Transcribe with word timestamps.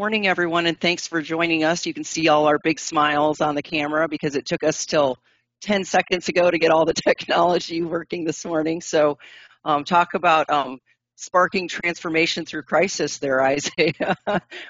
morning, 0.00 0.26
everyone, 0.26 0.64
and 0.64 0.80
thanks 0.80 1.06
for 1.06 1.20
joining 1.20 1.62
us. 1.62 1.84
You 1.84 1.92
can 1.92 2.04
see 2.04 2.28
all 2.28 2.46
our 2.46 2.58
big 2.58 2.80
smiles 2.80 3.42
on 3.42 3.54
the 3.54 3.60
camera 3.60 4.08
because 4.08 4.34
it 4.34 4.46
took 4.46 4.64
us 4.64 4.86
till 4.86 5.18
10 5.60 5.84
seconds 5.84 6.26
ago 6.30 6.50
to 6.50 6.58
get 6.58 6.70
all 6.70 6.86
the 6.86 6.94
technology 7.06 7.82
working 7.82 8.24
this 8.24 8.46
morning. 8.46 8.80
So, 8.80 9.18
um, 9.62 9.84
talk 9.84 10.14
about 10.14 10.48
um, 10.48 10.78
sparking 11.16 11.68
transformation 11.68 12.46
through 12.46 12.62
crisis 12.62 13.18
there, 13.18 13.42
Isaiah. 13.44 14.16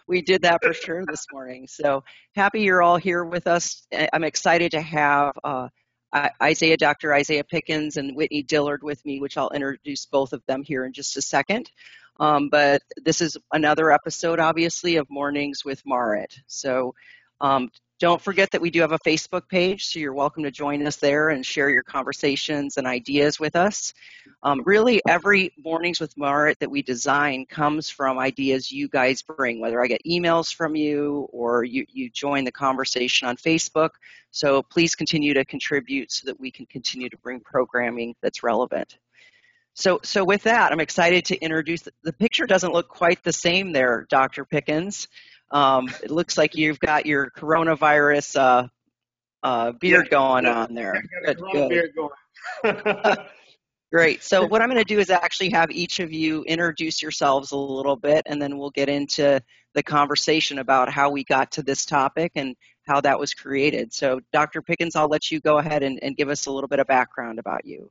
we 0.08 0.20
did 0.20 0.42
that 0.42 0.64
for 0.64 0.74
sure 0.74 1.04
this 1.06 1.24
morning. 1.32 1.68
So, 1.68 2.02
happy 2.34 2.62
you're 2.62 2.82
all 2.82 2.96
here 2.96 3.22
with 3.24 3.46
us. 3.46 3.86
I'm 4.12 4.24
excited 4.24 4.72
to 4.72 4.80
have 4.80 5.38
uh, 5.44 5.68
Isaiah, 6.42 6.76
Dr. 6.76 7.14
Isaiah 7.14 7.44
Pickens, 7.44 7.98
and 7.98 8.16
Whitnee 8.16 8.42
Dillard 8.42 8.82
with 8.82 9.04
me, 9.06 9.20
which 9.20 9.36
I'll 9.36 9.50
introduce 9.50 10.06
both 10.06 10.32
of 10.32 10.42
them 10.48 10.64
here 10.64 10.84
in 10.84 10.92
just 10.92 11.16
a 11.16 11.22
second. 11.22 11.70
Um, 12.20 12.50
but 12.50 12.82
this 13.02 13.22
is 13.22 13.38
another 13.52 13.90
episode, 13.90 14.38
obviously, 14.38 14.96
of 14.96 15.08
Mornings 15.08 15.64
with 15.64 15.82
Marit. 15.86 16.38
So 16.46 16.94
um, 17.40 17.70
don't 17.98 18.20
forget 18.20 18.50
that 18.50 18.60
we 18.60 18.70
do 18.70 18.82
have 18.82 18.92
a 18.92 18.98
Facebook 18.98 19.48
page, 19.48 19.86
so 19.86 19.98
you're 19.98 20.12
welcome 20.12 20.42
to 20.42 20.50
join 20.50 20.86
us 20.86 20.96
there 20.96 21.30
and 21.30 21.44
share 21.44 21.70
your 21.70 21.82
conversations 21.82 22.76
and 22.76 22.86
ideas 22.86 23.40
with 23.40 23.56
us. 23.56 23.94
Um, 24.42 24.62
really, 24.66 25.00
every 25.08 25.52
Mornings 25.62 25.98
with 25.98 26.14
Marit 26.18 26.58
that 26.60 26.70
we 26.70 26.82
design 26.82 27.46
comes 27.46 27.88
from 27.88 28.18
ideas 28.18 28.70
you 28.70 28.88
guys 28.88 29.22
bring, 29.22 29.58
whether 29.58 29.82
I 29.82 29.86
get 29.86 30.02
emails 30.06 30.54
from 30.54 30.76
you 30.76 31.26
or 31.32 31.64
you, 31.64 31.86
you 31.88 32.10
join 32.10 32.44
the 32.44 32.52
conversation 32.52 33.28
on 33.28 33.36
Facebook. 33.36 33.90
So 34.30 34.62
please 34.62 34.94
continue 34.94 35.32
to 35.34 35.44
contribute 35.46 36.12
so 36.12 36.26
that 36.26 36.38
we 36.38 36.50
can 36.50 36.66
continue 36.66 37.08
to 37.08 37.18
bring 37.18 37.40
programming 37.40 38.14
that's 38.22 38.42
relevant. 38.42 38.98
So, 39.74 40.00
so 40.02 40.24
with 40.24 40.42
that, 40.42 40.72
I'm 40.72 40.80
excited 40.80 41.24
to 41.26 41.36
introduce. 41.38 41.82
The 42.02 42.12
picture 42.12 42.46
doesn't 42.46 42.72
look 42.72 42.88
quite 42.88 43.22
the 43.22 43.32
same 43.32 43.72
there, 43.72 44.06
Dr. 44.10 44.44
Pickens. 44.44 45.08
Um, 45.50 45.88
it 46.02 46.10
looks 46.10 46.36
like 46.36 46.54
you've 46.54 46.80
got 46.80 47.06
your 47.06 47.30
coronavirus 47.36 48.38
uh, 48.38 48.68
uh, 49.42 49.72
beard 49.72 50.06
yeah, 50.06 50.18
going 50.18 50.44
yeah, 50.44 50.62
on 50.62 50.74
there. 50.74 51.02
Good, 51.24 51.40
good. 52.62 53.18
Great. 53.92 54.22
So 54.22 54.46
what 54.46 54.62
I'm 54.62 54.68
going 54.68 54.82
to 54.82 54.84
do 54.84 55.00
is 55.00 55.10
actually 55.10 55.50
have 55.50 55.70
each 55.70 56.00
of 56.00 56.12
you 56.12 56.44
introduce 56.44 57.02
yourselves 57.02 57.52
a 57.52 57.56
little 57.56 57.96
bit, 57.96 58.22
and 58.26 58.40
then 58.40 58.58
we'll 58.58 58.70
get 58.70 58.88
into 58.88 59.40
the 59.74 59.82
conversation 59.82 60.58
about 60.58 60.90
how 60.90 61.10
we 61.10 61.24
got 61.24 61.52
to 61.52 61.62
this 61.62 61.84
topic 61.84 62.32
and 62.34 62.56
how 62.86 63.00
that 63.00 63.18
was 63.18 63.34
created. 63.34 63.92
So 63.92 64.20
Dr. 64.32 64.62
Pickens, 64.62 64.96
I'll 64.96 65.08
let 65.08 65.30
you 65.30 65.40
go 65.40 65.58
ahead 65.58 65.82
and, 65.82 65.98
and 66.02 66.16
give 66.16 66.28
us 66.28 66.46
a 66.46 66.52
little 66.52 66.68
bit 66.68 66.80
of 66.80 66.86
background 66.86 67.38
about 67.38 67.64
you. 67.64 67.90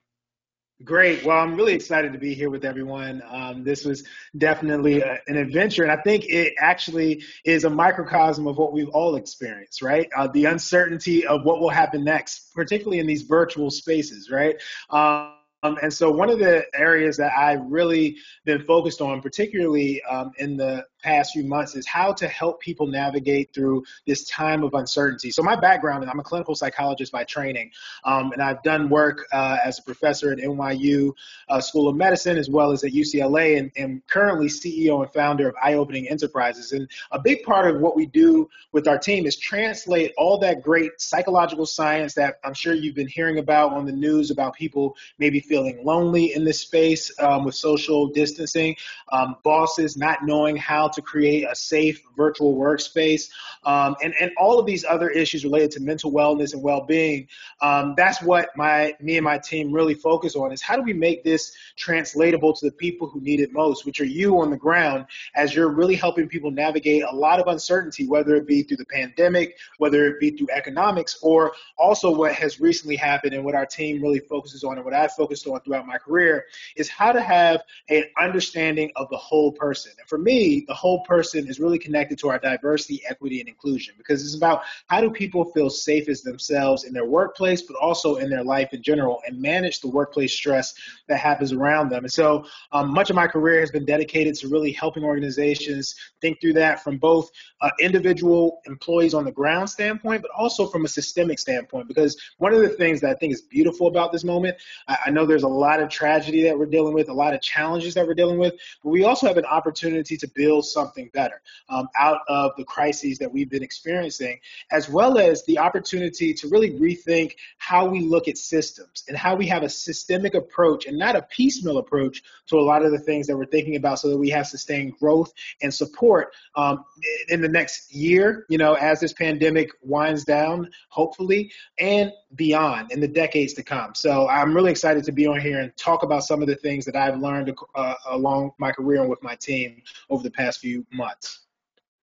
Great. 0.86 1.26
Well, 1.26 1.38
I'm 1.38 1.56
really 1.56 1.74
excited 1.74 2.14
to 2.14 2.20
be 2.20 2.34
here 2.34 2.50
with 2.50 2.64
everyone. 2.64 3.22
Um, 3.30 3.66
this 3.66 3.84
was 3.84 4.08
definitely 4.38 5.02
a, 5.02 5.20
an 5.28 5.36
adventure, 5.36 5.84
and 5.84 5.92
I 5.92 5.98
think 5.98 6.24
it 6.30 6.54
actually 6.58 7.22
is 7.44 7.66
a 7.66 7.70
microcosm 7.70 8.48
of 8.48 8.58
what 8.58 8.72
we've 8.72 8.88
all 8.90 9.16
experienced, 9.16 9.82
right? 9.82 10.08
Uh, 10.16 10.28
the 10.28 10.46
uncertainty 10.46 11.28
of 11.28 11.44
what 11.44 11.60
will 11.60 11.70
happen 11.70 12.06
next, 12.06 12.54
particularly 12.56 13.00
in 13.00 13.08
these 13.08 13.24
virtual 13.24 13.70
spaces, 13.70 14.30
right? 14.32 14.56
Um, 14.90 15.34
um, 15.64 15.78
and 15.82 15.92
so 15.92 16.10
one 16.10 16.30
of 16.30 16.40
the 16.40 16.64
areas 16.74 17.18
that 17.18 17.34
I've 17.38 17.66
really 17.66 18.18
been 18.46 18.64
focused 18.64 19.02
on, 19.02 19.22
particularly 19.22 20.02
um, 20.04 20.32
in 20.38 20.56
the 20.56 20.86
past 21.02 21.34
few 21.34 21.44
months 21.44 21.76
is 21.76 21.88
how 21.88 22.14
to 22.14 22.28
help 22.28 22.60
people 22.60 22.88
navigate 22.88 23.54
through 23.54 23.84
this 24.06 24.28
time 24.28 24.64
of 24.64 24.74
uncertainty. 24.74 25.32
So 25.32 25.42
my 25.44 25.56
background 25.56 26.04
is 26.04 26.10
I'm 26.12 26.20
a 26.20 26.24
clinical 26.24 26.56
psychologist 26.56 27.12
by 27.12 27.24
training, 27.24 27.72
um, 28.04 28.32
and 28.32 28.42
I've 28.42 28.62
done 28.64 28.90
work 28.90 29.26
uh, 29.32 29.58
as 29.64 29.80
a 29.80 29.84
professor 29.84 30.32
at 30.32 30.40
NYU 30.40 31.14
uh, 31.48 31.62
School 31.62 31.88
of 31.88 31.96
Medicine 31.96 32.38
as 32.38 32.50
well 32.50 32.72
as 32.72 32.84
at 32.84 32.92
UCLA, 32.92 33.58
and, 33.58 33.72
and 33.78 34.06
currently 34.08 34.48
CEO 34.48 35.02
and 35.04 35.12
founder 35.14 35.48
of 35.48 35.56
iOpening 35.56 36.10
Enterprises. 36.10 36.72
And 36.72 36.90
a 37.12 37.20
big 37.20 37.44
part 37.44 37.74
of 37.74 37.82
what 37.82 37.96
we 37.96 38.06
do 38.06 38.50
with 38.72 38.88
our 38.88 38.98
team 38.98 39.26
is 39.26 39.38
translate 39.38 40.14
all 40.18 40.38
that 40.40 40.62
great 40.62 41.00
psychological 41.00 41.66
science 41.66 42.14
that 42.16 42.40
I'm 42.44 42.54
sure 42.54 42.74
you've 42.74 42.96
been 42.96 43.08
hearing 43.08 43.40
about 43.40 43.74
on 43.74 43.86
the 43.86 43.92
news 43.92 44.32
about 44.32 44.56
people 44.56 44.96
maybe 45.18 45.40
feeling 45.40 45.84
lonely 45.84 46.34
in 46.34 46.44
this 46.44 46.60
space 46.60 47.12
um, 47.20 47.46
with 47.46 47.56
social 47.56 48.08
distancing, 48.08 48.76
um, 49.12 49.38
bosses 49.44 49.98
not 49.98 50.26
knowing 50.26 50.56
how 50.56 50.89
to 50.94 51.02
create 51.02 51.46
a 51.50 51.56
safe 51.56 52.02
virtual 52.16 52.56
workspace, 52.56 53.30
um, 53.66 53.96
and 54.04 54.14
and 54.20 54.32
all 54.38 54.60
of 54.60 54.66
these 54.66 54.86
other 54.86 55.10
issues 55.10 55.44
related 55.44 55.72
to 55.72 55.80
mental 55.82 56.12
wellness 56.12 56.54
and 56.54 56.62
well-being. 56.62 57.28
Um, 57.62 57.94
that's 57.98 58.22
what 58.22 58.50
my 58.56 58.94
me 59.00 59.18
and 59.18 59.24
my 59.24 59.38
team 59.38 59.72
really 59.72 59.94
focus 59.94 60.36
on 60.36 60.52
is 60.52 60.62
how 60.62 60.76
do 60.76 60.82
we 60.82 60.94
make 60.94 61.24
this 61.24 61.54
translatable 61.78 62.54
to 62.54 62.66
the 62.66 62.72
people 62.72 63.08
who 63.08 63.22
need 63.22 63.40
it 63.40 63.52
most, 63.54 63.86
which 63.86 64.00
are 64.02 64.06
you 64.06 64.40
on 64.40 64.50
the 64.50 64.58
ground, 64.58 65.06
as 65.36 65.54
you're 65.56 65.70
really 65.70 65.96
helping 65.96 66.28
people 66.28 66.52
navigate 66.52 67.04
a 67.04 67.16
lot 67.16 67.40
of 67.40 67.48
uncertainty, 67.48 68.08
whether 68.08 68.36
it 68.36 68.48
be 68.48 68.64
through 68.64 68.78
the 68.78 68.86
pandemic, 68.86 69.58
whether 69.78 70.06
it 70.06 70.20
be 70.20 70.32
through 70.32 70.48
economics, 70.54 71.18
or 71.22 71.54
also 71.78 72.14
what 72.14 72.34
has 72.34 72.60
recently 72.60 72.96
happened 72.96 73.34
and 73.34 73.44
what 73.44 73.56
our 73.56 73.66
team 73.66 74.02
really 74.02 74.20
focuses 74.20 74.64
on 74.64 74.78
and 74.78 74.86
what 74.86 74.94
I've 74.94 75.14
focused 75.14 75.48
on 75.48 75.60
throughout 75.62 75.86
my 75.86 75.98
career 75.98 76.46
is 76.76 76.90
how 76.90 77.12
to 77.12 77.22
have 77.22 77.62
an 77.90 78.04
understanding 78.20 78.92
of 78.96 79.10
the 79.10 79.18
whole 79.18 79.52
person. 79.52 79.92
And 80.00 80.08
for 80.08 80.18
me, 80.18 80.66
the 80.68 80.74
whole 80.80 81.02
person 81.02 81.48
is 81.48 81.60
really 81.60 81.78
connected 81.78 82.18
to 82.20 82.30
our 82.30 82.40
diversity, 82.40 83.02
equity, 83.10 83.40
and 83.42 83.50
inclusion 83.50 83.94
because 83.98 84.24
it's 84.24 84.36
about 84.36 84.62
how 84.88 85.02
do 85.02 85.10
people 85.12 85.44
feel 85.52 85.70
safe 85.70 86.08
as 86.08 86.22
themselves 86.22 86.86
in 86.86 86.94
their 86.94 87.06
workplace, 87.06 87.62
but 87.62 87.76
also 87.76 88.16
in 88.16 88.30
their 88.30 88.44
life 88.44 88.70
in 88.72 88.82
general, 88.82 89.22
and 89.28 89.42
manage 89.42 89.82
the 89.82 89.90
workplace 89.90 90.34
stress 90.34 90.74
that 91.08 91.20
happens 91.20 91.52
around 91.52 91.90
them. 91.90 92.04
And 92.06 92.12
so, 92.12 92.46
um, 92.72 92.94
much 92.94 93.10
of 93.10 93.16
my 93.16 93.28
career 93.28 93.60
has 93.60 93.72
been 93.72 93.86
dedicated 93.86 94.36
to 94.36 94.48
really 94.48 94.72
helping 94.72 95.04
organizations 95.04 95.96
think 96.22 96.40
through 96.40 96.54
that 96.54 96.82
from 96.84 96.98
both 96.98 97.30
uh, 97.62 97.70
individual 97.82 98.62
employees 98.66 99.14
on 99.14 99.26
the 99.26 99.32
ground 99.32 99.70
standpoint, 99.70 100.22
but 100.22 100.32
also 100.32 100.66
from 100.66 100.86
a 100.86 100.88
systemic 100.88 101.40
standpoint. 101.40 101.88
Because 101.88 102.18
one 102.38 102.54
of 102.54 102.62
the 102.62 102.70
things 102.70 103.02
that 103.02 103.10
I 103.10 103.16
think 103.16 103.34
is 103.34 103.42
beautiful 103.42 103.88
about 103.88 104.12
this 104.14 104.24
moment, 104.24 104.56
I, 104.88 104.98
I 105.08 105.10
know 105.12 105.26
there's 105.26 105.44
a 105.44 105.48
lot 105.48 105.82
of 105.82 105.90
tragedy 105.90 106.44
that 106.44 106.58
we're 106.58 106.68
dealing 106.68 106.94
with, 106.94 107.10
a 107.10 107.14
lot 107.14 107.34
of 107.34 107.42
challenges 107.42 107.94
that 107.96 108.08
we're 108.08 108.14
dealing 108.14 108.40
with, 108.40 108.54
but 108.82 108.90
we 108.90 109.04
also 109.04 109.28
have 109.28 109.38
an 109.38 109.46
opportunity 109.46 110.16
to 110.16 110.28
build 110.36 110.66
something 110.72 111.10
better 111.14 111.42
um, 111.70 111.88
out 112.00 112.22
of 112.28 112.52
the 112.58 112.64
crises 112.64 113.18
that 113.20 113.32
we've 113.32 113.50
been 113.50 113.64
experiencing, 113.64 114.40
as 114.72 114.90
well 114.90 115.18
as 115.18 115.44
the 115.46 115.58
opportunity 115.58 116.34
to 116.34 116.48
really 116.48 116.72
rethink 116.72 117.34
how 117.58 117.86
we 117.86 118.02
look 118.02 118.28
at 118.28 118.38
systems 118.38 119.04
and 119.08 119.18
how 119.18 119.36
we 119.36 119.48
have 119.48 119.64
a 119.64 119.70
systemic 119.70 120.34
approach 120.34 120.86
and 120.86 120.98
not 120.98 121.16
a 121.16 121.22
piecemeal 121.24 121.78
approach 121.78 122.24
to 122.48 122.58
a 122.58 122.62
lot 122.62 122.84
of 122.84 122.92
the 122.92 123.00
things 123.00 123.28
that 123.28 123.38
we're 123.38 123.46
thinking 123.46 123.76
about 123.76 124.00
so 124.00 124.10
that 124.10 124.18
we 124.18 124.30
have 124.30 124.48
sustained 124.48 124.98
growth 125.00 125.32
and 125.62 125.74
support 125.74 126.34
um, 126.56 126.84
in 127.30 127.42
the 127.42 127.48
next 127.48 127.94
year, 127.94 128.46
you 128.50 128.58
know, 128.58 128.74
as 128.76 129.00
this 129.00 129.14
pandemic 129.14 129.72
winds 129.82 130.24
down, 130.24 130.70
hopefully, 130.90 131.52
and 131.78 132.12
beyond 132.36 132.92
in 132.92 133.00
the 133.00 133.08
decades 133.08 133.54
to 133.54 133.64
come. 133.64 133.96
So 133.96 134.28
I'm 134.28 134.54
really 134.54 134.72
excited 134.72 135.04
to 135.06 135.12
be 135.12 135.26
on 135.26 135.40
here 135.40 135.60
and 135.60 135.76
talk 135.78 136.04
about 136.04 136.24
some 136.24 136.42
of 136.42 136.48
the 136.48 136.56
things 136.56 136.86
that 136.86 136.96
I've 136.96 137.20
learned 137.20 137.56
uh, 137.76 137.96
along 138.10 138.52
my 138.58 138.72
career 138.72 139.02
and 139.02 139.10
with 139.10 139.24
my 139.24 139.36
team 139.36 139.82
over 140.10 140.22
the 140.22 140.32
past 140.32 140.59
few 140.60 140.86
months. 140.92 141.42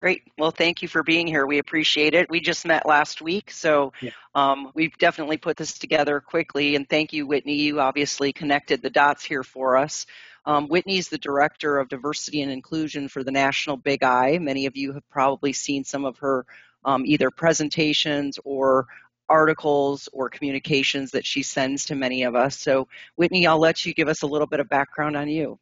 Great. 0.03 0.23
Well, 0.37 0.51
thank 0.51 0.83
you 0.83 0.89
for 0.89 1.03
being 1.03 1.27
here. 1.27 1.47
We 1.47 1.59
appreciate 1.59 2.15
it. 2.15 2.29
We 2.29 2.39
just 2.41 2.67
met 2.67 2.87
last 2.87 3.23
week, 3.23 3.51
so 3.51 3.93
yeah. 4.03 4.11
um, 4.35 4.71
we've 4.75 4.97
definitely 4.99 5.39
put 5.39 5.57
this 5.57 5.79
together 5.79 6.21
quickly. 6.21 6.77
And 6.77 6.89
thank 6.89 7.15
you, 7.15 7.27
Whitnee. 7.27 7.55
You 7.55 7.81
obviously 7.81 8.33
connected 8.33 8.83
the 8.83 8.91
dots 8.91 9.25
here 9.25 9.43
for 9.43 9.77
us. 9.77 10.05
Um, 10.45 10.69
Whitnee's 10.69 11.09
the 11.09 11.19
director 11.19 11.79
of 11.79 11.89
diversity 11.89 12.43
and 12.43 12.53
inclusion 12.53 13.09
for 13.09 13.25
the 13.25 13.33
National 13.33 13.77
Big 13.77 14.05
I. 14.05 14.39
Many 14.39 14.67
of 14.67 14.77
you 14.77 14.93
have 14.93 15.09
probably 15.09 15.53
seen 15.55 15.83
some 15.83 16.05
of 16.05 16.19
her 16.19 16.45
um, 16.85 17.05
either 17.07 17.31
presentations 17.31 18.39
or 18.45 18.87
articles 19.29 20.09
or 20.13 20.29
communications 20.29 21.11
that 21.13 21.27
she 21.27 21.43
sends 21.43 21.87
to 21.87 21.95
many 21.95 22.23
of 22.23 22.37
us. 22.37 22.57
So, 22.57 22.87
Whitnee, 23.17 23.47
I'll 23.47 23.59
let 23.59 23.85
you 23.85 23.93
give 23.93 24.09
us 24.09 24.23
a 24.23 24.27
little 24.27 24.47
bit 24.47 24.61
of 24.61 24.69
background 24.69 25.17
on 25.17 25.29
you. 25.29 25.59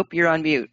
Oop, 0.00 0.14
you're 0.14 0.28
on 0.28 0.40
mute. 0.42 0.70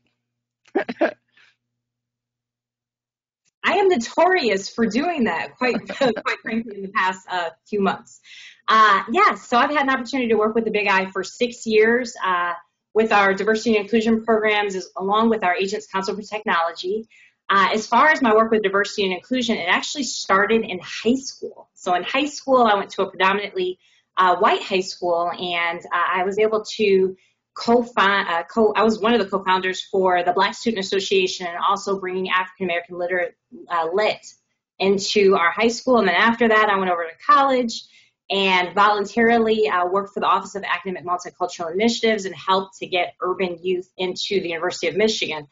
I 3.64 3.74
am 3.74 3.90
notorious 3.90 4.70
for 4.70 4.86
doing 4.86 5.26
that, 5.26 5.58
quite 5.58 5.86
quite 5.98 6.40
frankly, 6.42 6.78
in 6.78 6.82
the 6.84 6.92
past 6.96 7.28
uh, 7.30 7.50
few 7.66 7.82
months. 7.82 8.22
Uh, 8.70 9.04
yes, 9.12 9.28
yeah, 9.28 9.36
so 9.36 9.58
I've 9.58 9.70
had 9.70 9.82
an 9.82 9.90
opportunity 9.90 10.30
to 10.30 10.36
work 10.36 10.56
with 10.56 10.64
the 10.64 10.72
Big 10.72 10.88
I 10.88 11.12
for 11.12 11.26
six 11.26 11.66
years 11.66 12.16
uh, 12.26 12.54
with 12.94 13.12
our 13.12 13.34
diversity 13.34 13.76
and 13.76 13.84
inclusion 13.84 14.24
programs, 14.24 14.76
as, 14.76 14.88
along 14.96 15.30
with 15.30 15.44
our 15.44 15.56
Agents 15.56 15.88
Council 15.88 16.16
for 16.16 16.22
Technology. 16.22 17.10
Uh, 17.50 17.68
as 17.74 17.86
far 17.86 18.08
as 18.08 18.22
my 18.22 18.34
work 18.34 18.52
with 18.52 18.64
diversity 18.64 19.04
and 19.04 19.14
inclusion, 19.14 19.58
it 19.58 19.68
actually 19.68 20.04
started 20.04 20.64
in 20.64 20.80
high 20.82 21.16
school. 21.16 21.70
So 21.74 21.96
in 21.96 22.04
high 22.04 22.28
school, 22.28 22.64
I 22.64 22.76
went 22.76 22.92
to 22.92 23.02
a 23.02 23.10
predominantly 23.10 23.78
uh, 24.16 24.38
white 24.38 24.64
high 24.64 24.80
school, 24.80 25.30
and 25.38 25.80
uh, 25.80 26.06
I 26.16 26.24
was 26.24 26.40
able 26.40 26.64
to 26.78 27.18
co-found, 27.58 28.30
uh, 28.30 28.44
co- 28.44 28.74
I 28.76 28.84
was 28.84 29.00
one 29.00 29.14
of 29.14 29.20
the 29.20 29.28
co-founders 29.28 29.82
for 29.82 30.24
the 30.24 30.32
Black 30.32 30.54
Student 30.54 30.86
Association, 30.86 31.48
and 31.48 31.58
also 31.68 32.00
bringing 32.00 32.30
African 32.30 32.68
American 32.68 32.98
literate 32.98 33.36
uh, 33.70 33.88
lit 33.92 34.26
into 34.80 35.36
our 35.36 35.52
high 35.52 35.68
school. 35.68 35.98
And 35.98 36.08
then 36.08 36.16
after 36.16 36.48
that, 36.48 36.70
I 36.70 36.78
went 36.78 36.92
over 36.92 37.04
to 37.04 37.26
college 37.26 37.84
and 38.30 38.74
voluntarily 38.76 39.68
uh, 39.70 39.88
worked 39.88 40.14
for 40.14 40.20
the 40.20 40.28
Office 40.28 40.56
of 40.56 40.64
Academic 40.64 41.06
Multicultural 41.06 41.74
Initiatives 41.74 42.26
and 42.26 42.36
helped 42.36 42.78
to 42.78 42.86
get 42.86 43.16
urban 43.22 43.58
youth 43.62 43.90
into 43.98 44.40
the 44.42 44.50
University 44.50 44.88
of 44.88 44.96
Michigan. 44.96 45.48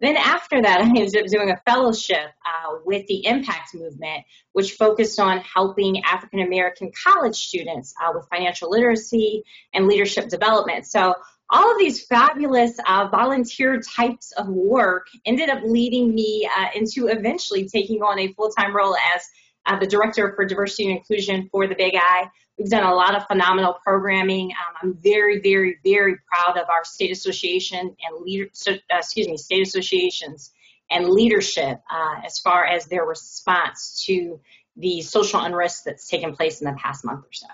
Then 0.00 0.16
after 0.16 0.62
that, 0.62 0.80
I 0.80 0.84
ended 0.84 1.16
up 1.16 1.26
doing 1.26 1.50
a 1.50 1.60
fellowship 1.70 2.16
uh, 2.46 2.76
with 2.84 3.06
the 3.06 3.26
Impact 3.26 3.74
Movement, 3.74 4.24
which 4.52 4.72
focused 4.72 5.20
on 5.20 5.40
helping 5.40 6.02
African 6.04 6.40
American 6.40 6.90
college 7.06 7.36
students 7.36 7.94
uh, 8.02 8.12
with 8.14 8.26
financial 8.30 8.70
literacy 8.70 9.42
and 9.74 9.86
leadership 9.86 10.28
development. 10.28 10.86
So 10.86 11.14
all 11.50 11.72
of 11.72 11.78
these 11.78 12.06
fabulous 12.06 12.78
uh, 12.86 13.08
volunteer 13.08 13.80
types 13.80 14.32
of 14.32 14.48
work 14.48 15.08
ended 15.26 15.50
up 15.50 15.62
leading 15.64 16.14
me 16.14 16.48
uh, 16.56 16.66
into 16.74 17.08
eventually 17.08 17.68
taking 17.68 18.02
on 18.02 18.18
a 18.18 18.32
full-time 18.34 18.74
role 18.74 18.96
as 19.14 19.22
uh, 19.66 19.78
the 19.78 19.86
director 19.86 20.32
for 20.34 20.44
diversity 20.44 20.88
and 20.88 20.98
inclusion 20.98 21.48
for 21.50 21.66
the 21.66 21.74
Big 21.74 21.94
I. 21.96 22.30
We've 22.58 22.70
done 22.70 22.84
a 22.84 22.94
lot 22.94 23.16
of 23.16 23.26
phenomenal 23.26 23.78
programming. 23.84 24.50
Um, 24.52 24.74
I'm 24.82 24.98
very, 25.02 25.40
very, 25.40 25.78
very 25.84 26.16
proud 26.30 26.56
of 26.56 26.68
our 26.68 26.84
state 26.84 27.10
association 27.10 27.80
and 27.80 28.24
leader, 28.24 28.48
uh, 28.68 28.74
excuse 28.92 29.26
me, 29.26 29.36
state 29.36 29.66
associations 29.66 30.52
and 30.90 31.08
leadership 31.08 31.80
uh, 31.90 32.20
as 32.24 32.38
far 32.38 32.64
as 32.64 32.86
their 32.86 33.04
response 33.04 34.04
to 34.06 34.40
the 34.76 35.00
social 35.00 35.40
unrest 35.40 35.84
that's 35.84 36.08
taken 36.08 36.34
place 36.34 36.60
in 36.60 36.66
the 36.66 36.76
past 36.78 37.04
month 37.04 37.24
or 37.24 37.32
so. 37.32 37.46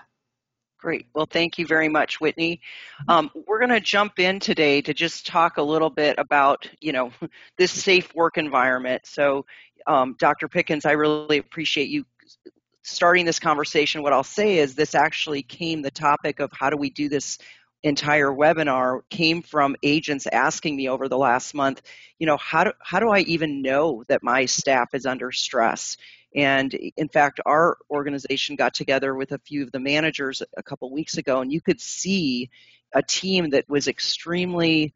Great. 0.87 1.07
Well, 1.13 1.27
thank 1.29 1.57
you 1.57 1.67
very 1.67 1.89
much, 1.89 2.21
Whitnee. 2.21 2.61
Um, 3.09 3.29
we're 3.45 3.59
going 3.59 3.71
to 3.71 3.81
jump 3.81 4.19
in 4.19 4.39
today 4.39 4.81
to 4.83 4.93
just 4.93 5.27
talk 5.27 5.57
a 5.57 5.61
little 5.61 5.89
bit 5.89 6.15
about, 6.17 6.65
you 6.79 6.93
know, 6.93 7.11
this 7.57 7.73
safe 7.73 8.15
work 8.15 8.37
environment. 8.37 9.05
So, 9.05 9.45
um, 9.85 10.15
Dr. 10.17 10.47
Pickens, 10.47 10.85
I 10.85 10.93
really 10.93 11.39
appreciate 11.39 11.89
you 11.89 12.05
starting 12.83 13.25
this 13.25 13.37
conversation. 13.37 14.01
What 14.01 14.13
I'll 14.13 14.23
say 14.23 14.59
is 14.59 14.75
this 14.75 14.95
actually 14.95 15.43
came, 15.43 15.81
the 15.81 15.91
topic 15.91 16.39
of 16.39 16.53
how 16.53 16.69
do 16.69 16.77
we 16.77 16.89
do 16.89 17.09
this 17.09 17.37
entire 17.83 18.29
webinar 18.29 19.01
came 19.09 19.41
from 19.41 19.75
agents 19.83 20.25
asking 20.31 20.77
me 20.77 20.87
over 20.87 21.09
the 21.09 21.17
last 21.17 21.53
month, 21.53 21.81
you 22.17 22.25
know, 22.25 22.37
how 22.37 22.63
do, 22.63 22.71
how 22.81 23.01
do 23.01 23.09
I 23.09 23.19
even 23.19 23.61
know 23.61 24.05
that 24.07 24.23
my 24.23 24.45
staff 24.45 24.93
is 24.93 25.05
under 25.05 25.33
stress? 25.33 25.97
And 26.37 26.71
in 26.71 27.09
fact, 27.09 27.39
our 27.47 27.77
organization 27.89 28.55
got 28.57 28.75
together 28.75 29.15
with 29.15 29.31
a 29.31 29.39
few 29.39 29.63
of 29.63 29.71
the 29.71 29.79
managers 29.79 30.43
a 30.55 30.61
couple 30.61 30.91
weeks 30.91 31.17
ago, 31.17 31.41
and 31.41 31.51
you 31.51 31.59
could 31.59 31.81
see 31.81 32.51
a 32.93 33.01
team 33.01 33.49
that 33.49 33.67
was 33.67 33.87
extremely 33.87 34.93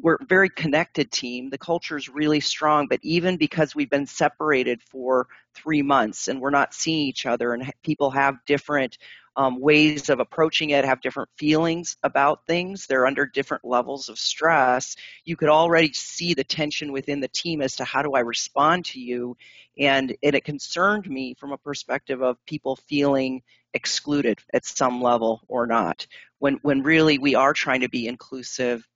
we're 0.00 0.16
a 0.16 0.24
very 0.24 0.48
connected 0.48 1.10
team. 1.10 1.50
The 1.50 1.58
culture 1.58 1.96
is 1.96 2.08
really 2.08 2.40
strong, 2.40 2.86
but 2.86 3.00
even 3.02 3.36
because 3.36 3.74
we've 3.74 3.90
been 3.90 4.06
separated 4.06 4.80
for 4.82 5.26
three 5.54 5.82
months 5.82 6.28
and 6.28 6.40
we're 6.40 6.50
not 6.50 6.72
seeing 6.72 7.06
each 7.06 7.26
other, 7.26 7.52
and 7.52 7.72
people 7.82 8.10
have 8.10 8.36
different 8.46 8.98
um, 9.36 9.60
ways 9.60 10.08
of 10.08 10.20
approaching 10.20 10.70
it, 10.70 10.84
have 10.84 11.00
different 11.00 11.30
feelings 11.36 11.96
about 12.02 12.46
things, 12.46 12.86
they're 12.86 13.06
under 13.06 13.24
different 13.24 13.64
levels 13.64 14.08
of 14.08 14.18
stress. 14.18 14.96
You 15.24 15.36
could 15.36 15.48
already 15.48 15.92
see 15.92 16.34
the 16.34 16.44
tension 16.44 16.90
within 16.92 17.20
the 17.20 17.28
team 17.28 17.60
as 17.60 17.76
to 17.76 17.84
how 17.84 18.02
do 18.02 18.12
I 18.12 18.20
respond 18.20 18.86
to 18.86 19.00
you, 19.00 19.36
and, 19.78 20.16
and 20.22 20.34
it 20.34 20.44
concerned 20.44 21.08
me 21.08 21.34
from 21.38 21.52
a 21.52 21.58
perspective 21.58 22.20
of 22.22 22.44
people 22.46 22.76
feeling 22.88 23.42
excluded 23.74 24.40
at 24.52 24.64
some 24.64 25.02
level 25.02 25.42
or 25.46 25.66
not 25.66 26.06
when 26.38 26.54
when 26.62 26.82
really 26.82 27.18
we 27.18 27.34
are 27.34 27.52
trying 27.52 27.82
to 27.82 27.88
be 27.88 28.06
inclusive 28.06 28.88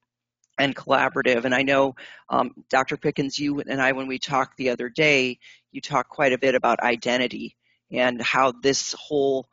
and 0.58 0.76
collaborative. 0.76 1.44
And 1.44 1.54
I 1.54 1.62
know, 1.62 1.94
um, 2.28 2.52
Dr. 2.68 2.96
Pickens, 2.96 3.38
you 3.38 3.60
and 3.60 3.80
I, 3.80 3.92
when 3.92 4.06
we 4.06 4.18
talked 4.18 4.56
the 4.56 4.70
other 4.70 4.88
day, 4.88 5.38
you 5.70 5.80
talked 5.80 6.10
quite 6.10 6.32
a 6.32 6.38
bit 6.38 6.54
about 6.54 6.80
identity 6.80 7.56
and 7.90 8.20
how 8.20 8.52
this 8.52 8.94
whole 8.98 9.46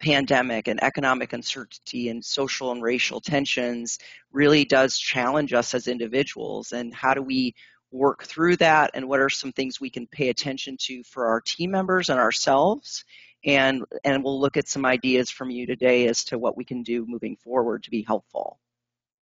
pandemic 0.00 0.66
and 0.66 0.82
economic 0.82 1.32
uncertainty 1.32 2.08
and 2.08 2.24
social 2.24 2.72
and 2.72 2.82
racial 2.82 3.20
tensions 3.20 3.98
really 4.32 4.64
does 4.64 4.98
challenge 4.98 5.52
us 5.52 5.74
as 5.74 5.86
individuals. 5.86 6.72
And 6.72 6.92
how 6.92 7.14
do 7.14 7.22
we 7.22 7.54
work 7.92 8.24
through 8.24 8.56
that? 8.56 8.90
And 8.94 9.08
what 9.08 9.20
are 9.20 9.30
some 9.30 9.52
things 9.52 9.80
we 9.80 9.90
can 9.90 10.06
pay 10.06 10.28
attention 10.28 10.76
to 10.80 11.04
for 11.04 11.26
our 11.26 11.40
team 11.40 11.70
members 11.70 12.08
and 12.08 12.18
ourselves? 12.18 13.04
And, 13.44 13.84
and 14.04 14.24
we'll 14.24 14.40
look 14.40 14.56
at 14.56 14.68
some 14.68 14.84
ideas 14.84 15.30
from 15.30 15.50
you 15.50 15.66
today 15.66 16.08
as 16.08 16.24
to 16.24 16.38
what 16.38 16.56
we 16.56 16.64
can 16.64 16.82
do 16.82 17.04
moving 17.06 17.36
forward 17.36 17.84
to 17.84 17.90
be 17.90 18.02
helpful. 18.02 18.58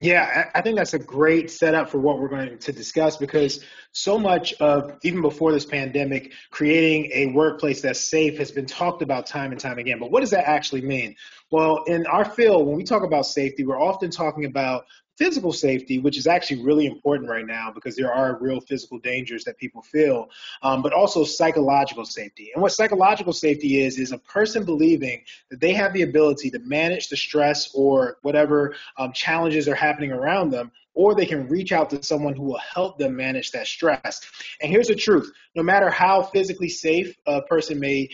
Yeah, 0.02 0.50
I 0.56 0.62
think 0.62 0.78
that's 0.78 0.94
a 0.94 1.00
great 1.00 1.52
setup 1.52 1.90
for 1.90 1.98
what 1.98 2.20
we're 2.20 2.30
going 2.30 2.58
to 2.58 2.72
discuss 2.72 3.18
because 3.18 3.66
so 3.92 4.18
much 4.18 4.54
of, 4.62 4.98
even 5.04 5.22
before 5.22 5.52
this 5.52 5.66
pandemic, 5.66 6.32
creating 6.52 7.12
a 7.14 7.34
workplace 7.34 7.82
that's 7.82 8.00
safe 8.00 8.38
has 8.38 8.50
been 8.50 8.66
talked 8.66 9.02
about 9.02 9.26
time 9.26 9.52
and 9.52 9.60
time 9.60 9.78
again. 9.78 10.00
But 10.00 10.10
what 10.10 10.22
does 10.22 10.30
that 10.30 10.48
actually 10.48 10.84
mean? 10.84 11.16
Well, 11.52 11.84
in 11.88 12.06
our 12.06 12.24
field, 12.24 12.66
when 12.66 12.78
we 12.78 12.86
talk 12.86 13.04
about 13.04 13.26
safety, 13.26 13.66
we're 13.66 13.82
often 13.82 14.10
talking 14.10 14.46
about 14.46 14.86
physical 15.20 15.52
safety, 15.52 16.00
which 16.00 16.18
is 16.18 16.26
actually 16.26 16.64
really 16.64 16.86
important 16.86 17.30
right 17.30 17.46
now 17.46 17.70
because 17.70 17.96
there 17.96 18.12
are 18.12 18.40
real 18.40 18.62
physical 18.62 18.98
dangers 19.00 19.44
that 19.44 19.58
people 19.58 19.82
feel, 19.82 20.30
um, 20.64 20.82
but 20.82 20.94
also 20.94 21.26
psychological 21.26 22.06
safety. 22.06 22.52
And 22.54 22.62
what 22.62 22.72
psychological 22.72 23.34
safety 23.34 23.82
is, 23.82 24.00
is 24.00 24.14
a 24.14 24.18
person 24.18 24.64
believing 24.64 25.22
that 25.52 25.60
they 25.60 25.74
have 25.74 25.92
the 25.92 26.04
ability 26.04 26.50
to 26.52 26.60
manage 26.60 27.10
the 27.10 27.18
stress 27.18 27.70
or 27.76 28.18
whatever 28.22 28.76
um, 28.98 29.12
challenges 29.12 29.68
are 29.68 29.76
happening 29.76 30.14
around 30.14 30.52
them 30.52 30.72
or 30.94 31.16
they 31.16 31.26
can 31.26 31.48
reach 31.48 31.72
out 31.72 31.90
to 31.90 32.04
someone 32.04 32.36
who 32.36 32.44
will 32.44 32.60
help 32.60 32.98
them 32.98 33.16
manage 33.16 33.52
that 33.52 33.68
stress. 33.68 34.22
And 34.62 34.72
here's 34.72 34.88
the 34.88 34.96
truth 34.96 35.32
no 35.56 35.64
matter 35.64 35.90
how 35.90 36.22
physically 36.22 36.70
safe 36.70 37.16
a 37.26 37.42
person 37.42 37.80
may 37.80 38.08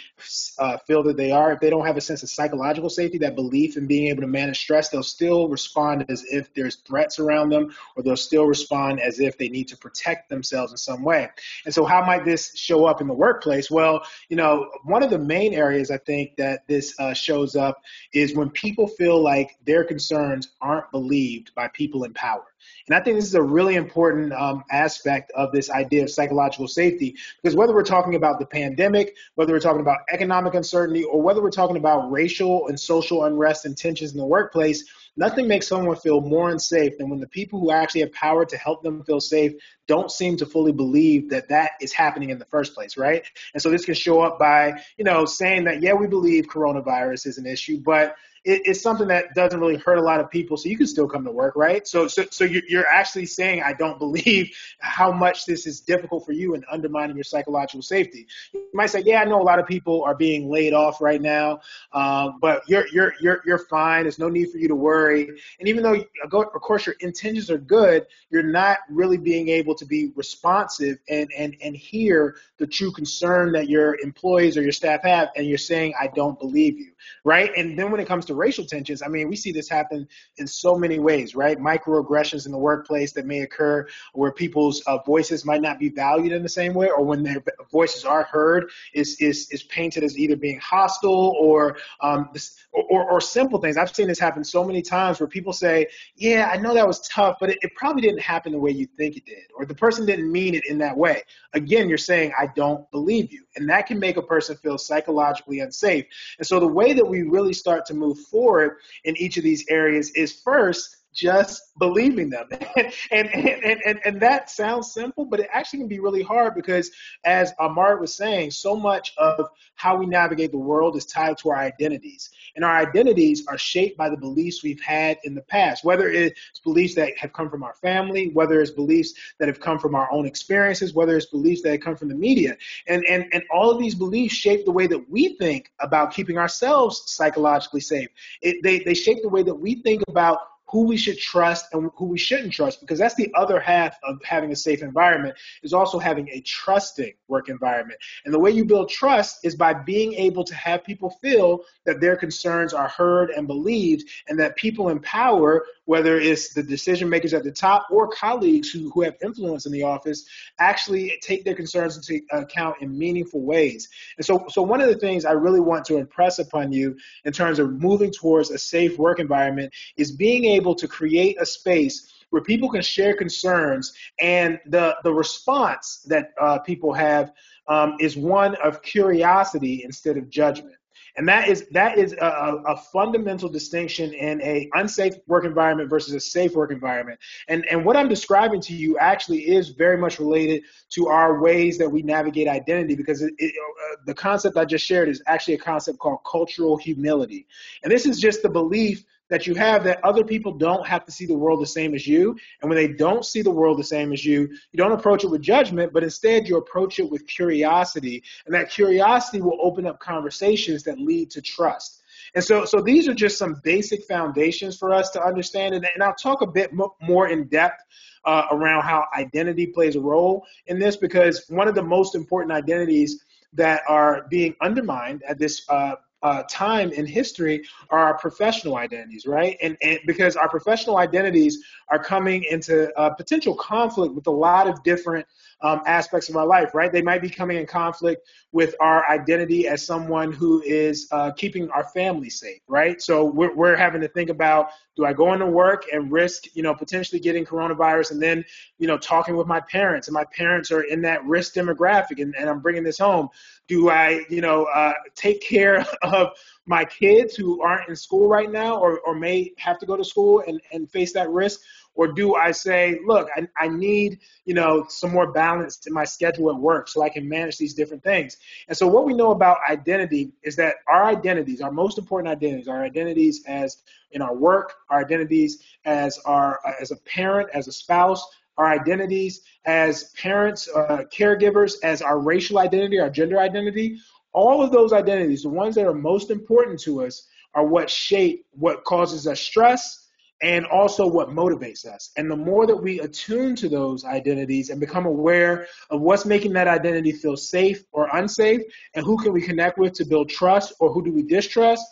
uh, 0.58 0.78
feel 0.88 1.04
that 1.04 1.18
they 1.18 1.32
are, 1.32 1.52
if 1.52 1.60
they 1.60 1.70
don't 1.70 1.86
have 1.86 1.98
a 1.98 2.02
sense 2.02 2.24
of 2.24 2.30
psychological 2.30 2.90
safety, 2.90 3.18
that 3.18 3.36
belief 3.36 3.76
in 3.76 3.88
being 3.88 4.08
able 4.08 4.22
to 4.22 4.28
manage 4.28 4.60
stress, 4.60 4.90
they'll 4.90 5.04
still 5.04 5.50
respond 5.50 6.06
as 6.10 6.24
if 6.32 6.54
there's 6.54 6.78
threats 6.78 7.20
around 7.20 7.50
them, 7.50 7.74
or 7.96 8.04
they'll 8.04 8.16
still 8.16 8.46
respond 8.46 9.02
as 9.02 9.20
if 9.20 9.38
they 9.38 9.50
need 9.50 9.68
to 9.68 9.78
protect 9.78 10.30
themselves 10.30 10.72
in 10.72 10.78
some 10.78 11.04
way. 11.04 11.30
And 11.66 11.74
so, 11.74 11.86
how 11.86 12.06
might 12.06 12.24
this 12.24 12.56
show 12.56 12.86
up 12.86 13.02
in 13.02 13.08
the 13.08 13.14
workplace? 13.14 13.70
Well, 13.70 14.02
you 14.30 14.38
know, 14.38 14.70
one 14.84 15.04
of 15.04 15.10
the 15.10 15.20
main 15.20 15.54
areas 15.54 15.92
I 15.92 15.98
think 15.98 16.38
that 16.38 16.68
this 16.68 16.98
uh, 17.00 17.14
shows 17.14 17.56
up 17.56 17.82
is 18.14 18.36
when 18.36 18.50
people 18.50 18.88
feel 18.88 19.22
like 19.22 19.58
their 19.66 19.84
concerns 19.84 20.50
aren't 20.62 20.90
believed 20.92 21.54
by 21.54 21.68
people 21.70 22.06
in 22.06 22.14
power. 22.14 22.46
And 22.88 22.96
I 22.96 23.02
think 23.02 23.16
this 23.16 23.26
is 23.26 23.36
a 23.36 23.42
really 23.42 23.76
important 23.76 24.34
um, 24.34 24.64
aspect 24.72 25.32
of 25.36 25.52
this 25.52 25.70
idea 25.70 26.04
of 26.04 26.10
psychological 26.10 26.68
safety 26.68 27.16
because 27.42 27.56
whether 27.56 27.74
we're 27.74 27.84
talking 27.84 28.16
about 28.16 28.40
the 28.40 28.46
pandemic, 28.46 29.16
whether 29.36 29.54
we're 29.54 29.60
talking 29.60 29.82
about 29.82 30.00
economic 30.12 30.54
uncertainty, 30.54 31.04
or 31.04 31.22
whether 31.22 31.42
we're 31.42 31.50
talking 31.50 31.78
about 31.78 32.12
racial 32.12 32.68
and 32.68 32.80
social 32.80 33.26
unrest 33.26 33.66
and 33.66 33.78
tensions 33.78 34.12
in 34.12 34.18
the 34.18 34.26
workplace, 34.26 34.84
nothing 35.18 35.48
makes 35.48 35.68
someone 35.68 35.96
feel 35.96 36.22
more 36.22 36.50
unsafe 36.50 36.98
than 36.98 37.10
when 37.10 37.20
the 37.20 37.28
people 37.28 37.60
who 37.60 37.72
actually 37.72 38.02
have 38.02 38.12
power 38.14 38.46
to 38.46 38.58
help 38.58 38.84
them 38.84 39.04
feel 39.04 39.20
safe 39.20 39.54
don't 39.88 40.12
seem 40.12 40.38
to 40.38 40.46
fully 40.46 40.72
believe 40.72 41.30
that 41.30 41.48
that 41.50 41.72
is 41.82 41.94
happening 41.94 42.30
in 42.30 42.40
the 42.40 42.46
first 42.46 42.74
place, 42.74 42.98
right? 42.98 43.24
And 43.54 43.62
so 43.62 43.70
this 43.70 43.86
can 43.86 43.94
show 43.94 44.22
up 44.22 44.38
by, 44.40 44.74
you 44.98 45.06
know, 45.06 45.26
saying 45.26 45.66
that, 45.66 45.82
yeah, 45.82 45.94
we 45.94 46.08
believe 46.08 46.46
coronavirus 46.46 47.28
is 47.28 47.38
an 47.38 47.46
issue, 47.46 47.80
but 47.80 48.16
it, 48.46 48.62
it's 48.66 48.82
something 48.82 49.08
that 49.08 49.34
doesn't 49.36 49.60
really 49.60 49.78
hurt 49.78 49.98
a 49.98 50.02
lot 50.02 50.20
of 50.20 50.30
people, 50.30 50.56
so 50.56 50.70
you 50.70 50.78
can 50.78 50.88
still 50.88 51.08
come 51.08 51.26
to 51.26 51.32
work, 51.32 51.56
right? 51.56 51.88
So, 51.88 52.08
so, 52.08 52.26
so 52.32 52.46
you're 52.46 52.88
actually 52.88 53.26
saying, 53.26 53.64
I 53.64 53.74
don't 53.74 54.00
believe 54.00 54.56
how 54.80 55.12
much 55.12 55.46
this 55.46 55.66
is 55.68 55.82
difficult 55.82 56.26
for 56.26 56.32
you 56.32 56.54
and 56.54 56.64
undermining 56.72 57.16
your 57.16 57.24
psychological 57.24 57.82
safety. 57.82 58.28
You 58.54 58.64
might 58.74 58.92
say, 58.92 59.02
yeah, 59.06 59.22
I 59.22 59.26
know 59.26 59.42
a 59.42 59.44
lot 59.44 59.60
of 59.60 59.68
people 59.68 60.04
are 60.04 60.16
being 60.16 60.50
laid 60.50 60.74
off 60.74 61.02
right 61.02 61.22
now, 61.22 61.60
um, 61.94 62.38
but 62.40 62.62
you're 62.68 62.86
you're 62.92 63.14
you're 63.20 63.42
you're 63.46 63.58
fine. 63.58 64.04
There's 64.04 64.20
no 64.20 64.30
need 64.30 64.52
for 64.52 64.58
you 64.58 64.68
to 64.68 64.76
worry. 64.76 65.28
And 65.60 65.68
even 65.68 65.84
though, 65.84 65.96
of 65.96 66.62
course, 66.62 66.86
your 66.86 66.96
intentions 67.00 67.50
are 67.50 67.58
good, 67.58 68.06
you're 68.30 68.44
not 68.44 68.80
really 68.90 69.18
being 69.18 69.50
able 69.50 69.76
to 69.76 69.86
be 69.86 70.12
responsive 70.16 70.98
and 71.10 71.30
and 71.36 71.56
and 71.62 71.76
hear 71.76 72.36
the 72.58 72.68
true 72.68 72.92
concern 72.92 73.52
that 73.54 73.70
your 73.70 73.98
employees 74.02 74.56
or 74.56 74.62
your 74.62 74.72
staff 74.72 75.02
have, 75.04 75.30
and 75.36 75.48
you're 75.48 75.58
saying, 75.58 75.94
I 76.00 76.08
don't 76.08 76.40
believe 76.40 76.78
you, 76.78 76.92
right? 77.24 77.52
And 77.58 77.78
then 77.78 77.92
when 77.92 78.00
it 78.00 78.08
comes 78.08 78.26
to 78.26 78.35
racial 78.36 78.66
tensions, 78.66 79.02
I 79.02 79.08
mean, 79.08 79.30
we 79.30 79.36
see 79.36 79.52
this 79.52 79.70
happen 79.70 80.08
in 80.38 80.48
so 80.48 80.76
many 80.76 81.00
ways, 81.00 81.36
right? 81.36 81.58
Microaggressions 81.58 82.46
in 82.46 82.52
the 82.52 82.58
workplace 82.58 83.14
that 83.14 83.26
may 83.26 83.42
occur 83.42 83.88
where 84.14 84.32
people's 84.32 84.82
uh, 84.82 84.98
voices 85.06 85.46
might 85.46 85.62
not 85.62 85.80
be 85.80 85.90
valued 85.90 86.32
in 86.32 86.44
the 86.44 86.50
same 86.50 86.74
way, 86.74 86.90
or 86.90 87.04
when 87.04 87.24
their 87.24 87.44
voices 87.72 88.06
are 88.06 88.24
heard, 88.24 88.70
is 88.94 89.18
is 89.20 89.48
is 89.52 89.64
painted 89.64 90.04
as 90.04 90.18
either 90.18 90.36
being 90.36 90.60
hostile 90.60 91.36
or 91.40 91.78
um, 92.02 92.30
or, 92.74 93.10
or 93.10 93.22
simple 93.22 93.60
things. 93.60 93.78
I've 93.78 93.96
seen 93.96 94.08
this 94.08 94.20
happen 94.20 94.44
so 94.44 94.64
many 94.64 94.82
times 94.82 95.20
where 95.20 95.28
people 95.28 95.54
say, 95.54 95.88
"Yeah, 96.16 96.50
I 96.52 96.58
know 96.58 96.74
that 96.74 96.88
was 96.88 97.08
tough, 97.08 97.38
but 97.40 97.50
it, 97.50 97.58
it 97.62 97.74
probably 97.76 98.02
didn't 98.02 98.22
happen 98.22 98.52
the 98.52 98.60
way 98.60 98.72
you 98.72 98.88
think 98.98 99.18
it 99.18 99.26
did," 99.26 99.46
or 99.58 99.66
the 99.66 99.76
person 99.76 100.06
didn't 100.06 100.32
mean 100.32 100.56
it 100.56 100.66
in 100.68 100.78
that 100.80 100.96
way. 100.96 101.24
Again, 101.54 101.90
you're 101.90 101.98
saying, 101.98 102.34
"I 102.38 102.48
don't 102.56 102.90
believe 102.92 103.32
you," 103.32 103.45
and 103.56 103.70
that 103.70 103.88
can 103.88 104.00
make 104.00 104.18
a 104.18 104.22
person 104.22 104.56
feel 104.58 104.78
psychologically 104.78 105.60
unsafe. 105.60 106.06
And 106.38 106.48
so 106.48 106.60
the 106.60 106.68
way 106.68 106.94
that 106.94 107.06
we 107.06 107.24
really 107.24 107.54
start 107.54 107.86
to 107.88 107.94
move 107.94 108.20
forward 108.20 108.78
in 109.04 109.16
each 109.18 109.38
of 109.38 109.44
these 109.44 109.66
areas 109.70 110.12
is 110.12 110.42
first 110.44 110.98
just 111.16 111.78
believing 111.80 112.30
them. 112.30 112.48
and, 112.52 113.30
and, 113.34 113.64
and, 113.64 113.82
and, 113.86 114.00
and 114.06 114.22
that 114.22 114.50
sounds 114.50 114.94
simple, 114.94 115.26
but 115.26 115.40
it 115.40 115.48
actually 115.52 115.80
can 115.80 115.88
be 115.88 116.00
really 116.00 116.22
hard 116.22 116.54
because, 116.54 116.92
as 117.24 117.54
Amar 117.60 117.98
was 117.98 118.14
saying, 118.14 118.52
so 118.52 118.76
much 118.76 119.14
of 119.18 119.48
how 119.76 119.96
we 119.96 120.06
navigate 120.06 120.52
the 120.52 120.58
world 120.58 120.96
is 120.96 121.06
tied 121.06 121.38
to 121.40 121.50
our 121.50 121.58
identities. 121.58 122.30
And 122.56 122.64
our 122.64 122.78
identities 122.78 123.46
are 123.48 123.58
shaped 123.58 123.98
by 123.98 124.10
the 124.10 124.18
beliefs 124.18 124.64
we've 124.64 124.82
had 124.82 125.18
in 125.24 125.34
the 125.34 125.42
past, 125.42 125.84
whether 125.84 126.10
it's 126.10 126.60
beliefs 126.60 126.96
that 126.96 127.18
have 127.18 127.34
come 127.34 127.50
from 127.50 127.64
our 127.64 127.74
family, 127.76 128.30
whether 128.34 128.62
it's 128.62 128.72
beliefs 128.72 129.14
that 129.40 129.48
have 129.48 129.60
come 129.60 129.80
from 129.80 129.96
our 129.96 130.12
own 130.12 130.26
experiences, 130.26 130.94
whether 130.94 131.16
it's 131.16 131.28
beliefs 131.28 131.62
that 131.64 131.72
have 131.72 131.82
come 131.82 131.96
from 131.96 132.10
the 132.10 132.16
media. 132.16 132.58
And, 132.88 133.06
and, 133.06 133.26
and 133.32 133.44
all 133.54 133.72
of 133.72 133.80
these 133.80 133.96
beliefs 133.96 134.36
shape 134.36 134.66
the 134.66 134.72
way 134.72 134.88
that 134.88 135.10
we 135.10 135.38
think 135.38 135.72
about 135.80 136.14
keeping 136.14 136.38
ourselves 136.38 137.04
psychologically 137.08 137.82
safe. 137.82 138.10
It, 138.42 138.64
they, 138.64 138.80
they 138.80 138.94
shape 138.94 139.20
the 139.22 139.30
way 139.30 139.44
that 139.44 139.56
we 139.56 139.76
think 139.82 140.04
about 140.08 140.40
who 140.76 140.82
we 140.82 140.98
should 140.98 141.18
trust 141.18 141.68
and 141.72 141.90
who 141.96 142.04
we 142.04 142.18
shouldn't 142.18 142.52
trust 142.52 142.82
because 142.82 143.00
that's 143.00 143.16
the 143.16 143.32
other 143.34 143.62
half 143.62 143.98
of 144.04 144.22
having 144.26 144.52
a 144.52 144.56
safe 144.58 144.84
environment 144.84 145.34
is 145.64 145.72
also 145.72 145.98
having 145.98 146.28
a 146.34 146.42
trusting 146.42 147.14
work 147.30 147.48
environment. 147.48 147.98
And 148.26 148.34
the 148.34 148.40
way 148.40 148.52
you 148.52 148.66
build 148.66 148.90
trust 148.90 149.46
is 149.46 149.56
by 149.56 149.74
being 149.74 150.16
able 150.16 150.44
to 150.44 150.54
have 150.54 150.84
people 150.84 151.12
feel 151.22 151.62
that 151.86 152.02
their 152.02 152.18
concerns 152.18 152.74
are 152.74 152.90
heard 152.90 153.30
and 153.30 153.48
believed 153.48 154.04
and 154.28 154.38
that 154.38 154.58
people 154.58 154.90
in 154.90 155.00
power 155.00 155.66
whether 155.86 156.20
it's 156.20 156.54
the 156.54 156.64
decision 156.64 157.08
makers 157.10 157.34
at 157.34 157.44
the 157.44 157.52
top 157.52 157.88
or 157.90 158.08
colleagues 158.08 158.70
who, 158.70 158.90
who 158.92 159.02
have 159.02 159.16
influence 159.24 159.66
in 159.66 159.72
the 159.72 159.84
office 159.84 160.26
actually 160.60 161.18
take 161.22 161.46
their 161.46 161.56
concerns 161.56 161.98
into 161.98 162.24
account 162.32 162.76
in 162.82 162.98
meaningful 162.98 163.42
ways. 163.42 163.88
And 164.18 164.26
so 164.26 164.46
so 164.50 164.62
one 164.62 164.82
of 164.82 164.88
the 164.88 164.98
things 164.98 165.26
i 165.26 165.32
really 165.32 165.60
want 165.60 165.86
to 165.86 165.98
impress 165.98 166.40
upon 166.40 166.72
you 166.72 166.96
in 167.26 167.34
terms 167.34 167.60
of 167.60 167.72
moving 167.82 168.12
towards 168.12 168.52
a 168.52 168.58
safe 168.58 168.98
work 168.98 169.20
environment 169.20 169.74
is 169.98 170.12
being 170.12 170.46
able 170.46 170.76
to 170.76 170.88
create 170.88 171.40
a 171.42 171.46
space 171.46 172.12
where 172.30 172.42
people 172.42 172.70
can 172.70 172.82
share 172.82 173.16
concerns 173.16 173.94
and 174.22 174.60
the 174.68 174.96
the 175.04 175.14
response 175.14 176.06
that 176.08 176.32
uh, 176.42 176.60
people 176.60 176.94
have 176.94 177.32
um, 177.68 177.96
is 178.00 178.16
one 178.18 178.56
of 178.64 178.82
curiosity 178.82 179.84
instead 179.84 180.18
of 180.18 180.30
judgment 180.30 180.76
and 181.18 181.28
that 181.28 181.48
is 181.48 181.66
that 181.72 181.98
is 181.98 182.14
a, 182.14 182.62
a, 182.68 182.78
fundamental 182.92 183.48
distinction 183.48 184.14
in 184.14 184.42
a 184.42 184.70
unsafe 184.74 185.14
work 185.28 185.46
environment 185.46 185.90
versus 185.90 186.14
a 186.14 186.20
safe 186.20 186.56
work 186.56 186.72
environment. 186.72 187.20
And 187.48 187.66
and 187.68 187.86
what 187.86 187.96
I'm 187.96 188.10
describing 188.10 188.62
to 188.62 188.74
you 188.74 188.98
actually 188.98 189.48
is 189.48 189.70
very 189.70 189.98
much 189.98 190.20
related 190.20 190.64
to 190.92 191.08
our 191.08 191.42
ways 191.42 191.78
that 191.78 191.90
we 191.90 192.02
navigate 192.02 192.48
identity 192.48 192.96
because 192.96 193.22
it, 193.22 193.34
it, 193.38 193.54
uh, 193.56 193.96
the 194.06 194.14
concept 194.14 194.58
I 194.58 194.66
just 194.66 194.86
shared 194.86 195.10
is 195.10 195.22
actually 195.28 195.56
a 195.56 195.60
concept 195.60 196.00
called 196.00 196.20
cultural 196.30 196.78
humility. 196.78 197.48
And 197.84 197.92
this 197.92 198.06
is 198.06 198.20
just 198.20 198.42
the 198.42 198.50
belief 198.50 199.06
that 199.30 199.48
you 199.48 199.56
have 199.56 199.84
that 199.84 200.04
other 200.04 200.24
people 200.24 200.54
don't 200.54 200.86
have 200.86 201.06
to 201.06 201.12
see 201.12 201.26
the 201.26 201.38
world 201.38 201.62
the 201.62 201.68
same 201.68 201.96
as 201.96 202.06
you. 202.06 202.36
And 202.62 202.70
when 202.70 202.78
they 202.78 202.88
don't 202.88 203.26
see 203.26 203.42
the 203.42 203.52
world 203.52 203.80
the 203.80 203.84
same 203.84 204.14
as 204.14 204.24
you, 204.24 204.42
you 204.72 204.78
don't 204.78 204.92
approach 204.92 205.24
it 205.24 205.30
with 205.30 205.42
judgment, 205.42 205.94
but 205.94 206.04
instead 206.04 206.48
you 206.48 206.58
approach 206.58 207.00
it 207.00 207.10
with 207.10 207.26
curiosity. 207.28 208.24
And 208.46 208.54
that 208.54 208.70
curiosity 208.70 209.42
will 209.42 209.58
open 209.62 209.86
up 209.86 210.00
conversations 210.00 210.84
that 210.84 211.00
lead 211.00 211.32
to 211.32 211.42
trust. 211.42 212.02
And 212.34 212.44
so, 212.44 212.66
so 212.66 212.82
these 212.82 213.08
are 213.08 213.14
just 213.14 213.38
some 213.38 213.62
basic 213.64 214.04
foundations 214.06 214.78
for 214.78 214.94
us 214.94 215.10
to 215.12 215.24
understand. 215.24 215.76
And, 215.76 215.88
and 215.94 216.04
I'll 216.04 216.16
talk 216.16 216.42
a 216.42 216.48
bit 216.48 216.72
more 217.02 217.28
in 217.28 217.48
depth 217.48 217.82
uh, 218.26 218.48
around 218.52 218.84
how 218.84 219.06
identity 219.18 219.68
plays 219.68 219.96
a 219.96 220.02
role 220.02 220.46
in 220.68 220.80
this, 220.80 220.98
because 220.98 221.46
one 221.50 221.68
of 221.68 221.76
the 221.76 221.84
most 221.84 222.16
important 222.16 222.52
identities 222.52 223.24
that 223.54 223.84
are 223.88 224.28
being 224.30 224.56
undermined 224.62 225.24
at 225.28 225.40
this 225.40 225.66
uh, 225.70 225.96
uh, 226.26 226.42
time 226.50 226.92
in 226.92 227.06
history 227.06 227.64
are 227.92 228.00
our 228.00 228.18
professional 228.18 228.78
identities, 228.78 229.28
right? 229.28 229.56
And, 229.62 229.78
and 229.84 230.00
because 230.08 230.36
our 230.36 230.50
professional 230.50 230.98
identities 230.98 231.64
are 231.90 232.00
coming 232.00 232.44
into 232.50 232.92
uh, 233.00 233.12
potential 233.12 233.54
conflict 233.54 234.16
with 234.16 234.26
a 234.26 234.32
lot 234.32 234.68
of 234.68 234.82
different 234.82 235.28
um, 235.62 235.82
aspects 235.86 236.30
of 236.30 236.36
our 236.36 236.46
life, 236.46 236.74
right? 236.74 236.92
They 236.92 237.02
might 237.02 237.22
be 237.22 237.30
coming 237.30 237.58
in 237.58 237.66
conflict 237.66 238.28
with 238.52 238.76
our 238.80 239.10
identity 239.10 239.68
as 239.68 239.86
someone 239.86 240.32
who 240.32 240.62
is 240.64 241.08
uh, 241.12 241.32
keeping 241.32 241.70
our 241.72 241.86
family 241.86 242.30
safe, 242.30 242.62
right? 242.68 243.02
So 243.02 243.26
we're, 243.26 243.56
we're 243.56 243.76
having 243.76 244.02
to 244.02 244.08
think 244.08 244.30
about 244.30 244.70
do 244.96 245.06
I 245.06 245.14
go 245.14 245.34
into 245.34 245.46
work 245.46 245.86
and 245.92 246.12
risk, 246.12 246.44
you 246.54 246.64
know, 246.64 246.74
potentially 246.74 247.20
getting 247.20 247.46
coronavirus 247.46 248.12
and 248.12 248.22
then, 248.22 248.46
you 248.78 248.88
know, 248.88 248.98
talking 248.98 249.36
with 249.36 249.48
my 249.48 249.60
parents 249.60 250.08
and 250.08 250.14
my 250.14 250.24
parents 250.36 250.72
are 250.72 250.84
in 250.84 251.02
that 251.02 251.24
risk 251.26 251.54
demographic 251.54 252.22
and, 252.22 252.34
and 252.36 252.50
I'm 252.50 252.62
bringing 252.62 252.84
this 252.84 253.00
home. 253.00 253.30
Do 253.68 253.90
I, 253.90 254.26
you 254.30 254.42
know, 254.42 254.66
uh, 254.66 254.94
take 255.16 255.42
care 255.42 255.86
of 256.04 256.30
my 256.66 256.86
kids 256.86 257.36
who 257.36 257.62
aren't 257.62 257.90
in 257.90 257.96
school 257.96 258.28
right 258.28 258.52
now 258.52 258.78
or, 258.78 259.00
or 259.00 259.16
may 259.16 259.52
have 259.58 259.80
to 259.80 259.86
go 259.86 259.98
to 259.98 260.04
school 260.04 260.44
and, 260.48 260.62
and 260.72 260.90
face 260.90 261.12
that 261.14 261.30
risk? 261.30 261.62
Or 261.96 262.08
do 262.08 262.36
I 262.36 262.52
say, 262.52 263.00
look, 263.06 263.30
I, 263.36 263.48
I 263.58 263.68
need, 263.70 264.20
you 264.46 264.54
know, 264.54 264.86
some 264.90 265.12
more 265.12 265.32
balance 265.32 265.86
in 265.88 265.94
my 265.94 266.06
schedule 266.06 266.50
at 266.50 266.56
work 266.58 266.88
so 266.88 267.02
I 267.02 267.10
can 267.10 267.28
manage 267.28 267.58
these 267.58 267.74
different 267.74 268.04
things? 268.04 268.38
And 268.68 268.78
so 268.78 268.88
what 268.88 269.06
we 269.06 269.14
know 269.14 269.32
about 269.32 269.58
identity 269.70 270.34
is 270.44 270.56
that 270.58 270.76
our 270.88 271.06
identities, 271.06 271.62
our 271.62 271.72
most 271.72 271.98
important 271.98 272.32
identities, 272.32 272.68
our 272.68 272.84
identities 272.84 273.44
as 273.48 273.78
in 274.12 274.22
our 274.22 274.36
work, 274.36 274.74
our 274.90 275.00
identities 275.00 275.64
as 275.86 276.20
our 276.20 276.60
as 276.82 276.92
a 276.92 276.98
parent, 276.98 277.50
as 277.54 277.68
a 277.68 277.72
spouse, 277.72 278.26
our 278.58 278.68
identities 278.68 279.42
as 279.66 280.06
parents, 280.12 280.70
uh, 280.76 281.04
caregivers, 281.14 281.76
as 281.84 282.02
our 282.02 282.20
racial 282.20 282.60
identity, 282.60 283.00
our 283.00 283.10
gender 283.10 283.40
identity, 283.40 283.98
all 284.34 284.62
of 284.62 284.72
those 284.72 284.94
identities, 284.94 285.44
the 285.44 285.50
ones 285.50 285.76
that 285.76 285.86
are 285.86 285.94
most 285.94 286.30
important 286.30 286.80
to 286.82 287.06
us, 287.06 287.28
are 287.54 287.66
what 287.66 287.90
shape 287.90 288.46
what 288.52 288.84
causes 288.84 289.28
us 289.28 289.40
stress 289.40 290.05
and 290.42 290.66
also 290.66 291.08
what 291.08 291.30
motivates 291.30 291.86
us. 291.86 292.12
And 292.18 292.30
the 292.30 292.36
more 292.36 292.68
that 292.68 292.76
we 292.76 293.00
attune 293.00 293.56
to 293.58 293.70
those 293.70 294.04
identities 294.04 294.70
and 294.70 294.80
become 294.80 295.06
aware 295.06 295.68
of 295.90 296.02
what's 296.02 296.26
making 296.26 296.54
that 296.54 296.68
identity 296.68 297.12
feel 297.12 297.38
safe 297.38 297.84
or 297.92 298.10
unsafe, 298.16 298.62
and 298.94 299.06
who 299.06 299.18
can 299.18 299.34
we 299.34 299.42
connect 299.42 299.78
with 299.78 299.94
to 299.94 300.06
build 300.06 300.30
trust 300.30 300.74
or 300.80 300.92
who 300.92 301.04
do 301.04 301.12
we 301.12 301.24
distrust, 301.24 301.84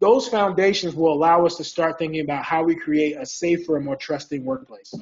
those 0.00 0.28
foundations 0.28 0.94
will 0.94 1.12
allow 1.12 1.44
us 1.44 1.56
to 1.56 1.64
start 1.64 1.98
thinking 1.98 2.22
about 2.22 2.42
how 2.44 2.62
we 2.62 2.74
create 2.74 3.16
a 3.18 3.26
safer 3.26 3.76
and 3.76 3.84
more 3.84 3.96
trusting 3.96 4.44
workplace. 4.44 4.92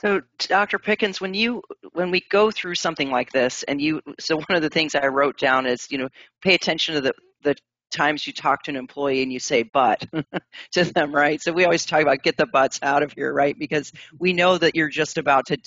So, 0.00 0.22
Dr. 0.38 0.78
Pickens, 0.78 1.20
when 1.20 1.34
you 1.34 1.62
when 1.92 2.10
we 2.10 2.20
go 2.28 2.50
through 2.50 2.74
something 2.74 3.10
like 3.10 3.30
this, 3.30 3.62
and 3.62 3.80
you, 3.80 4.02
so 4.18 4.36
one 4.36 4.56
of 4.56 4.60
the 4.60 4.68
things 4.68 4.94
I 4.94 5.06
wrote 5.06 5.38
down 5.38 5.66
is, 5.66 5.86
you 5.90 5.98
know, 5.98 6.08
pay 6.42 6.54
attention 6.54 6.96
to 6.96 7.00
the 7.00 7.14
the 7.42 7.54
times 7.94 8.26
you 8.26 8.32
talk 8.32 8.64
to 8.64 8.70
an 8.70 8.76
employee 8.76 9.22
and 9.22 9.32
you 9.32 9.38
say 9.38 9.62
but 9.62 10.04
to 10.72 10.84
them, 10.84 11.14
right? 11.14 11.40
So 11.40 11.52
we 11.52 11.64
always 11.64 11.86
talk 11.86 12.02
about 12.02 12.22
get 12.22 12.36
the 12.36 12.46
butts 12.46 12.78
out 12.82 13.02
of 13.02 13.12
here, 13.12 13.32
right? 13.32 13.58
Because 13.58 13.92
we 14.18 14.32
know 14.32 14.58
that 14.58 14.74
you're 14.74 14.88
just 14.88 15.16
about 15.16 15.46
to 15.46 15.58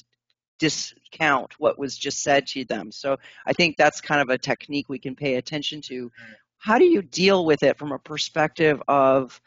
discount 0.60 1.54
what 1.60 1.80
was 1.80 1.98
just 1.98 2.24
said 2.24 2.48
to 2.48 2.66
them. 2.66 2.92
So 2.92 3.18
I 3.46 3.54
think 3.54 3.78
that's 3.78 4.02
kind 4.02 4.22
of 4.22 4.30
a 4.30 4.38
technique 4.38 4.90
we 4.90 5.00
can 5.00 5.16
pay 5.16 5.36
attention 5.36 5.82
to. 5.84 6.12
How 6.58 6.78
do 6.78 6.86
you 6.86 7.02
deal 7.02 7.46
with 7.46 7.64
it 7.64 7.78
from 7.78 7.92
a 7.92 8.00
perspective 8.00 8.82
of 8.88 9.40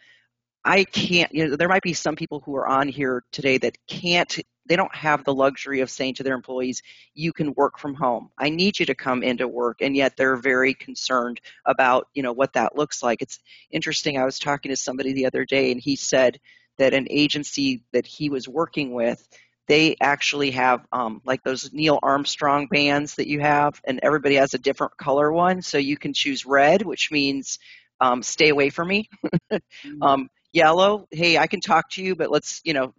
I 0.64 0.84
can't, 0.84 1.32
you 1.34 1.49
know, 1.49 1.56
there 1.56 1.68
might 1.68 1.82
be 1.82 1.94
some 1.94 2.16
people 2.16 2.40
who 2.44 2.54
are 2.56 2.68
on 2.68 2.88
here 2.88 3.25
today 3.32 3.58
that 3.58 3.76
can't 3.87 4.38
they 4.70 4.76
don't 4.76 4.94
have 4.94 5.24
the 5.24 5.34
luxury 5.34 5.80
of 5.80 5.90
saying 5.90 6.14
to 6.14 6.22
their 6.22 6.36
employees, 6.36 6.80
you 7.12 7.32
can 7.32 7.52
work 7.54 7.76
from 7.76 7.92
home. 7.92 8.30
I 8.38 8.50
need 8.50 8.78
you 8.78 8.86
to 8.86 8.94
come 8.94 9.24
into 9.24 9.48
work. 9.48 9.78
And 9.80 9.96
yet 9.96 10.16
they're 10.16 10.36
very 10.36 10.74
concerned 10.74 11.40
about, 11.66 12.06
you 12.14 12.22
know, 12.22 12.32
what 12.32 12.52
that 12.52 12.76
looks 12.76 13.02
like. 13.02 13.20
It's 13.20 13.40
interesting. 13.72 14.16
I 14.16 14.24
was 14.24 14.38
talking 14.38 14.70
to 14.70 14.76
somebody 14.76 15.12
the 15.12 15.26
other 15.26 15.44
day 15.44 15.72
and 15.72 15.80
he 15.80 15.96
said 15.96 16.38
that 16.78 16.94
an 16.94 17.08
agency 17.10 17.82
that 17.92 18.06
he 18.06 18.30
was 18.30 18.48
working 18.48 18.92
with, 18.92 19.28
they 19.66 19.96
actually 20.00 20.52
have 20.52 20.86
um, 20.92 21.20
like 21.24 21.42
those 21.42 21.72
Neil 21.72 21.98
Armstrong 22.00 22.68
bands 22.68 23.16
that 23.16 23.26
you 23.26 23.40
have, 23.40 23.80
and 23.84 23.98
everybody 24.04 24.36
has 24.36 24.54
a 24.54 24.58
different 24.58 24.96
color 24.96 25.32
one. 25.32 25.62
So 25.62 25.78
you 25.78 25.96
can 25.96 26.12
choose 26.12 26.46
red, 26.46 26.82
which 26.82 27.10
means 27.10 27.58
um, 28.00 28.22
stay 28.22 28.50
away 28.50 28.70
from 28.70 28.86
me. 28.86 29.10
Um, 30.00 30.30
yellow, 30.52 31.06
hey, 31.10 31.38
I 31.38 31.46
can 31.46 31.60
talk 31.60 31.90
to 31.90 32.02
you, 32.02 32.14
but 32.16 32.30
let's, 32.30 32.60
you 32.64 32.72
know, 32.72 32.94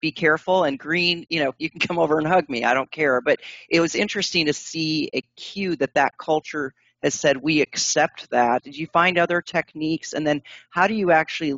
be 0.00 0.12
careful 0.12 0.64
and 0.64 0.78
green 0.78 1.26
you 1.28 1.42
know 1.42 1.52
you 1.58 1.68
can 1.68 1.80
come 1.80 1.98
over 1.98 2.18
and 2.18 2.26
hug 2.26 2.48
me 2.48 2.64
i 2.64 2.74
don't 2.74 2.90
care. 2.90 3.20
But 3.20 3.40
it 3.68 3.80
was 3.80 3.94
interesting 3.94 4.46
to 4.46 4.52
see 4.52 5.10
a 5.14 5.22
cue 5.36 5.76
that 5.76 5.94
that 5.94 6.18
culture 6.18 6.74
has 7.02 7.14
said 7.14 7.36
we 7.36 7.60
accept 7.60 8.30
that. 8.30 8.64
Did 8.64 8.76
you 8.76 8.88
find 8.88 9.18
other 9.18 9.40
techniques? 9.40 10.12
And 10.12 10.26
then 10.26 10.42
how 10.70 10.88
do 10.88 10.94
you 10.94 11.12
actually 11.12 11.54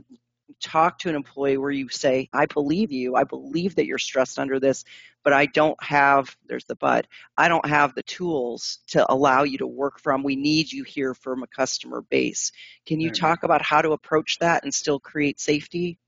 talk 0.61 0.99
to 0.99 1.09
an 1.09 1.14
employee 1.14 1.56
where 1.56 1.70
you 1.70 1.88
say 1.88 2.28
i 2.32 2.44
believe 2.47 2.90
you. 2.90 3.14
I 3.14 3.25
believe 3.25 3.76
that 3.76 3.87
you're 3.87 3.99
stressed 3.99 4.38
under 4.38 4.59
this 4.59 4.85
but 5.23 5.32
i 5.32 5.47
don't 5.47 5.80
have 5.82 6.37
there's 6.49 6.64
the 6.64 6.75
but 6.75 7.06
i 7.37 7.47
don't 7.49 7.66
have 7.66 7.94
the 7.94 8.02
tools 8.02 8.80
to 8.88 9.11
allow 9.11 9.44
you 9.44 9.59
to 9.59 9.66
work 9.66 10.00
from. 10.00 10.25
We 10.25 10.37
need 10.37 10.73
you 10.73 10.82
here 10.82 11.14
from 11.14 11.44
a 11.44 11.47
customer 11.47 12.02
base. 12.02 12.50
Can 12.85 13.00
you 13.00 13.11
hmm. 13.11 13.14
talk 13.14 13.44
about 13.44 13.62
how 13.62 13.80
to 13.80 13.92
approach 13.92 14.38
that 14.40 14.64
and 14.64 14.75
still 14.75 14.99
create 14.99 15.38
safety 15.40 15.99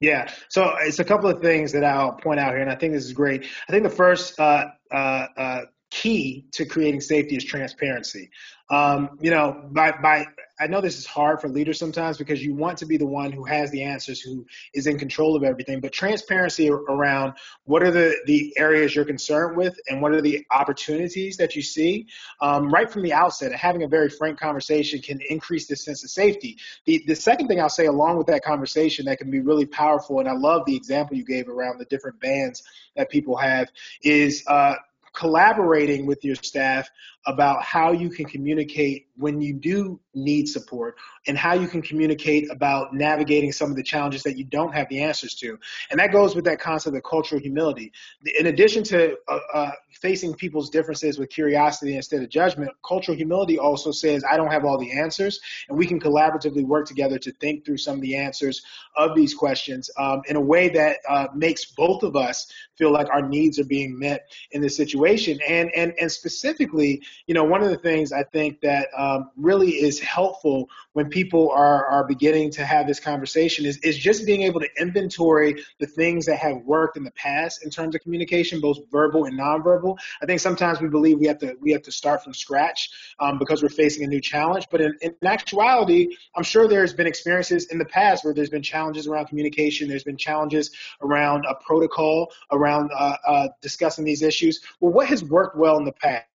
yeah, 0.00 0.30
so 0.48 0.74
it's 0.80 0.98
a 0.98 1.04
couple 1.04 1.28
of 1.28 1.40
things 1.40 1.72
that 1.72 1.84
I'll 1.84 2.12
point 2.12 2.40
out 2.40 2.52
here, 2.52 2.62
and 2.62 2.70
I 2.70 2.74
think 2.74 2.94
this 2.94 3.04
is 3.04 3.12
great. 3.12 3.46
I 3.68 3.72
think 3.72 3.82
the 3.84 3.90
first 3.90 4.38
uh, 4.40 4.66
uh, 4.90 5.26
uh, 5.36 5.60
key 5.90 6.46
to 6.52 6.64
creating 6.64 7.00
safety 7.00 7.36
is 7.36 7.44
transparency. 7.44 8.30
Um, 8.70 9.18
you 9.20 9.30
know, 9.30 9.68
by, 9.72 9.92
by 10.00 10.26
I 10.60 10.66
know 10.66 10.80
this 10.80 10.98
is 10.98 11.06
hard 11.06 11.40
for 11.40 11.48
leaders 11.48 11.78
sometimes 11.78 12.18
because 12.18 12.44
you 12.44 12.54
want 12.54 12.78
to 12.78 12.86
be 12.86 12.98
the 12.98 13.06
one 13.06 13.32
who 13.32 13.44
has 13.44 13.70
the 13.70 13.82
answers, 13.82 14.20
who 14.20 14.46
is 14.74 14.86
in 14.86 14.98
control 14.98 15.34
of 15.34 15.42
everything. 15.42 15.80
But 15.80 15.92
transparency 15.92 16.70
around 16.70 17.32
what 17.64 17.82
are 17.82 17.90
the, 17.90 18.14
the 18.26 18.52
areas 18.58 18.94
you're 18.94 19.06
concerned 19.06 19.56
with 19.56 19.74
and 19.88 20.02
what 20.02 20.12
are 20.12 20.20
the 20.20 20.46
opportunities 20.50 21.38
that 21.38 21.56
you 21.56 21.62
see 21.62 22.06
um, 22.42 22.68
right 22.68 22.90
from 22.90 23.02
the 23.02 23.12
outset, 23.12 23.52
having 23.52 23.82
a 23.84 23.88
very 23.88 24.10
frank 24.10 24.38
conversation 24.38 25.00
can 25.00 25.18
increase 25.30 25.66
this 25.66 25.84
sense 25.84 26.04
of 26.04 26.10
safety. 26.10 26.58
The, 26.84 27.02
the 27.06 27.16
second 27.16 27.48
thing 27.48 27.60
I'll 27.60 27.70
say 27.70 27.86
along 27.86 28.18
with 28.18 28.26
that 28.26 28.44
conversation 28.44 29.06
that 29.06 29.18
can 29.18 29.30
be 29.30 29.40
really 29.40 29.66
powerful, 29.66 30.20
and 30.20 30.28
I 30.28 30.34
love 30.34 30.64
the 30.66 30.76
example 30.76 31.16
you 31.16 31.24
gave 31.24 31.48
around 31.48 31.78
the 31.78 31.86
different 31.86 32.20
bands 32.20 32.62
that 32.96 33.08
people 33.08 33.36
have, 33.36 33.68
is 34.02 34.44
uh, 34.46 34.74
collaborating 35.14 36.06
with 36.06 36.24
your 36.24 36.36
staff 36.36 36.88
about 37.26 37.62
how 37.62 37.92
you 37.92 38.08
can 38.08 38.24
communicate 38.24 39.06
when 39.16 39.40
you 39.40 39.52
do 39.52 40.00
need 40.14 40.48
support 40.48 40.96
and 41.26 41.36
how 41.36 41.52
you 41.52 41.68
can 41.68 41.82
communicate 41.82 42.50
about 42.50 42.94
navigating 42.94 43.52
some 43.52 43.70
of 43.70 43.76
the 43.76 43.82
challenges 43.82 44.22
that 44.22 44.38
you 44.38 44.44
don't 44.44 44.74
have 44.74 44.88
the 44.88 45.02
answers 45.02 45.34
to. 45.34 45.58
And 45.90 46.00
that 46.00 46.12
goes 46.12 46.34
with 46.34 46.44
that 46.46 46.58
concept 46.58 46.96
of 46.96 47.02
cultural 47.02 47.40
humility. 47.40 47.92
In 48.38 48.46
addition 48.46 48.82
to 48.84 49.16
uh, 49.28 49.38
uh, 49.52 49.70
facing 49.92 50.34
people's 50.34 50.70
differences 50.70 51.18
with 51.18 51.28
curiosity 51.28 51.96
instead 51.96 52.22
of 52.22 52.30
judgment, 52.30 52.70
cultural 52.86 53.16
humility 53.16 53.58
also 53.58 53.92
says, 53.92 54.24
I 54.28 54.36
don't 54.36 54.50
have 54.50 54.64
all 54.64 54.78
the 54.78 54.98
answers, 54.98 55.38
and 55.68 55.76
we 55.76 55.86
can 55.86 56.00
collaboratively 56.00 56.64
work 56.64 56.86
together 56.86 57.18
to 57.18 57.32
think 57.32 57.66
through 57.66 57.76
some 57.76 57.96
of 57.96 58.00
the 58.00 58.16
answers 58.16 58.62
of 58.96 59.14
these 59.14 59.34
questions 59.34 59.90
um, 59.98 60.22
in 60.28 60.36
a 60.36 60.40
way 60.40 60.70
that 60.70 60.98
uh, 61.08 61.26
makes 61.34 61.66
both 61.66 62.02
of 62.02 62.16
us 62.16 62.50
feel 62.76 62.92
like 62.92 63.08
our 63.10 63.22
needs 63.22 63.58
are 63.58 63.64
being 63.64 63.98
met 63.98 64.26
in 64.52 64.62
this 64.62 64.76
situation. 64.76 65.38
And, 65.46 65.70
and, 65.74 65.92
and 66.00 66.10
specifically, 66.10 67.02
you 67.26 67.34
know, 67.34 67.44
one 67.44 67.62
of 67.62 67.70
the 67.70 67.76
things 67.76 68.12
I 68.12 68.24
think 68.24 68.60
that 68.60 68.88
um, 68.96 69.30
really 69.36 69.70
is 69.70 70.00
helpful 70.00 70.68
when 70.92 71.08
people 71.08 71.50
are, 71.50 71.86
are 71.86 72.06
beginning 72.06 72.50
to 72.52 72.64
have 72.64 72.86
this 72.86 73.00
conversation 73.00 73.64
is, 73.64 73.78
is 73.78 73.96
just 73.96 74.26
being 74.26 74.42
able 74.42 74.60
to 74.60 74.68
inventory 74.78 75.62
the 75.78 75.86
things 75.86 76.26
that 76.26 76.36
have 76.36 76.56
worked 76.64 76.96
in 76.96 77.04
the 77.04 77.10
past 77.12 77.64
in 77.64 77.70
terms 77.70 77.94
of 77.94 78.00
communication, 78.00 78.60
both 78.60 78.78
verbal 78.90 79.24
and 79.26 79.38
nonverbal. 79.38 79.96
I 80.22 80.26
think 80.26 80.40
sometimes 80.40 80.80
we 80.80 80.88
believe 80.88 81.18
we 81.18 81.26
have 81.26 81.38
to 81.38 81.56
we 81.60 81.72
have 81.72 81.82
to 81.82 81.92
start 81.92 82.24
from 82.24 82.34
scratch 82.34 82.90
um, 83.20 83.38
because 83.38 83.62
we're 83.62 83.68
facing 83.68 84.04
a 84.04 84.06
new 84.08 84.20
challenge. 84.20 84.66
But 84.70 84.80
in, 84.80 84.94
in 85.00 85.14
actuality, 85.24 86.08
I'm 86.34 86.42
sure 86.42 86.68
there's 86.68 86.92
been 86.92 87.06
experiences 87.06 87.66
in 87.66 87.78
the 87.78 87.84
past 87.84 88.24
where 88.24 88.34
there's 88.34 88.50
been 88.50 88.62
challenges 88.62 89.06
around 89.06 89.26
communication. 89.26 89.88
There's 89.88 90.04
been 90.04 90.16
challenges 90.16 90.70
around 91.02 91.44
a 91.48 91.54
protocol, 91.54 92.32
around 92.50 92.90
uh, 92.96 93.16
uh, 93.26 93.48
discussing 93.60 94.04
these 94.04 94.22
issues. 94.22 94.60
Well, 94.80 94.92
what 94.92 95.06
has 95.08 95.24
worked 95.24 95.56
well 95.56 95.78
in 95.78 95.84
the 95.84 95.92
past? 95.92 96.29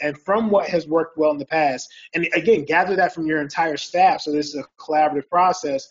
And 0.00 0.18
from 0.18 0.50
what 0.50 0.68
has 0.68 0.86
worked 0.86 1.16
well 1.18 1.30
in 1.30 1.38
the 1.38 1.46
past. 1.46 1.92
And 2.14 2.28
again 2.34 2.64
gather 2.64 2.96
that 2.96 3.14
from 3.14 3.26
your 3.26 3.40
entire 3.40 3.76
staff. 3.76 4.20
So 4.20 4.32
this 4.32 4.48
is 4.48 4.56
a 4.56 4.66
collaborative 4.78 5.28
process 5.28 5.88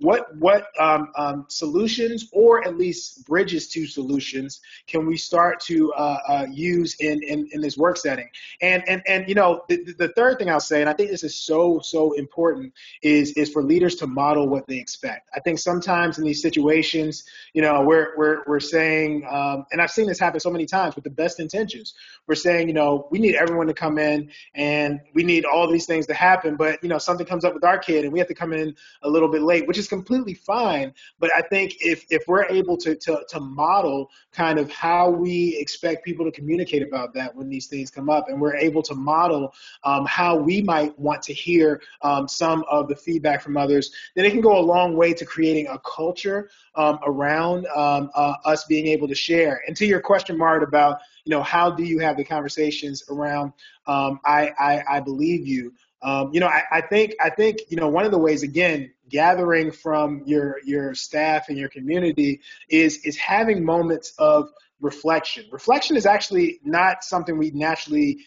what 0.00 0.34
what 0.36 0.68
um, 0.78 1.10
um, 1.16 1.44
solutions 1.48 2.28
or 2.32 2.64
at 2.66 2.76
least 2.76 3.26
bridges 3.26 3.68
to 3.68 3.86
solutions 3.86 4.60
can 4.86 5.06
we 5.06 5.16
start 5.16 5.58
to 5.60 5.92
uh, 5.94 6.18
uh, 6.28 6.46
use 6.50 6.94
in, 7.00 7.20
in, 7.22 7.48
in 7.52 7.60
this 7.60 7.76
work 7.76 7.96
setting? 7.96 8.28
And 8.62 8.88
and 8.88 9.02
and 9.08 9.28
you 9.28 9.34
know 9.34 9.62
the, 9.68 9.94
the 9.98 10.08
third 10.08 10.38
thing 10.38 10.50
i'll 10.50 10.60
say 10.60 10.80
and 10.80 10.88
i 10.88 10.92
think 10.92 11.10
this 11.10 11.24
is 11.24 11.34
so 11.34 11.80
so 11.80 12.12
important 12.12 12.72
is 13.02 13.32
is 13.32 13.50
for 13.50 13.62
leaders 13.62 13.96
to 13.96 14.06
model 14.06 14.48
what 14.48 14.66
they 14.66 14.78
expect. 14.78 15.28
I 15.34 15.40
think 15.40 15.58
sometimes 15.58 16.18
in 16.18 16.24
these 16.24 16.42
situations 16.42 17.24
you 17.52 17.62
know 17.62 17.82
we're 17.82 18.16
we're, 18.16 18.44
we're 18.46 18.60
saying 18.60 19.26
um, 19.28 19.66
and 19.72 19.80
i've 19.80 19.90
seen 19.90 20.06
this 20.06 20.20
happen 20.20 20.38
so 20.38 20.50
many 20.50 20.66
times 20.66 20.94
with 20.94 21.04
the 21.04 21.10
best 21.10 21.40
intentions. 21.40 21.94
We're 22.26 22.36
saying 22.36 22.68
you 22.68 22.74
know 22.74 23.08
we 23.10 23.18
need 23.18 23.34
everyone 23.34 23.66
to 23.66 23.74
come 23.74 23.98
in 23.98 24.30
and 24.54 25.00
we 25.14 25.24
need 25.24 25.44
all 25.44 25.70
these 25.70 25.86
things 25.86 26.06
to 26.06 26.14
happen 26.14 26.56
but 26.56 26.82
you 26.82 26.88
know 26.88 26.98
something 26.98 27.26
comes 27.26 27.44
up 27.44 27.54
with 27.54 27.64
our 27.64 27.78
kid 27.78 28.04
and 28.04 28.12
we 28.12 28.18
have 28.20 28.28
to 28.28 28.34
come 28.34 28.52
in 28.52 28.74
a 29.02 29.08
little 29.08 29.28
bit 29.28 29.42
late 29.42 29.66
which 29.66 29.78
is 29.78 29.87
completely 29.88 30.34
fine. 30.34 30.92
But 31.18 31.30
I 31.34 31.42
think 31.42 31.76
if 31.80 32.04
if 32.10 32.24
we're 32.28 32.44
able 32.44 32.76
to 32.78 32.94
to 32.94 33.24
to 33.28 33.40
model 33.40 34.10
kind 34.32 34.58
of 34.58 34.70
how 34.70 35.10
we 35.10 35.56
expect 35.58 36.04
people 36.04 36.24
to 36.24 36.30
communicate 36.30 36.82
about 36.82 37.14
that 37.14 37.34
when 37.34 37.48
these 37.48 37.66
things 37.66 37.90
come 37.90 38.08
up, 38.08 38.28
and 38.28 38.40
we're 38.40 38.56
able 38.56 38.82
to 38.82 38.94
model 38.94 39.52
um, 39.84 40.06
how 40.06 40.36
we 40.36 40.62
might 40.62 40.96
want 40.98 41.22
to 41.22 41.34
hear 41.34 41.80
um, 42.02 42.28
some 42.28 42.64
of 42.70 42.88
the 42.88 42.96
feedback 42.96 43.42
from 43.42 43.56
others, 43.56 43.90
then 44.14 44.24
it 44.24 44.30
can 44.30 44.40
go 44.40 44.58
a 44.58 44.60
long 44.60 44.96
way 44.96 45.12
to 45.12 45.24
creating 45.24 45.66
a 45.68 45.78
culture 45.80 46.50
um, 46.74 46.98
around 47.04 47.66
um, 47.74 48.10
uh, 48.14 48.34
us 48.44 48.64
being 48.64 48.86
able 48.86 49.08
to 49.08 49.14
share. 49.14 49.62
And 49.66 49.76
to 49.76 49.86
your 49.86 50.00
question, 50.00 50.36
Marit, 50.38 50.62
about 50.62 50.98
you 51.24 51.30
know 51.30 51.42
how 51.42 51.70
do 51.70 51.84
you 51.84 51.98
have 51.98 52.16
the 52.16 52.24
conversations 52.24 53.02
around 53.10 53.52
um, 53.86 54.20
I, 54.24 54.52
I 54.58 54.82
I 54.96 55.00
believe 55.00 55.46
you. 55.46 55.72
Um, 56.02 56.30
you 56.32 56.40
know, 56.40 56.46
I, 56.46 56.62
I, 56.70 56.80
think 56.80 57.14
I 57.20 57.30
think 57.30 57.58
you 57.68 57.76
know 57.76 57.88
one 57.88 58.04
of 58.04 58.12
the 58.12 58.18
ways 58.18 58.42
again 58.42 58.92
gathering 59.08 59.72
from 59.72 60.22
your 60.26 60.60
your 60.64 60.94
staff 60.94 61.48
and 61.48 61.58
your 61.58 61.68
community 61.68 62.40
is 62.68 62.98
is 63.04 63.16
having 63.16 63.64
moments 63.64 64.14
of 64.18 64.50
reflection. 64.80 65.44
Reflection 65.50 65.96
is 65.96 66.06
actually 66.06 66.60
not 66.62 67.02
something 67.02 67.36
we 67.36 67.50
naturally 67.50 68.24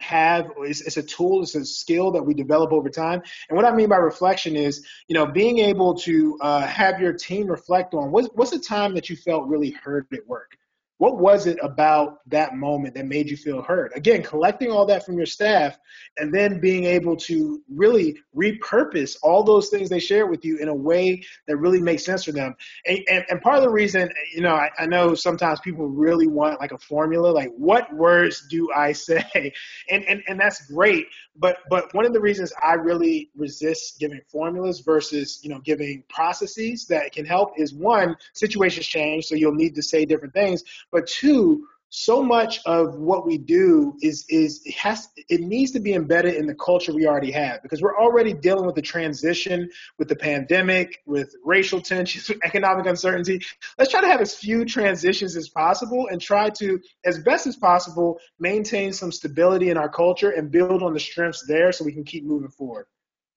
have 0.00 0.50
it's, 0.58 0.80
it's, 0.80 0.96
a 0.96 1.02
tool 1.02 1.42
it's 1.42 1.54
a 1.54 1.64
skill 1.64 2.10
that 2.10 2.22
we 2.22 2.32
develop 2.32 2.72
over 2.72 2.88
time 2.88 3.22
and 3.48 3.56
what 3.56 3.66
i 3.66 3.70
mean 3.70 3.88
by 3.88 3.96
reflection 3.96 4.56
is 4.56 4.86
you 5.08 5.14
know 5.14 5.26
being 5.26 5.58
able 5.58 5.94
to 5.94 6.38
uh, 6.40 6.66
have 6.66 7.00
your 7.00 7.12
team 7.12 7.46
reflect 7.46 7.92
on 7.92 8.10
what's, 8.10 8.28
what's 8.34 8.50
the 8.50 8.58
time 8.58 8.94
that 8.94 9.10
you 9.10 9.16
felt 9.16 9.46
really 9.46 9.70
heard 9.70 10.06
at 10.12 10.26
work 10.26 10.56
what 11.00 11.16
was 11.16 11.46
it 11.46 11.56
about 11.62 12.18
that 12.28 12.54
moment 12.54 12.94
that 12.94 13.06
made 13.06 13.30
you 13.30 13.36
feel 13.38 13.62
heard? 13.62 13.90
Again, 13.96 14.22
collecting 14.22 14.70
all 14.70 14.84
that 14.84 15.06
from 15.06 15.16
your 15.16 15.24
staff 15.24 15.78
and 16.18 16.32
then 16.32 16.60
being 16.60 16.84
able 16.84 17.16
to 17.16 17.62
really 17.70 18.18
repurpose 18.36 19.16
all 19.22 19.42
those 19.42 19.70
things 19.70 19.88
they 19.88 19.98
share 19.98 20.26
with 20.26 20.44
you 20.44 20.58
in 20.58 20.68
a 20.68 20.74
way 20.74 21.24
that 21.48 21.56
really 21.56 21.80
makes 21.80 22.04
sense 22.04 22.24
for 22.24 22.32
them. 22.32 22.54
And, 22.84 22.98
and, 23.08 23.24
and 23.30 23.40
part 23.40 23.56
of 23.56 23.62
the 23.62 23.70
reason, 23.70 24.10
you 24.34 24.42
know, 24.42 24.54
I, 24.54 24.68
I, 24.78 24.84
know 24.84 25.14
sometimes 25.14 25.58
people 25.60 25.88
really 25.88 26.26
want 26.26 26.60
like 26.60 26.72
a 26.72 26.78
formula, 26.78 27.28
like 27.28 27.50
what 27.56 27.90
words 27.94 28.46
do 28.50 28.70
I 28.76 28.92
say? 28.92 29.54
And, 29.88 30.04
and, 30.04 30.22
and 30.28 30.38
that's 30.38 30.66
great. 30.66 31.06
But, 31.34 31.60
but 31.70 31.94
one 31.94 32.04
of 32.04 32.12
the 32.12 32.20
reasons 32.20 32.52
I 32.62 32.74
really 32.74 33.30
resist 33.34 33.98
giving 33.98 34.20
formulas 34.30 34.80
versus, 34.80 35.40
you 35.42 35.48
know, 35.48 35.60
giving 35.60 36.04
processes 36.10 36.84
that 36.90 37.12
can 37.12 37.24
help 37.24 37.52
is 37.56 37.72
one, 37.72 38.16
situations 38.34 38.86
change. 38.86 39.24
So 39.24 39.34
you'll 39.34 39.54
need 39.54 39.74
to 39.76 39.82
say 39.82 40.04
different 40.04 40.34
things 40.34 40.62
but 40.92 41.06
two, 41.06 41.66
so 41.90 42.22
much 42.22 42.60
of 42.66 42.94
what 42.94 43.26
we 43.26 43.36
do 43.36 43.96
is 44.00 44.24
is 44.28 44.62
it 44.64 44.74
has 44.74 45.08
it 45.28 45.40
needs 45.40 45.72
to 45.72 45.80
be 45.80 45.92
embedded 45.94 46.36
in 46.36 46.46
the 46.46 46.54
culture 46.54 46.94
we 46.94 47.06
already 47.06 47.32
have 47.32 47.60
because 47.62 47.82
we're 47.82 47.98
already 47.98 48.32
dealing 48.32 48.64
with 48.64 48.76
the 48.76 48.82
transition 48.82 49.68
with 49.98 50.08
the 50.08 50.14
pandemic 50.14 51.00
with 51.04 51.34
racial 51.44 51.80
tensions 51.80 52.28
with 52.28 52.38
economic 52.44 52.86
uncertainty. 52.86 53.40
Let's 53.76 53.90
try 53.90 54.00
to 54.00 54.06
have 54.06 54.20
as 54.20 54.34
few 54.34 54.64
transitions 54.64 55.36
as 55.36 55.48
possible 55.48 56.06
and 56.10 56.20
try 56.20 56.48
to 56.50 56.80
as 57.04 57.18
best 57.18 57.48
as 57.48 57.56
possible 57.56 58.20
maintain 58.38 58.92
some 58.92 59.10
stability 59.10 59.70
in 59.70 59.76
our 59.76 59.88
culture 59.88 60.30
and 60.30 60.50
build 60.50 60.84
on 60.84 60.94
the 60.94 61.00
strengths 61.00 61.44
there 61.46 61.72
so 61.72 61.84
we 61.84 61.92
can 61.92 62.04
keep 62.04 62.24
moving 62.24 62.50
forward 62.50 62.86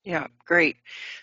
yeah, 0.04 0.28
great. 0.46 0.78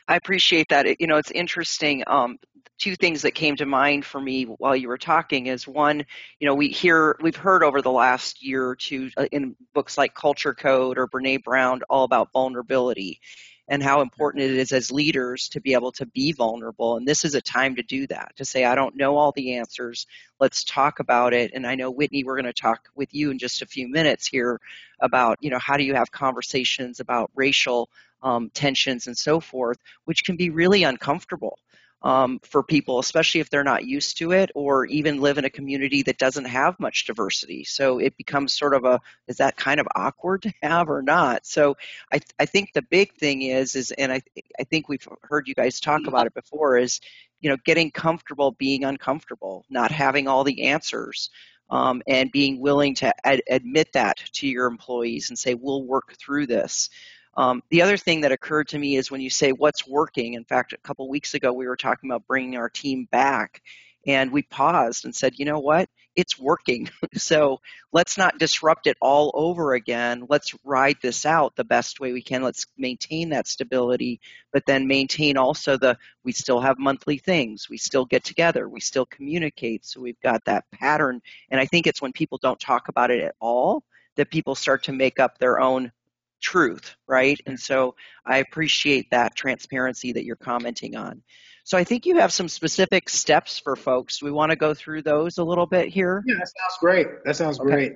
I 0.09 0.17
appreciate 0.17 0.69
that. 0.71 0.87
It, 0.87 1.01
you 1.01 1.07
know, 1.07 1.17
it's 1.17 1.31
interesting. 1.31 2.03
Um, 2.07 2.39
two 2.79 2.97
things 2.97 3.23
that 3.23 3.33
came 3.33 3.57
to 3.57 3.67
mind 3.67 4.05
for 4.07 4.21
me 4.21 4.45
while 4.45 4.75
you 4.75 4.89
were 4.89 4.99
talking 4.99 5.47
is 5.47 5.69
one, 5.69 6.05
you 6.39 6.47
know, 6.47 6.55
we 6.55 6.69
hear, 6.69 7.17
we've 7.21 7.37
heard 7.37 7.63
over 7.63 7.83
the 7.83 7.91
last 7.91 8.43
year 8.43 8.67
or 8.67 8.75
two 8.75 9.11
uh, 9.19 9.27
in 9.31 9.55
books 9.75 9.99
like 9.99 10.15
Culture 10.15 10.55
Code 10.55 10.99
or 10.99 11.07
Brene 11.07 11.43
Brown 11.45 11.83
all 11.91 12.05
about 12.05 12.33
vulnerability 12.33 13.21
and 13.69 13.83
how 13.83 14.01
important 14.01 14.43
it 14.43 14.51
is 14.51 14.73
as 14.73 14.91
leaders 14.91 15.49
to 15.51 15.61
be 15.61 15.75
able 15.75 15.93
to 15.93 16.07
be 16.07 16.33
vulnerable. 16.33 16.97
And 16.97 17.07
this 17.07 17.25
is 17.25 17.37
a 17.37 17.41
time 17.41 17.77
to 17.77 17.83
do 17.83 18.07
that, 18.09 18.33
to 18.37 18.45
say, 18.45 18.65
I 18.65 18.75
don't 18.75 18.97
know 18.97 19.17
all 19.17 19.31
the 19.31 19.55
answers. 19.55 20.07
Let's 20.41 20.65
talk 20.65 20.99
about 20.99 21.35
it. 21.35 21.53
And 21.55 21.65
I 21.65 21.77
know, 21.77 21.93
Whitnee, 21.93 22.25
we're 22.25 22.35
going 22.35 22.53
to 22.53 22.53
talk 22.53 22.89
with 22.97 23.15
you 23.15 23.31
in 23.31 23.39
just 23.39 23.63
a 23.63 23.67
few 23.67 23.89
minutes 23.89 24.27
here 24.27 24.61
about, 25.01 25.39
you 25.41 25.51
know, 25.51 25.59
how 25.61 25.77
do 25.77 25.85
you 25.85 25.95
have 25.95 26.11
conversations 26.11 26.99
about 26.99 27.31
racial 27.37 27.89
um, 28.23 28.51
tensions 28.51 29.07
and 29.07 29.17
so 29.17 29.41
forth, 29.41 29.79
which 30.05 30.25
can 30.25 30.37
be 30.37 30.51
really 30.51 30.85
uncomfortable 30.85 31.59
um, 32.03 32.41
for 32.43 32.63
people, 32.63 32.99
especially 32.99 33.41
if 33.41 33.51
they're 33.51 33.65
not 33.65 33.85
used 33.85 34.17
to 34.19 34.33
it 34.33 34.51
or 34.55 34.87
even 34.87 35.21
live 35.21 35.39
in 35.39 35.45
a 35.45 35.51
community 35.51 36.03
that 36.03 36.19
doesn't 36.19 36.47
have 36.47 36.81
much 36.81 37.05
diversity. 37.05 37.65
So 37.65 37.99
it 37.99 38.17
becomes 38.17 38.55
sort 38.55 38.75
of 38.75 38.85
a 38.85 39.01
is 39.29 39.37
that 39.37 39.57
kind 39.57 39.81
of 39.81 39.89
awkward 39.95 40.43
to 40.43 40.53
have 40.63 40.89
or 40.89 41.03
not? 41.03 41.47
So 41.47 41.77
I, 42.13 42.21
I 42.39 42.47
think 42.47 42.73
the 42.73 42.83
big 42.83 43.15
thing 43.15 43.43
is 43.43 43.77
is 43.77 43.91
and 43.93 44.13
I 44.13 44.23
I 44.59 44.65
think 44.65 44.89
we've 44.89 45.07
heard 45.23 45.49
you 45.49 45.55
guys 45.55 45.81
talk 45.81 46.07
about 46.07 46.27
it 46.27 46.35
before 46.35 46.79
is 46.79 47.01
you 47.41 47.51
know 47.51 47.57
getting 47.65 47.91
comfortable 47.91 48.53
being 48.53 48.85
uncomfortable, 48.85 49.65
not 49.69 49.91
having 49.91 50.29
all 50.29 50.45
the 50.45 50.69
answers. 50.69 51.31
Um, 51.73 52.03
and 52.09 52.33
being 52.33 52.61
willing 52.61 52.97
to 52.97 53.15
ad- 53.25 53.45
admit 53.49 53.93
that 53.93 54.17
to 54.33 54.49
your 54.49 54.67
employees 54.67 55.31
and 55.31 55.39
say, 55.39 55.55
we'll 55.55 55.85
work 55.85 56.17
through 56.19 56.49
this. 56.49 56.91
Um, 57.37 57.63
the 57.71 57.83
other 57.83 57.97
thing 57.97 58.23
that 58.23 58.33
occurred 58.33 58.69
to 58.69 58.79
me 58.79 58.97
is 58.97 59.11
when 59.11 59.21
you 59.21 59.31
say 59.31 59.53
what's 59.53 59.87
working. 59.87 60.35
In 60.35 60.45
fact, 60.45 60.73
a 60.73 60.79
couple 60.79 61.09
weeks 61.09 61.35
ago 61.35 61.53
we 61.53 61.67
were 61.67 61.77
talking 61.77 62.11
about 62.11 62.27
bringing 62.27 62.57
our 62.57 62.69
team 62.69 63.09
back, 63.11 63.63
and 64.07 64.33
we 64.33 64.43
paused 64.43 65.05
and 65.05 65.15
said, 65.15 65.39
you 65.39 65.45
know 65.45 65.61
what? 65.61 65.89
it's 66.17 66.39
working. 66.39 66.89
so 67.15 67.61
let's 67.93 68.19
not 68.19 68.39
disrupt 68.39 68.87
it 68.87 68.97
all 69.01 69.31
over 69.35 69.75
again. 69.75 70.27
Let's 70.29 70.55
ride 70.65 70.97
this 71.03 71.25
out 71.25 71.57
the 71.57 71.65
best 71.65 72.01
way 72.01 72.13
we 72.13 72.23
can. 72.23 72.43
Let's 72.43 72.67
maintain 72.77 73.31
that 73.31 73.49
stability, 73.49 74.21
but 74.53 74.67
then 74.67 74.87
maintain 74.87 75.37
also 75.37 75.77
the 75.77 75.97
we 76.25 76.33
still 76.33 76.61
have 76.61 76.79
monthly 76.79 77.19
things. 77.19 77.69
We 77.69 77.79
still 77.79 78.05
get 78.05 78.25
together. 78.25 78.69
We 78.69 78.81
still 78.81 79.07
communicate. 79.07 79.87
So 79.87 80.01
we've 80.01 80.21
got 80.21 80.45
that 80.45 80.65
pattern. 80.73 81.23
And 81.51 81.61
I 81.61 81.67
think 81.67 81.87
it's 81.87 82.03
when 82.03 82.13
people 82.13 82.39
don't 82.39 82.61
talk 82.61 82.89
about 82.89 83.11
it 83.11 83.23
at 83.23 83.35
all 83.41 83.85
that 84.17 84.31
people 84.31 84.55
start 84.55 84.85
to 84.85 84.93
make 84.93 85.21
up 85.21 85.39
their 85.39 85.61
own 85.61 85.93
truth, 86.41 86.97
right? 87.07 87.41
And 87.47 87.59
so 87.59 87.95
I 88.27 88.39
appreciate 88.39 89.11
that 89.11 89.35
transparency 89.35 90.13
that 90.13 90.25
you're 90.25 90.37
commenting 90.37 90.97
on. 90.97 91.23
So 91.65 91.79
I 91.79 91.85
think 91.85 92.07
you 92.07 92.19
have 92.19 92.33
some 92.33 92.49
specific 92.49 93.09
steps 93.09 93.59
for 93.59 93.77
folks. 93.77 94.23
We 94.23 94.31
want 94.31 94.51
to 94.51 94.57
go 94.57 94.75
through 94.75 95.03
those 95.03 95.39
a 95.39 95.45
little 95.45 95.67
bit 95.67 95.89
here. 95.89 96.23
Yeah, 96.27 96.35
that 96.39 96.49
sounds 96.49 96.79
great. 96.81 97.07
That 97.25 97.37
sounds 97.37 97.61
okay. 97.61 97.71
great. 97.71 97.93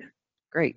Great. 0.53 0.77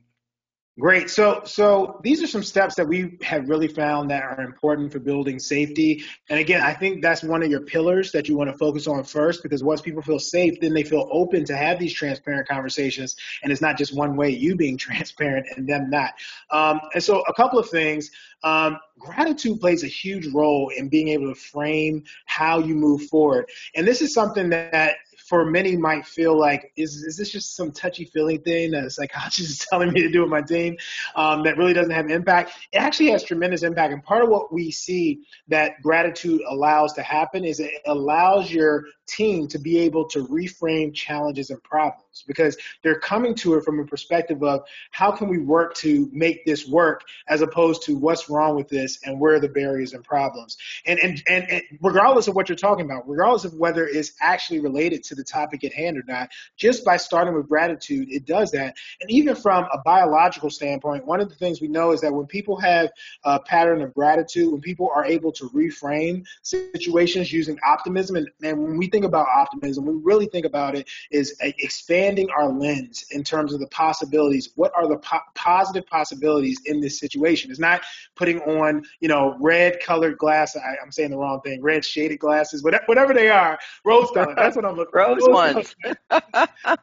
Great. 0.79 1.09
So, 1.09 1.41
so 1.43 1.99
these 2.03 2.21
are 2.21 2.27
some 2.27 2.43
steps 2.43 2.75
that 2.75 2.87
we 2.87 3.17
have 3.23 3.49
really 3.49 3.67
found 3.67 4.11
that 4.11 4.21
are 4.21 4.41
important 4.41 4.91
for 4.91 4.99
building 4.99 5.39
safety. 5.39 6.03
And 6.29 6.39
again, 6.39 6.61
I 6.61 6.71
think 6.71 7.01
that's 7.01 7.23
one 7.23 7.41
of 7.41 7.49
your 7.49 7.61
pillars 7.61 8.11
that 8.11 8.29
you 8.29 8.37
want 8.37 8.51
to 8.51 8.57
focus 8.59 8.85
on 8.85 9.03
first, 9.03 9.41
because 9.41 9.63
once 9.63 9.81
people 9.81 10.03
feel 10.03 10.19
safe, 10.19 10.59
then 10.61 10.75
they 10.75 10.83
feel 10.83 11.09
open 11.11 11.45
to 11.45 11.57
have 11.57 11.79
these 11.79 11.93
transparent 11.93 12.47
conversations. 12.47 13.15
And 13.41 13.51
it's 13.51 13.61
not 13.61 13.75
just 13.75 13.95
one 13.95 14.15
way, 14.15 14.29
you 14.29 14.55
being 14.55 14.77
transparent 14.87 15.47
and 15.55 15.67
them 15.67 15.89
not. 15.89 16.13
Um, 16.51 16.79
and 16.93 17.03
so, 17.03 17.23
a 17.27 17.33
couple 17.33 17.57
of 17.57 17.67
things. 17.69 18.11
Um, 18.43 18.77
gratitude 18.99 19.59
plays 19.59 19.83
a 19.83 19.87
huge 19.87 20.27
role 20.27 20.69
in 20.69 20.89
being 20.89 21.07
able 21.07 21.33
to 21.33 21.39
frame 21.39 22.03
how 22.27 22.59
you 22.59 22.75
move 22.75 23.07
forward. 23.07 23.49
And 23.75 23.87
this 23.87 24.03
is 24.03 24.13
something 24.13 24.49
that 24.51 24.97
for 25.27 25.45
many 25.45 25.75
might 25.75 26.05
feel 26.05 26.39
like, 26.39 26.71
is, 26.77 27.03
is 27.03 27.17
this 27.17 27.29
just 27.29 27.55
some 27.55 27.71
touchy 27.71 28.05
feely 28.05 28.37
thing 28.37 28.71
that 28.71 28.85
a 28.85 28.89
psychologist 28.89 29.39
is 29.49 29.65
telling 29.69 29.91
me 29.91 30.01
to 30.01 30.09
do 30.09 30.21
with 30.21 30.29
my 30.29 30.41
team 30.41 30.77
um, 31.15 31.43
that 31.43 31.57
really 31.57 31.73
doesn't 31.73 31.91
have 31.91 32.09
impact? 32.09 32.51
It 32.71 32.77
actually 32.77 33.11
has 33.11 33.23
tremendous 33.23 33.63
impact. 33.63 33.91
And 33.91 34.01
part 34.03 34.23
of 34.23 34.29
what 34.29 34.53
we 34.53 34.71
see 34.71 35.19
that 35.49 35.81
gratitude 35.81 36.41
allows 36.47 36.93
to 36.93 37.01
happen 37.01 37.43
is 37.43 37.59
it 37.59 37.71
allows 37.85 38.49
your 38.51 38.85
team 39.07 39.47
to 39.47 39.59
be 39.59 39.79
able 39.79 40.05
to 40.09 40.25
reframe 40.27 40.93
challenges 40.93 41.49
and 41.49 41.61
problems 41.63 42.23
because 42.27 42.57
they're 42.83 42.99
coming 42.99 43.35
to 43.35 43.55
it 43.55 43.63
from 43.63 43.79
a 43.79 43.85
perspective 43.85 44.43
of 44.43 44.61
how 44.91 45.11
can 45.11 45.27
we 45.29 45.37
work 45.37 45.73
to 45.75 46.09
make 46.11 46.45
this 46.45 46.67
work 46.67 47.03
as 47.27 47.41
opposed 47.41 47.83
to 47.83 47.97
what's 47.97 48.29
wrong 48.29 48.55
with 48.55 48.67
this 48.69 48.99
and 49.05 49.19
where 49.19 49.35
are 49.35 49.39
the 49.39 49.47
barriers 49.47 49.93
and 49.93 50.03
problems. 50.03 50.57
And, 50.85 50.99
and, 50.99 51.23
and, 51.29 51.49
and 51.49 51.61
regardless 51.81 52.27
of 52.27 52.35
what 52.35 52.49
you're 52.49 52.55
talking 52.55 52.85
about, 52.85 53.07
regardless 53.07 53.45
of 53.45 53.53
whether 53.53 53.87
it's 53.87 54.13
actually 54.21 54.59
related 54.59 55.03
to 55.05 55.15
the 55.15 55.23
topic 55.23 55.63
at 55.63 55.73
hand 55.73 55.97
or 55.97 56.03
not, 56.07 56.29
just 56.57 56.83
by 56.83 56.97
starting 56.97 57.33
with 57.33 57.47
gratitude, 57.47 58.11
it 58.11 58.25
does 58.25 58.51
that. 58.51 58.75
And 59.01 59.09
even 59.09 59.35
from 59.35 59.65
a 59.65 59.79
biological 59.83 60.49
standpoint, 60.49 61.05
one 61.05 61.21
of 61.21 61.29
the 61.29 61.35
things 61.35 61.61
we 61.61 61.67
know 61.67 61.91
is 61.91 62.01
that 62.01 62.13
when 62.13 62.25
people 62.25 62.57
have 62.57 62.91
a 63.23 63.39
pattern 63.39 63.81
of 63.81 63.93
gratitude, 63.93 64.51
when 64.51 64.61
people 64.61 64.91
are 64.93 65.05
able 65.05 65.31
to 65.33 65.49
reframe 65.49 66.25
situations 66.41 67.31
using 67.31 67.57
optimism, 67.65 68.15
and, 68.15 68.29
and 68.43 68.57
when 68.61 68.77
we 68.77 68.87
think 68.87 68.96
about 69.05 69.27
optimism, 69.27 69.85
we 69.85 69.93
really 70.01 70.27
think 70.27 70.45
about 70.45 70.75
it 70.75 70.89
is 71.11 71.35
expanding 71.41 72.29
our 72.31 72.49
lens 72.49 73.05
in 73.11 73.23
terms 73.23 73.53
of 73.53 73.59
the 73.59 73.67
possibilities. 73.67 74.49
What 74.55 74.71
are 74.75 74.87
the 74.87 74.97
po- 74.97 75.19
positive 75.35 75.85
possibilities 75.87 76.59
in 76.65 76.81
this 76.81 76.99
situation? 76.99 77.51
It's 77.51 77.59
not 77.59 77.81
putting 78.15 78.39
on, 78.41 78.83
you 78.99 79.07
know, 79.07 79.37
red 79.39 79.79
colored 79.79 80.17
glasses. 80.17 80.61
I, 80.65 80.81
am 80.83 80.91
saying 80.91 81.11
the 81.11 81.17
wrong 81.17 81.41
thing. 81.41 81.61
Red 81.61 81.85
shaded 81.85 82.19
glasses, 82.19 82.63
whatever, 82.63 82.83
whatever 82.85 83.13
they 83.13 83.29
are. 83.29 83.59
Rose 83.85 84.09
colored. 84.13 84.35
That's 84.37 84.55
what 84.55 84.65
I'm 84.65 84.75
looking. 84.75 84.91
for. 84.91 84.99
Rose 84.99 85.27
ones. 85.27 85.75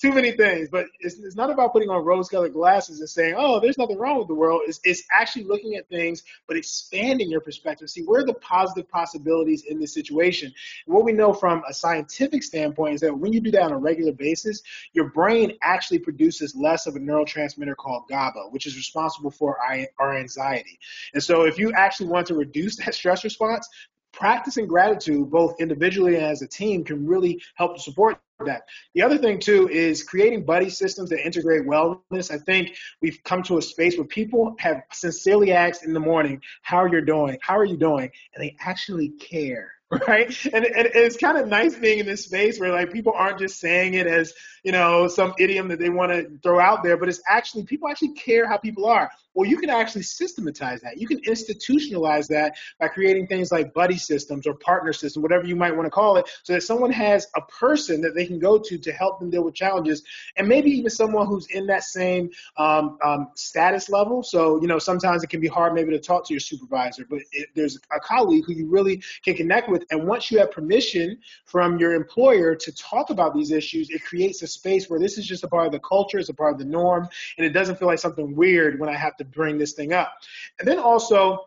Too 0.00 0.12
many 0.12 0.32
things, 0.32 0.68
but 0.70 0.86
it's, 1.00 1.18
it's 1.18 1.36
not 1.36 1.50
about 1.50 1.72
putting 1.72 1.90
on 1.90 2.04
rose-colored 2.04 2.52
glasses 2.52 3.00
and 3.00 3.08
saying, 3.08 3.34
"Oh, 3.36 3.60
there's 3.60 3.78
nothing 3.78 3.98
wrong 3.98 4.18
with 4.18 4.28
the 4.28 4.34
world." 4.34 4.62
It's, 4.66 4.80
it's 4.84 5.02
actually 5.12 5.44
looking 5.44 5.74
at 5.76 5.88
things, 5.88 6.22
but 6.46 6.56
expanding 6.56 7.30
your 7.30 7.40
perspective. 7.40 7.90
See 7.90 8.02
where 8.02 8.22
are 8.22 8.26
the 8.26 8.34
positive 8.34 8.88
possibilities 8.88 9.64
in 9.64 9.78
this 9.78 9.89
situation. 9.92 10.52
And 10.86 10.94
what 10.94 11.04
we 11.04 11.12
know 11.12 11.32
from 11.32 11.62
a 11.68 11.74
scientific 11.74 12.42
standpoint 12.42 12.94
is 12.94 13.00
that 13.00 13.16
when 13.16 13.32
you 13.32 13.40
do 13.40 13.50
that 13.52 13.62
on 13.62 13.72
a 13.72 13.78
regular 13.78 14.12
basis, 14.12 14.62
your 14.92 15.10
brain 15.10 15.52
actually 15.62 15.98
produces 15.98 16.54
less 16.54 16.86
of 16.86 16.96
a 16.96 16.98
neurotransmitter 16.98 17.76
called 17.76 18.04
GABA, 18.08 18.48
which 18.50 18.66
is 18.66 18.76
responsible 18.76 19.30
for 19.30 19.58
our 19.98 20.16
anxiety. 20.16 20.78
And 21.14 21.22
so, 21.22 21.42
if 21.42 21.58
you 21.58 21.72
actually 21.72 22.08
want 22.08 22.26
to 22.28 22.34
reduce 22.34 22.76
that 22.84 22.94
stress 22.94 23.24
response, 23.24 23.68
practicing 24.12 24.66
gratitude 24.66 25.30
both 25.30 25.60
individually 25.60 26.16
and 26.16 26.24
as 26.24 26.42
a 26.42 26.48
team 26.48 26.84
can 26.84 27.06
really 27.06 27.40
help 27.54 27.76
to 27.76 27.80
support 27.80 28.18
that. 28.44 28.62
The 28.94 29.02
other 29.02 29.18
thing 29.18 29.38
too 29.38 29.68
is 29.68 30.02
creating 30.02 30.44
buddy 30.44 30.70
systems 30.70 31.10
that 31.10 31.24
integrate 31.24 31.66
wellness. 31.66 32.30
I 32.30 32.38
think 32.38 32.76
we've 33.02 33.22
come 33.24 33.42
to 33.44 33.58
a 33.58 33.62
space 33.62 33.96
where 33.96 34.06
people 34.06 34.54
have 34.58 34.82
sincerely 34.92 35.52
asked 35.52 35.84
in 35.84 35.92
the 35.92 36.00
morning, 36.00 36.40
"How 36.62 36.78
are 36.78 36.88
you're 36.88 37.02
doing? 37.02 37.38
How 37.42 37.58
are 37.58 37.64
you 37.64 37.76
doing?" 37.76 38.10
and 38.34 38.42
they 38.42 38.56
actually 38.60 39.10
care 39.10 39.72
right? 40.06 40.32
And, 40.52 40.64
and 40.64 40.88
it's 40.94 41.16
kind 41.16 41.36
of 41.36 41.48
nice 41.48 41.74
being 41.76 41.98
in 41.98 42.06
this 42.06 42.24
space 42.24 42.60
where 42.60 42.70
like 42.70 42.92
people 42.92 43.12
aren't 43.14 43.40
just 43.40 43.58
saying 43.58 43.94
it 43.94 44.06
as 44.06 44.32
you 44.62 44.70
know 44.70 45.08
some 45.08 45.34
idiom 45.38 45.68
that 45.68 45.80
they 45.80 45.88
want 45.88 46.12
to 46.12 46.30
throw 46.42 46.60
out 46.60 46.84
there, 46.84 46.96
but 46.96 47.08
it's 47.08 47.20
actually 47.28 47.64
people 47.64 47.88
actually 47.88 48.12
care 48.12 48.46
how 48.46 48.56
people 48.56 48.86
are. 48.86 49.10
Well, 49.34 49.48
you 49.48 49.58
can 49.58 49.70
actually 49.70 50.02
systematize 50.02 50.80
that. 50.80 50.98
You 50.98 51.06
can 51.06 51.20
institutionalize 51.20 52.26
that 52.28 52.56
by 52.80 52.88
creating 52.88 53.28
things 53.28 53.52
like 53.52 53.72
buddy 53.72 53.96
systems 53.96 54.46
or 54.46 54.54
partner 54.54 54.92
systems, 54.92 55.22
whatever 55.22 55.46
you 55.46 55.54
might 55.54 55.74
want 55.74 55.86
to 55.86 55.90
call 55.90 56.16
it, 56.16 56.28
so 56.42 56.52
that 56.54 56.62
someone 56.62 56.90
has 56.90 57.28
a 57.36 57.40
person 57.42 58.00
that 58.00 58.14
they 58.14 58.26
can 58.26 58.40
go 58.40 58.58
to 58.58 58.76
to 58.78 58.92
help 58.92 59.20
them 59.20 59.30
deal 59.30 59.44
with 59.44 59.54
challenges, 59.54 60.02
and 60.36 60.48
maybe 60.48 60.70
even 60.70 60.90
someone 60.90 61.26
who's 61.26 61.46
in 61.46 61.66
that 61.66 61.84
same 61.84 62.30
um, 62.56 62.98
um, 63.04 63.28
status 63.36 63.88
level. 63.88 64.22
So 64.22 64.60
you 64.60 64.66
know 64.66 64.78
sometimes 64.78 65.22
it 65.22 65.30
can 65.30 65.40
be 65.40 65.48
hard 65.48 65.74
maybe 65.74 65.90
to 65.92 66.00
talk 66.00 66.26
to 66.26 66.34
your 66.34 66.40
supervisor, 66.40 67.06
but 67.08 67.20
it, 67.30 67.50
there's 67.54 67.78
a 67.94 68.00
colleague 68.00 68.44
who 68.46 68.52
you 68.52 68.68
really 68.68 69.00
can 69.24 69.34
connect 69.34 69.68
with, 69.68 69.84
and 69.92 70.08
once 70.08 70.32
you 70.32 70.38
have 70.40 70.50
permission 70.50 71.18
from 71.44 71.78
your 71.78 71.94
employer 71.94 72.56
to 72.56 72.72
talk 72.72 73.10
about 73.10 73.32
these 73.34 73.52
issues, 73.52 73.90
it 73.90 74.04
creates 74.04 74.42
a 74.42 74.46
space 74.48 74.90
where 74.90 74.98
this 74.98 75.18
is 75.18 75.26
just 75.26 75.44
a 75.44 75.48
part 75.48 75.66
of 75.66 75.72
the 75.72 75.80
culture, 75.80 76.18
it's 76.18 76.30
a 76.30 76.34
part 76.34 76.52
of 76.52 76.58
the 76.58 76.64
norm, 76.64 77.08
and 77.38 77.46
it 77.46 77.50
doesn't 77.50 77.76
feel 77.76 77.86
like 77.86 78.00
something 78.00 78.34
weird 78.34 78.80
when 78.80 78.88
I 78.88 78.96
have 78.96 79.16
to 79.20 79.24
bring 79.24 79.56
this 79.56 79.72
thing 79.72 79.92
up. 79.92 80.12
And 80.58 80.68
then 80.68 80.78
also, 80.78 81.46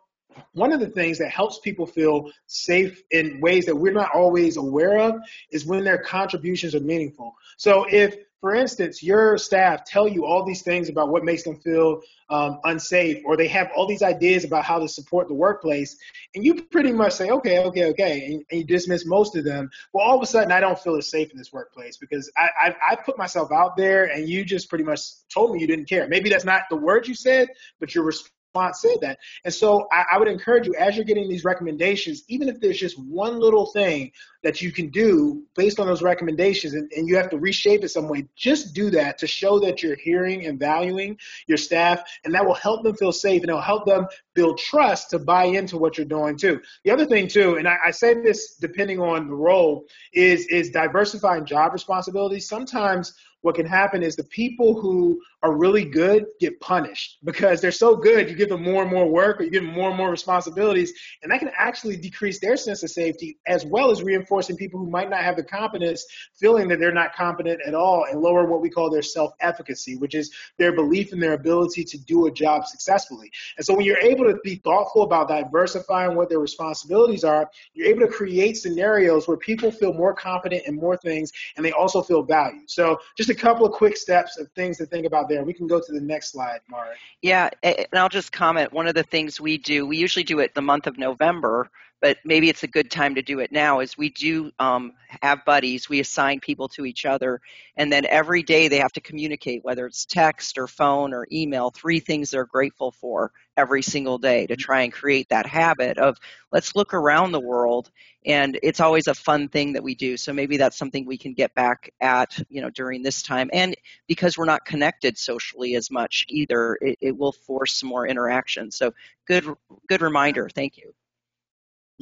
one 0.54 0.72
of 0.72 0.80
the 0.80 0.88
things 0.88 1.18
that 1.20 1.30
helps 1.30 1.60
people 1.60 1.86
feel 1.86 2.32
safe 2.48 3.04
in 3.12 3.40
ways 3.40 3.66
that 3.66 3.76
we're 3.76 3.94
not 3.94 4.10
always 4.16 4.58
aware 4.58 4.98
of 4.98 5.16
is 5.52 5.66
when 5.66 5.84
their 5.84 6.00
contributions 6.00 6.74
are 6.74 6.80
meaningful. 6.80 7.36
So 7.58 7.86
if 7.90 8.16
for 8.44 8.54
instance, 8.54 9.02
your 9.02 9.38
staff 9.38 9.86
tell 9.86 10.06
you 10.06 10.26
all 10.26 10.44
these 10.44 10.64
things 10.64 10.90
about 10.90 11.08
what 11.08 11.24
makes 11.24 11.44
them 11.44 11.56
feel 11.62 12.02
um, 12.30 12.60
unsafe, 12.66 13.24
or 13.24 13.38
they 13.38 13.48
have 13.48 13.70
all 13.74 13.88
these 13.88 14.02
ideas 14.02 14.44
about 14.44 14.66
how 14.66 14.80
to 14.80 14.88
support 14.90 15.30
the 15.30 15.34
workplace, 15.34 15.96
and 16.36 16.44
you 16.44 16.62
pretty 16.64 16.92
much 16.92 17.14
say, 17.14 17.30
okay, 17.30 17.60
okay, 17.60 17.86
okay, 17.86 18.26
and, 18.26 18.44
and 18.52 18.60
you 18.60 18.66
dismiss 18.66 19.06
most 19.06 19.38
of 19.38 19.46
them. 19.46 19.70
Well, 19.94 20.06
all 20.06 20.18
of 20.18 20.22
a 20.22 20.26
sudden, 20.26 20.52
I 20.52 20.60
don't 20.60 20.78
feel 20.78 20.98
as 20.98 21.10
safe 21.10 21.32
in 21.32 21.38
this 21.38 21.54
workplace 21.54 21.96
because 21.96 22.30
I, 22.36 22.50
I, 22.62 22.76
I 22.92 22.96
put 22.98 23.18
myself 23.18 23.50
out 23.54 23.78
there, 23.78 24.12
and 24.12 24.28
you 24.28 24.44
just 24.44 24.68
pretty 24.68 24.84
much 24.84 25.00
told 25.34 25.54
me 25.54 25.62
you 25.62 25.68
didn't 25.68 25.88
care. 25.88 26.10
Maybe 26.10 26.30
that's 26.30 26.44
not 26.44 26.64
the 26.70 26.76
words 26.76 27.08
you 27.08 27.16
said, 27.16 27.48
but 27.80 27.96
your 27.96 28.04
response 28.04 28.33
said 28.74 28.98
that. 29.02 29.18
And 29.44 29.54
so 29.54 29.88
I, 29.92 30.06
I, 30.12 30.18
would 30.20 30.28
encourage 30.28 30.68
you 30.68 30.76
as 30.76 30.96
you're 30.96 31.06
getting 31.06 31.28
these 31.28 31.44
recommendations, 31.44 32.24
even 32.28 32.48
if 32.48 32.60
there's 32.60 32.78
just 32.78 33.00
one 33.00 33.40
little 33.40 33.66
thing 33.66 34.12
that 34.44 34.62
you 34.62 34.72
can 34.72 34.90
do 34.90 35.44
based 35.56 35.80
on 35.80 35.88
those 35.88 36.04
recommendations 36.04 36.74
and, 36.74 36.92
and 36.96 37.08
you 37.08 37.16
have 37.16 37.30
to 37.30 37.38
reshape 37.38 37.84
it 37.84 37.90
some 37.90 38.08
way, 38.08 38.28
just 38.36 38.76
do 38.76 38.92
that 38.92 39.18
to 39.18 39.28
show 39.28 39.60
that 39.60 39.82
you're 39.82 39.96
hearing 39.96 40.46
and 40.46 40.60
valuing 40.60 41.18
your 41.48 41.58
staff. 41.58 42.04
And 42.26 42.34
that 42.36 42.46
will 42.46 42.54
help 42.54 42.84
them 42.84 42.96
feel 42.96 43.12
safe 43.12 43.42
and 43.42 43.50
it'll 43.50 43.62
help 43.62 43.86
them 43.86 44.06
build 44.34 44.58
trust 44.58 45.10
to 45.12 45.20
buy 45.20 45.46
into 45.46 45.78
what 45.78 45.98
you're 45.98 46.06
doing 46.06 46.38
too. 46.38 46.62
The 46.84 46.92
other 46.92 47.06
thing 47.06 47.28
too, 47.28 47.56
and 47.56 47.68
I, 47.68 47.78
I 47.86 47.92
say 47.92 48.14
this 48.16 48.56
depending 48.56 49.00
on 49.00 49.28
the 49.28 49.36
role, 49.36 49.86
is 50.14 50.48
is 50.48 50.70
diversifying 50.70 51.46
job 51.46 51.74
responsibilities. 51.74 52.48
Sometimes 52.48 53.14
what 53.44 53.56
can 53.56 53.66
happen 53.66 54.04
is 54.04 54.16
the 54.16 54.24
people 54.24 54.80
who 54.80 55.22
are 55.44 55.56
really 55.56 55.84
good 55.84 56.26
get 56.40 56.60
punished 56.62 57.18
because 57.24 57.62
they're 57.62 57.72
so 57.72 57.96
good. 57.96 58.30
You 58.30 58.36
give 58.36 58.50
them 58.50 58.64
more 58.64 58.82
and 58.82 58.92
more 58.92 59.08
work, 59.08 59.40
or 59.40 59.44
you 59.44 59.52
give 59.52 59.64
them 59.64 59.74
more 59.74 59.90
and 59.90 59.98
more 59.98 60.10
responsibilities, 60.10 60.94
and 61.22 61.32
that 61.32 61.40
can 61.40 61.52
actually 61.58 61.98
decrease 61.98 62.40
their 62.40 62.56
sense 62.56 62.82
of 62.84 62.90
safety 62.90 63.38
as 63.46 63.66
well 63.66 63.92
as 63.92 64.02
reinforcing 64.02 64.56
people 64.56 64.80
who 64.80 64.90
might 64.90 65.10
not 65.10 65.22
have 65.22 65.36
the 65.36 65.44
competence, 65.44 66.06
feeling 66.40 66.70
that 66.70 66.80
they're 66.80 66.94
not 66.94 67.14
competent 67.14 67.60
at 67.68 67.76
all, 67.76 68.06
and 68.10 68.22
lower 68.22 68.46
what 68.46 68.62
we 68.62 68.70
call 68.70 68.90
their 68.90 69.02
self-efficacy, 69.02 69.98
which 69.98 70.16
is 70.16 70.34
their 70.58 70.74
belief 70.74 71.12
in 71.12 71.20
their 71.20 71.34
ability 71.34 71.84
to 71.84 71.98
do 71.98 72.28
a 72.28 72.32
job 72.32 72.66
successfully. 72.66 73.30
And 73.58 73.66
so 73.66 73.76
when 73.76 73.86
you're 73.86 74.00
able 74.00 74.23
to 74.24 74.40
be 74.44 74.56
thoughtful 74.56 75.04
about 75.04 75.28
diversifying 75.28 76.16
what 76.16 76.30
their 76.30 76.40
responsibilities 76.40 77.24
are, 77.24 77.50
you're 77.74 77.88
able 77.88 78.02
to 78.02 78.08
create 78.08 78.58
scenarios 78.58 79.28
where 79.28 79.38
people 79.38 79.72
feel 79.72 79.94
more 79.94 80.14
competent 80.14 80.64
in 80.66 80.76
more 80.76 80.98
things, 80.98 81.32
and 81.56 81.66
they 81.66 81.72
also 81.72 82.02
feel 82.02 82.24
valued. 82.24 82.70
So 82.70 83.00
just 83.18 83.30
a 83.30 83.36
couple 83.36 83.66
of 83.66 83.72
quick 83.72 83.98
steps 83.98 84.38
of 84.38 84.52
things 84.52 84.78
to 84.78 84.86
think 84.86 85.06
about 85.06 85.30
there. 85.30 85.44
We 85.44 85.54
can 85.54 85.68
go 85.68 85.80
to 85.80 85.92
the 85.92 86.02
next 86.02 86.32
slide, 86.32 86.60
Marit. 86.70 86.98
Yeah, 87.22 87.50
and 87.64 87.88
I'll 87.94 88.10
just 88.10 88.32
comment. 88.32 88.74
One 88.74 88.88
of 88.88 88.96
the 88.96 89.04
things 89.04 89.40
we 89.40 89.58
do, 89.58 89.86
we 89.86 89.98
usually 89.98 90.24
do 90.24 90.40
it 90.40 90.54
the 90.54 90.62
month 90.62 90.88
of 90.88 90.98
November, 90.98 91.70
but 92.04 92.18
maybe 92.26 92.50
it's 92.50 92.64
a 92.64 92.68
good 92.68 92.92
time 92.92 93.16
to 93.16 93.22
do 93.22 93.40
it 93.40 93.50
now 93.50 93.80
is 93.80 93.98
we 93.98 94.10
do 94.10 94.52
um, 94.60 94.92
have 95.22 95.46
buddies 95.46 95.88
we 95.88 96.02
assign 96.02 96.38
people 96.42 96.68
to 96.68 96.86
each 96.86 97.06
other 97.06 97.40
and 97.78 97.92
then 97.92 98.06
every 98.08 98.44
day 98.44 98.68
they 98.68 98.78
have 98.78 98.92
to 98.92 99.00
communicate 99.00 99.64
whether 99.64 99.86
it's 99.88 100.06
text 100.06 100.58
or 100.58 100.68
phone 100.68 101.14
or 101.14 101.26
email 101.32 101.72
three 101.72 102.02
things 102.02 102.30
they're 102.30 102.46
grateful 102.46 102.92
for 102.92 103.32
every 103.56 103.82
single 103.82 104.18
day 104.18 104.46
to 104.46 104.58
try 104.58 104.82
and 104.82 104.92
create 104.92 105.30
that 105.30 105.46
habit 105.46 105.98
of 105.98 106.18
let's 106.52 106.76
look 106.76 106.94
around 106.94 107.32
the 107.32 107.40
world 107.40 107.90
and 108.26 108.60
it's 108.64 108.82
always 108.82 109.08
a 109.08 109.14
fun 109.14 109.48
thing 109.48 109.74
that 109.74 109.84
we 109.84 109.96
do. 109.96 110.18
So 110.18 110.34
maybe 110.34 110.58
that's 110.58 110.78
something 110.78 111.06
we 111.06 111.18
can 111.18 111.34
get 111.34 111.54
back 111.56 111.92
at 112.00 112.38
you 112.50 112.62
know 112.62 112.70
during 112.70 113.04
this 113.04 113.22
time. 113.22 113.50
And 113.54 113.76
because 114.08 114.38
we're 114.38 114.46
not 114.46 114.66
connected 114.66 115.18
socially 115.18 115.76
as 115.76 115.92
much 115.92 116.26
either 116.30 116.78
it, 116.82 116.98
it 117.02 117.18
will 117.18 117.34
force 117.34 117.76
some 117.76 117.90
more 117.90 118.08
interaction. 118.08 118.72
So 118.72 118.94
good 119.28 119.46
good 119.88 120.02
reminder. 120.02 120.50
Thank 120.50 120.78
you 120.78 120.94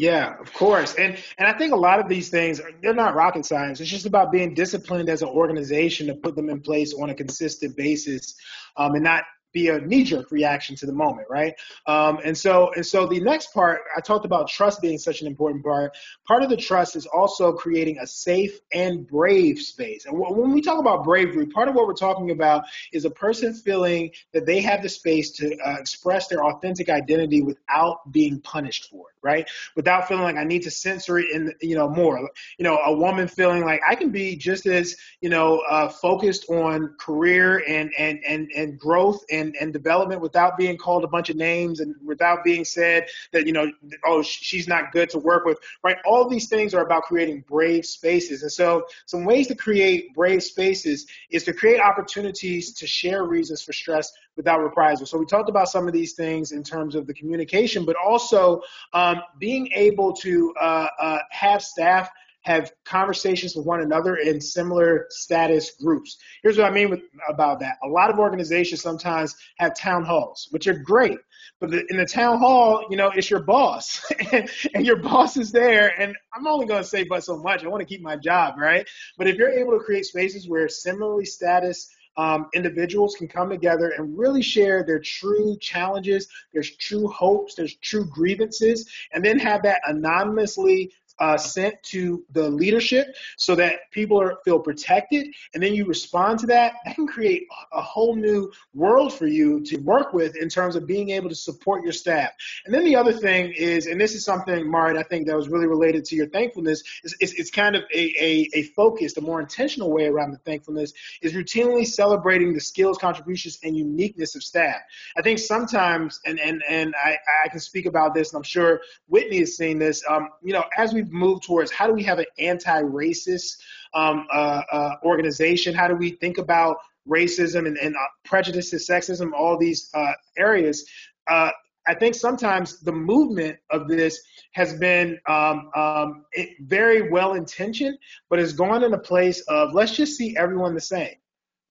yeah, 0.01 0.35
of 0.39 0.51
course. 0.53 0.95
And 0.95 1.15
and 1.37 1.47
I 1.47 1.55
think 1.55 1.73
a 1.73 1.75
lot 1.75 1.99
of 1.99 2.09
these 2.09 2.29
things 2.29 2.59
they're 2.81 2.95
not 2.95 3.13
rocket 3.13 3.45
science. 3.45 3.79
It's 3.79 3.89
just 3.89 4.07
about 4.07 4.31
being 4.31 4.55
disciplined 4.55 5.09
as 5.09 5.21
an 5.21 5.29
organization 5.29 6.07
to 6.07 6.15
put 6.15 6.35
them 6.35 6.49
in 6.49 6.59
place 6.59 6.91
on 6.95 7.11
a 7.11 7.13
consistent 7.13 7.77
basis, 7.77 8.33
um, 8.77 8.95
and 8.95 9.03
not 9.03 9.25
be 9.53 9.67
a 9.67 9.79
knee-jerk 9.79 10.31
reaction 10.31 10.75
to 10.77 10.85
the 10.85 10.93
moment, 10.93 11.27
right? 11.29 11.53
Um, 11.85 12.19
and 12.23 12.37
so, 12.37 12.71
and 12.73 12.85
so 12.85 13.05
the 13.05 13.19
next 13.19 13.53
part, 13.53 13.81
I 13.95 13.99
talked 13.99 14.25
about 14.25 14.47
trust 14.47 14.81
being 14.81 14.97
such 14.97 15.21
an 15.21 15.27
important 15.27 15.63
part. 15.63 15.91
Part 16.27 16.41
of 16.41 16.49
the 16.49 16.57
trust 16.57 16.95
is 16.95 17.05
also 17.05 17.51
creating 17.51 17.97
a 17.99 18.07
safe 18.07 18.59
and 18.73 19.05
brave 19.05 19.59
space. 19.59 20.05
And 20.05 20.17
when 20.17 20.51
we 20.51 20.61
talk 20.61 20.79
about 20.79 21.03
bravery, 21.03 21.45
part 21.47 21.67
of 21.67 21.75
what 21.75 21.85
we're 21.85 21.93
talking 21.93 22.31
about 22.31 22.63
is 22.93 23.05
a 23.05 23.09
person 23.09 23.53
feeling 23.53 24.11
that 24.33 24.45
they 24.45 24.61
have 24.61 24.81
the 24.81 24.89
space 24.89 25.31
to 25.31 25.57
uh, 25.59 25.75
express 25.79 26.27
their 26.27 26.45
authentic 26.45 26.89
identity 26.89 27.41
without 27.41 28.09
being 28.11 28.39
punished 28.39 28.89
for 28.89 29.00
it, 29.00 29.00
right? 29.23 29.49
Without 29.75 30.07
feeling 30.07 30.23
like 30.23 30.37
I 30.37 30.43
need 30.43 30.63
to 30.63 30.71
censor 30.71 31.19
it 31.19 31.31
in, 31.31 31.53
you 31.61 31.75
know, 31.75 31.89
more. 31.89 32.17
You 32.57 32.63
know, 32.63 32.77
a 32.77 32.93
woman 32.93 33.27
feeling 33.27 33.63
like 33.63 33.81
I 33.87 33.95
can 33.95 34.09
be 34.09 34.35
just 34.35 34.65
as, 34.65 34.95
you 35.21 35.29
know, 35.29 35.61
uh, 35.69 35.89
focused 35.89 36.49
on 36.49 36.95
career 36.99 37.63
and 37.67 37.91
and 37.97 38.19
and 38.27 38.49
and 38.55 38.79
growth 38.79 39.23
and 39.31 39.55
and, 39.59 39.71
development 39.71 40.21
without 40.21 40.57
being 40.57 40.77
called 40.77 41.03
a 41.05 41.07
bunch 41.07 41.29
of 41.29 41.37
names 41.37 41.79
and 41.79 41.95
without 42.05 42.43
being 42.43 42.65
said 42.65 43.05
that, 43.31 43.47
you 43.47 43.53
know, 43.53 43.71
oh, 44.05 44.21
she's 44.21 44.67
not 44.67 44.91
good 44.91 45.09
to 45.09 45.17
work 45.17 45.45
with, 45.45 45.57
right? 45.81 45.95
All 46.05 46.27
these 46.27 46.49
things 46.49 46.73
are 46.73 46.83
about 46.83 47.03
creating 47.03 47.45
brave 47.47 47.85
spaces. 47.85 48.41
And 48.41 48.51
so 48.51 48.85
some 49.05 49.23
ways 49.23 49.47
to 49.47 49.55
create 49.55 50.13
brave 50.13 50.43
spaces 50.43 51.07
is 51.29 51.45
to 51.45 51.53
create 51.53 51.79
opportunities 51.79 52.73
to 52.73 52.85
share 52.85 53.23
reasons 53.23 53.61
for 53.61 53.71
stress 53.71 54.11
without 54.41 54.59
reprisal. 54.59 55.05
So 55.05 55.19
we 55.19 55.27
talked 55.27 55.49
about 55.49 55.69
some 55.69 55.87
of 55.87 55.93
these 55.93 56.13
things 56.13 56.51
in 56.51 56.63
terms 56.63 56.95
of 56.95 57.05
the 57.05 57.13
communication, 57.13 57.85
but 57.85 57.95
also 58.03 58.61
um, 58.93 59.21
being 59.37 59.69
able 59.75 60.13
to 60.13 60.51
uh, 60.59 60.87
uh, 60.99 61.19
have 61.29 61.61
staff 61.61 62.09
have 62.43 62.71
conversations 62.85 63.55
with 63.55 63.67
one 63.67 63.81
another 63.81 64.15
in 64.15 64.41
similar 64.41 65.05
status 65.09 65.73
groups. 65.79 66.17
Here's 66.41 66.57
what 66.57 66.65
I 66.65 66.71
mean 66.71 66.89
with, 66.89 67.01
about 67.29 67.59
that. 67.59 67.77
A 67.83 67.87
lot 67.87 68.09
of 68.09 68.17
organizations 68.17 68.81
sometimes 68.81 69.35
have 69.59 69.75
town 69.75 70.03
halls, 70.03 70.47
which 70.49 70.65
are 70.65 70.73
great. 70.73 71.19
But 71.59 71.69
the, 71.69 71.85
in 71.91 71.97
the 71.97 72.05
town 72.05 72.39
hall, 72.39 72.87
you 72.89 72.97
know, 72.97 73.11
it's 73.15 73.29
your 73.29 73.43
boss, 73.43 74.03
and, 74.31 74.49
and 74.73 74.87
your 74.87 74.95
boss 74.95 75.37
is 75.37 75.51
there. 75.51 75.93
And 76.01 76.15
I'm 76.33 76.47
only 76.47 76.65
going 76.65 76.81
to 76.81 76.89
say 76.89 77.03
but 77.03 77.23
so 77.23 77.37
much. 77.37 77.63
I 77.63 77.67
want 77.67 77.81
to 77.81 77.85
keep 77.85 78.01
my 78.01 78.15
job, 78.15 78.55
right? 78.57 78.89
But 79.19 79.27
if 79.27 79.35
you're 79.35 79.51
able 79.51 79.73
to 79.73 79.83
create 79.83 80.05
spaces 80.05 80.49
where 80.49 80.67
similarly 80.67 81.25
status 81.25 81.93
um, 82.17 82.47
individuals 82.53 83.15
can 83.15 83.27
come 83.27 83.49
together 83.49 83.93
and 83.97 84.17
really 84.17 84.41
share 84.41 84.83
their 84.83 84.99
true 84.99 85.57
challenges, 85.59 86.27
there's 86.53 86.75
true 86.77 87.07
hopes, 87.07 87.55
there's 87.55 87.75
true 87.77 88.05
grievances, 88.05 88.89
and 89.13 89.23
then 89.23 89.39
have 89.39 89.63
that 89.63 89.81
anonymously 89.87 90.91
uh, 91.21 91.37
sent 91.37 91.75
to 91.83 92.25
the 92.31 92.49
leadership 92.49 93.15
so 93.37 93.53
that 93.53 93.91
people 93.91 94.19
are, 94.19 94.39
feel 94.43 94.59
protected 94.59 95.27
and 95.53 95.61
then 95.61 95.73
you 95.73 95.85
respond 95.85 96.39
to 96.39 96.47
that 96.47 96.73
that 96.83 96.95
can 96.95 97.05
create 97.05 97.47
a 97.73 97.81
whole 97.81 98.15
new 98.15 98.51
world 98.73 99.13
for 99.13 99.27
you 99.27 99.61
to 99.61 99.77
work 99.77 100.13
with 100.13 100.35
in 100.35 100.49
terms 100.49 100.75
of 100.75 100.87
being 100.87 101.11
able 101.11 101.29
to 101.29 101.35
support 101.35 101.83
your 101.83 101.93
staff. 101.93 102.31
And 102.65 102.73
then 102.73 102.83
the 102.83 102.95
other 102.95 103.13
thing 103.13 103.53
is 103.55 103.85
and 103.85 104.01
this 104.01 104.15
is 104.15 104.25
something 104.25 104.69
Marit 104.69 104.97
I 104.97 105.03
think 105.03 105.27
that 105.27 105.35
was 105.35 105.47
really 105.47 105.67
related 105.67 106.05
to 106.05 106.15
your 106.15 106.27
thankfulness 106.27 106.81
is 107.03 107.15
it's, 107.19 107.33
it's 107.33 107.51
kind 107.51 107.75
of 107.75 107.83
a, 107.93 108.13
a, 108.19 108.49
a 108.55 108.63
focused 108.75 109.17
a 109.17 109.21
more 109.21 109.39
intentional 109.39 109.91
way 109.91 110.07
around 110.07 110.31
the 110.31 110.39
thankfulness 110.39 110.91
is 111.21 111.33
routinely 111.33 111.85
celebrating 111.85 112.53
the 112.53 112.59
skills 112.59 112.97
contributions 112.97 113.59
and 113.63 113.77
uniqueness 113.77 114.35
of 114.35 114.41
staff. 114.41 114.77
I 115.15 115.21
think 115.21 115.37
sometimes 115.37 116.19
and 116.25 116.39
and, 116.39 116.63
and 116.67 116.95
I, 117.03 117.17
I 117.45 117.49
can 117.49 117.59
speak 117.59 117.85
about 117.85 118.15
this 118.15 118.33
and 118.33 118.37
I'm 118.37 118.43
sure 118.43 118.81
Whitnee 119.07 119.39
has 119.39 119.55
seen 119.55 119.77
this 119.77 120.03
um, 120.09 120.29
you 120.41 120.53
know 120.53 120.63
as 120.77 120.93
we've 120.93 121.10
move 121.11 121.41
towards 121.41 121.71
how 121.71 121.87
do 121.87 121.93
we 121.93 122.03
have 122.03 122.19
an 122.19 122.25
anti-racist 122.39 123.57
um, 123.93 124.27
uh, 124.31 124.61
uh, 124.71 124.95
organization? 125.03 125.73
How 125.73 125.87
do 125.87 125.95
we 125.95 126.11
think 126.11 126.37
about 126.37 126.77
racism 127.07 127.67
and, 127.67 127.77
and 127.77 127.95
uh, 127.95 127.99
prejudice, 128.23 128.73
sexism, 128.73 129.31
all 129.33 129.57
these 129.57 129.89
uh, 129.93 130.13
areas? 130.37 130.85
Uh, 131.29 131.51
I 131.87 131.95
think 131.95 132.13
sometimes 132.13 132.79
the 132.81 132.91
movement 132.91 133.57
of 133.71 133.87
this 133.87 134.21
has 134.53 134.73
been 134.73 135.19
um, 135.27 135.71
um, 135.75 136.25
very 136.61 137.09
well 137.09 137.33
intentioned, 137.33 137.97
but 138.29 138.37
has 138.37 138.53
gone 138.53 138.83
in 138.83 138.93
a 138.93 138.99
place 138.99 139.41
of 139.47 139.73
let's 139.73 139.95
just 139.95 140.15
see 140.15 140.37
everyone 140.37 140.75
the 140.75 140.81
same. 140.81 141.15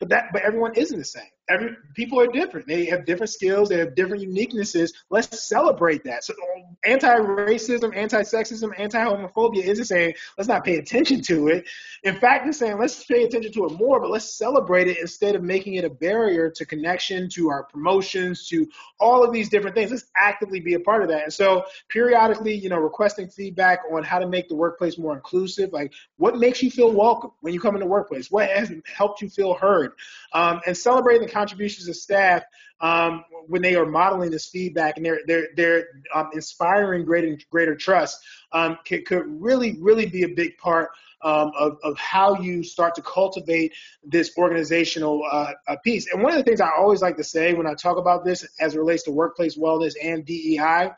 But 0.01 0.09
that, 0.09 0.31
but 0.33 0.43
everyone 0.43 0.75
isn't 0.75 0.99
the 0.99 1.05
same 1.05 1.31
every 1.51 1.77
people 1.95 2.21
are 2.21 2.29
different. 2.29 2.67
They 2.67 2.87
have 2.87 3.05
different 3.05 3.31
skills. 3.31 3.69
They 3.69 3.79
have 3.79 3.95
different 3.95 4.23
uniquenesses. 4.23 4.93
Let's 5.11 5.49
celebrate 5.49 6.05
that. 6.05 6.25
So 6.25 6.35
anti-racism, 6.85 7.95
anti-sexism, 7.95 8.73
anti-homophobia 8.79 9.65
isn't 9.65 9.85
saying 9.87 10.15
let's 10.39 10.49
not 10.49 10.65
pay 10.65 10.77
attention 10.77 11.21
to 11.23 11.49
it. 11.49 11.69
In 12.05 12.15
fact, 12.19 12.47
it's 12.47 12.59
saying 12.59 12.79
let's 12.79 13.05
pay 13.05 13.25
attention 13.25 13.53
to 13.53 13.67
it 13.67 13.73
more, 13.73 14.01
but 14.01 14.11
let's 14.11 14.33
celebrate 14.39 14.87
it 14.87 14.99
instead 14.99 15.35
of 15.35 15.43
making 15.43 15.75
it 15.75 15.85
a 15.85 15.91
barrier 15.91 16.49
to 16.51 16.65
connection, 16.65 17.29
to 17.31 17.51
our 17.51 17.65
promotions, 17.65 18.47
to 18.49 18.67
all 19.01 19.25
of 19.25 19.33
these 19.33 19.49
different 19.49 19.75
things. 19.75 19.91
Let's 19.91 20.07
actively 20.17 20.61
be 20.61 20.75
a 20.75 20.81
part 20.81 21.03
of 21.03 21.09
that. 21.09 21.25
And 21.25 21.33
so 21.33 21.65
periodically, 21.89 22.55
you 22.55 22.69
know, 22.69 22.79
requesting 22.79 23.29
feedback 23.29 23.81
on 23.93 24.05
how 24.05 24.21
to 24.21 24.29
make 24.29 24.49
the 24.49 24.55
workplace 24.55 24.97
more 24.97 25.15
inclusive. 25.15 25.73
Like 25.73 25.93
what 26.17 26.39
makes 26.39 26.63
you 26.63 26.71
feel 26.71 26.93
welcome 26.93 27.33
when 27.41 27.53
you 27.53 27.61
come 27.61 27.75
into 27.75 27.85
the 27.85 27.91
workplace? 27.91 28.31
What 28.31 28.49
has 28.49 28.73
helped 28.95 29.21
you 29.21 29.29
feel 29.29 29.55
heard? 29.55 29.93
Um, 30.33 30.61
and 30.67 30.77
celebrating 30.77 31.27
the 31.27 31.33
contributions 31.41 31.89
of 31.89 31.97
staff 31.97 32.43
um, 32.81 33.25
when 33.47 33.63
they 33.63 33.75
are 33.75 33.87
modeling 33.87 34.31
this 34.31 34.49
feedback 34.49 34.97
and 34.97 35.07
they're 35.07 35.21
they're 35.27 35.49
they're 35.57 35.87
um, 36.15 36.29
inspiring 36.35 37.05
greater 37.05 37.37
greater 37.51 37.75
trust 37.75 38.19
um, 38.53 38.77
could, 38.87 39.07
could 39.07 39.25
really 39.27 39.79
really 39.81 40.07
be 40.07 40.23
a 40.25 40.29
big 40.29 40.57
part 40.59 40.91
um, 41.23 41.53
of, 41.59 41.79
of 41.83 41.99
how 41.99 42.41
you 42.41 42.63
start 42.63 42.95
to 42.95 43.03
cultivate 43.03 43.75
this 44.03 44.33
organizational 44.39 45.23
uh, 45.31 45.53
piece. 45.85 46.11
And 46.11 46.23
one 46.23 46.33
of 46.33 46.39
the 46.39 46.45
things 46.45 46.63
I 46.63 46.71
always 46.79 47.03
like 47.03 47.19
to 47.19 47.25
say 47.25 47.53
when 47.53 47.67
I 47.67 47.75
talk 47.75 47.99
about 47.99 48.25
this 48.25 48.47
as 48.59 48.75
it 48.75 48.79
relates 48.79 49.03
to 49.03 49.11
workplace 49.11 49.59
wellness 49.59 49.93
and 50.03 50.25
DEI 50.25 50.93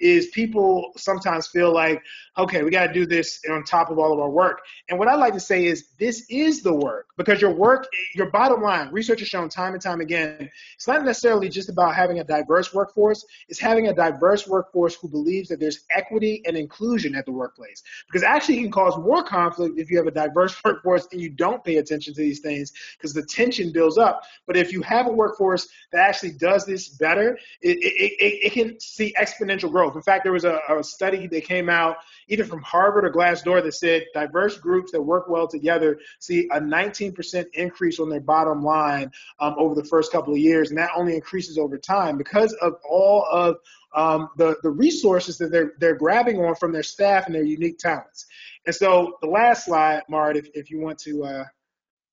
is 0.00 0.28
people 0.28 0.92
sometimes 0.96 1.46
feel 1.46 1.72
like, 1.72 2.02
okay, 2.38 2.62
we 2.62 2.70
got 2.70 2.86
to 2.86 2.92
do 2.92 3.06
this 3.06 3.40
on 3.50 3.62
top 3.64 3.90
of 3.90 3.98
all 3.98 4.12
of 4.12 4.18
our 4.18 4.30
work. 4.30 4.62
And 4.88 4.98
what 4.98 5.08
I 5.08 5.14
like 5.14 5.34
to 5.34 5.40
say 5.40 5.66
is 5.66 5.88
this 5.98 6.24
is 6.30 6.62
the 6.62 6.72
work 6.72 7.08
because 7.16 7.40
your 7.40 7.52
work, 7.52 7.86
your 8.14 8.30
bottom 8.30 8.62
line, 8.62 8.90
research 8.90 9.20
has 9.20 9.28
shown 9.28 9.48
time 9.48 9.74
and 9.74 9.82
time 9.82 10.00
again, 10.00 10.50
it's 10.74 10.88
not 10.88 11.04
necessarily 11.04 11.48
just 11.48 11.68
about 11.68 11.94
having 11.94 12.20
a 12.20 12.24
diverse 12.24 12.72
workforce, 12.72 13.24
it's 13.48 13.60
having 13.60 13.88
a 13.88 13.94
diverse 13.94 14.46
workforce 14.46 14.94
who 14.94 15.08
believes 15.08 15.48
that 15.48 15.60
there's 15.60 15.84
equity 15.94 16.42
and 16.46 16.56
inclusion 16.56 17.14
at 17.14 17.26
the 17.26 17.32
workplace. 17.32 17.82
Because 18.06 18.22
actually, 18.22 18.58
it 18.58 18.62
can 18.62 18.70
cause 18.70 18.96
more 18.96 19.22
conflict 19.22 19.78
if 19.78 19.90
you 19.90 19.98
have 19.98 20.06
a 20.06 20.10
diverse 20.10 20.58
workforce 20.64 21.06
and 21.12 21.20
you 21.20 21.28
don't 21.28 21.62
pay 21.62 21.76
attention 21.76 22.14
to 22.14 22.20
these 22.20 22.40
things 22.40 22.72
because 22.96 23.12
the 23.12 23.24
tension 23.24 23.72
builds 23.72 23.98
up. 23.98 24.22
But 24.46 24.56
if 24.56 24.72
you 24.72 24.80
have 24.82 25.06
a 25.06 25.12
workforce 25.12 25.68
that 25.92 26.00
actually 26.00 26.32
does 26.32 26.64
this 26.64 26.88
better, 26.88 27.38
it, 27.60 27.76
it, 27.78 28.12
it, 28.18 28.46
it 28.46 28.52
can 28.52 28.80
see 28.80 29.14
exponential 29.20 29.61
exponential 29.62 29.70
growth. 29.70 29.96
In 29.96 30.02
fact, 30.02 30.24
there 30.24 30.32
was 30.32 30.44
a, 30.44 30.60
a, 30.68 30.82
study 30.82 31.26
that 31.26 31.44
came 31.44 31.68
out 31.68 31.96
either 32.28 32.44
from 32.44 32.60
Harvard 32.62 33.04
or 33.04 33.10
Glassdoor 33.10 33.62
that 33.62 33.74
said 33.74 34.06
diverse 34.14 34.58
groups 34.58 34.92
that 34.92 35.02
work 35.02 35.28
well 35.28 35.46
together 35.46 35.98
see 36.18 36.48
a 36.52 36.60
19% 36.60 37.46
increase 37.54 38.00
on 38.00 38.08
their 38.08 38.20
bottom 38.20 38.62
line 38.62 39.10
um, 39.40 39.54
over 39.58 39.74
the 39.74 39.84
first 39.84 40.12
couple 40.12 40.32
of 40.32 40.38
years, 40.38 40.70
and 40.70 40.78
that 40.78 40.90
only 40.96 41.14
increases 41.14 41.58
over 41.58 41.78
time 41.78 42.18
because 42.18 42.52
of 42.54 42.74
all 42.88 43.26
of 43.30 43.56
um, 43.94 44.30
the 44.38 44.56
the 44.62 44.70
resources 44.70 45.36
that 45.38 45.52
they're 45.52 45.72
they're 45.78 45.94
grabbing 45.94 46.38
on 46.38 46.54
from 46.54 46.72
their 46.72 46.82
staff 46.82 47.26
and 47.26 47.34
their 47.34 47.44
unique 47.44 47.78
talents. 47.78 48.26
And 48.64 48.74
so 48.74 49.18
the 49.20 49.28
last 49.28 49.66
slide, 49.66 50.02
Marit, 50.08 50.36
if 50.36 50.48
if 50.54 50.70
you 50.70 50.80
want 50.80 50.98
to. 51.00 51.24
Uh, 51.24 51.44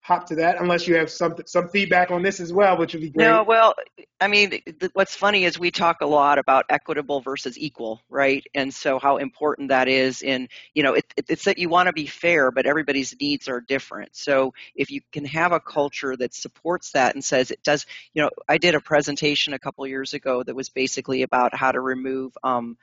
hop 0.10 0.26
to 0.26 0.36
that 0.36 0.60
unless 0.60 0.88
you 0.88 0.96
have 0.96 1.10
some 1.10 1.36
some 1.46 1.70
feedback 1.70 2.10
on 2.10 2.24
this 2.24 2.40
as 2.40 2.52
well, 2.52 2.78
which 2.78 2.94
would 2.94 3.02
be 3.02 3.12
great. 3.12 3.26
No, 3.26 3.44
well, 3.44 3.76
I 4.20 4.28
mean, 4.28 4.50
th- 4.50 4.92
what's 4.94 5.16
funny 5.16 5.46
is 5.46 5.60
we 5.60 5.70
talk 5.70 6.02
a 6.02 6.08
lot 6.08 6.40
about 6.40 6.66
equitable 6.70 7.22
versus 7.22 7.60
equal, 7.60 8.02
right? 8.10 8.44
And 8.56 8.74
so 8.74 8.98
how 8.98 9.18
important 9.18 9.70
that 9.70 9.88
is. 9.88 10.24
In 10.24 10.50
you 10.74 10.82
know, 10.82 10.96
it, 10.96 11.06
it's 11.30 11.46
that 11.46 11.60
you 11.60 11.70
want 11.70 11.88
to 11.88 11.94
be 11.94 12.08
fair, 12.08 12.50
but 12.50 12.66
everybody's 12.66 13.16
needs 13.22 13.48
are 13.48 13.62
different. 13.62 14.16
So 14.16 14.54
if 14.74 14.90
you 14.90 15.02
can 15.12 15.26
have 15.26 15.52
a 15.52 15.60
culture 15.60 16.18
that 16.18 16.34
supports 16.34 16.92
that 16.94 17.14
and 17.14 17.24
says 17.24 17.52
it 17.52 17.62
does, 17.62 17.86
you 18.14 18.24
know, 18.24 18.32
I 18.48 18.58
did 18.58 18.74
a 18.74 18.82
presentation 18.82 19.54
a 19.54 19.60
couple 19.60 19.86
years 19.86 20.16
ago 20.16 20.42
that 20.42 20.56
was 20.56 20.70
basically 20.70 21.22
about 21.22 21.56
how 21.56 21.72
to 21.72 21.80
remove. 21.80 22.36
Um, 22.44 22.78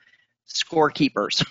scorekeepers 0.47 1.43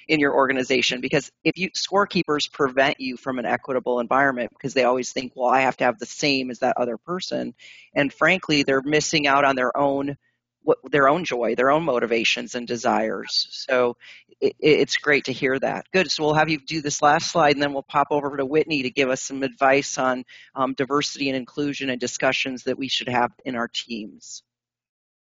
in 0.08 0.20
your 0.20 0.34
organization 0.34 1.00
because 1.00 1.30
if 1.44 1.56
you 1.56 1.70
scorekeepers 1.70 2.50
prevent 2.50 3.00
you 3.00 3.16
from 3.16 3.38
an 3.38 3.46
equitable 3.46 4.00
environment 4.00 4.50
because 4.50 4.74
they 4.74 4.84
always 4.84 5.12
think 5.12 5.32
well 5.36 5.48
i 5.48 5.60
have 5.60 5.76
to 5.76 5.84
have 5.84 5.98
the 5.98 6.06
same 6.06 6.50
as 6.50 6.58
that 6.58 6.76
other 6.76 6.96
person. 6.96 7.54
And 7.94 8.12
frankly 8.12 8.62
they're 8.62 8.82
missing 8.82 9.26
out 9.26 9.44
on 9.44 9.56
their 9.56 9.76
own 9.76 10.16
what, 10.62 10.78
their 10.90 11.08
own 11.08 11.24
joy 11.24 11.54
their 11.54 11.70
own 11.70 11.84
motivations 11.84 12.54
and 12.54 12.66
desires. 12.66 13.46
So 13.50 13.96
it, 14.40 14.56
it's 14.58 14.96
great 14.96 15.24
to 15.24 15.32
hear 15.32 15.58
that. 15.58 15.86
Good. 15.92 16.10
So 16.10 16.24
we'll 16.24 16.34
have 16.34 16.48
you 16.48 16.58
do 16.58 16.82
this 16.82 17.02
last 17.02 17.30
slide 17.30 17.54
and 17.54 17.62
then 17.62 17.72
we'll 17.72 17.82
pop 17.84 18.08
over 18.10 18.36
to 18.36 18.44
whitnee 18.44 18.82
to 18.82 18.90
give 18.90 19.10
us 19.10 19.22
some 19.22 19.42
advice 19.42 19.96
on 19.96 20.24
um, 20.56 20.74
diversity 20.74 21.28
and 21.28 21.36
inclusion 21.36 21.88
and 21.88 22.00
discussions 22.00 22.64
that 22.64 22.78
we 22.78 22.88
should 22.88 23.08
have 23.08 23.32
in 23.44 23.54
our 23.54 23.68
teams 23.68 24.42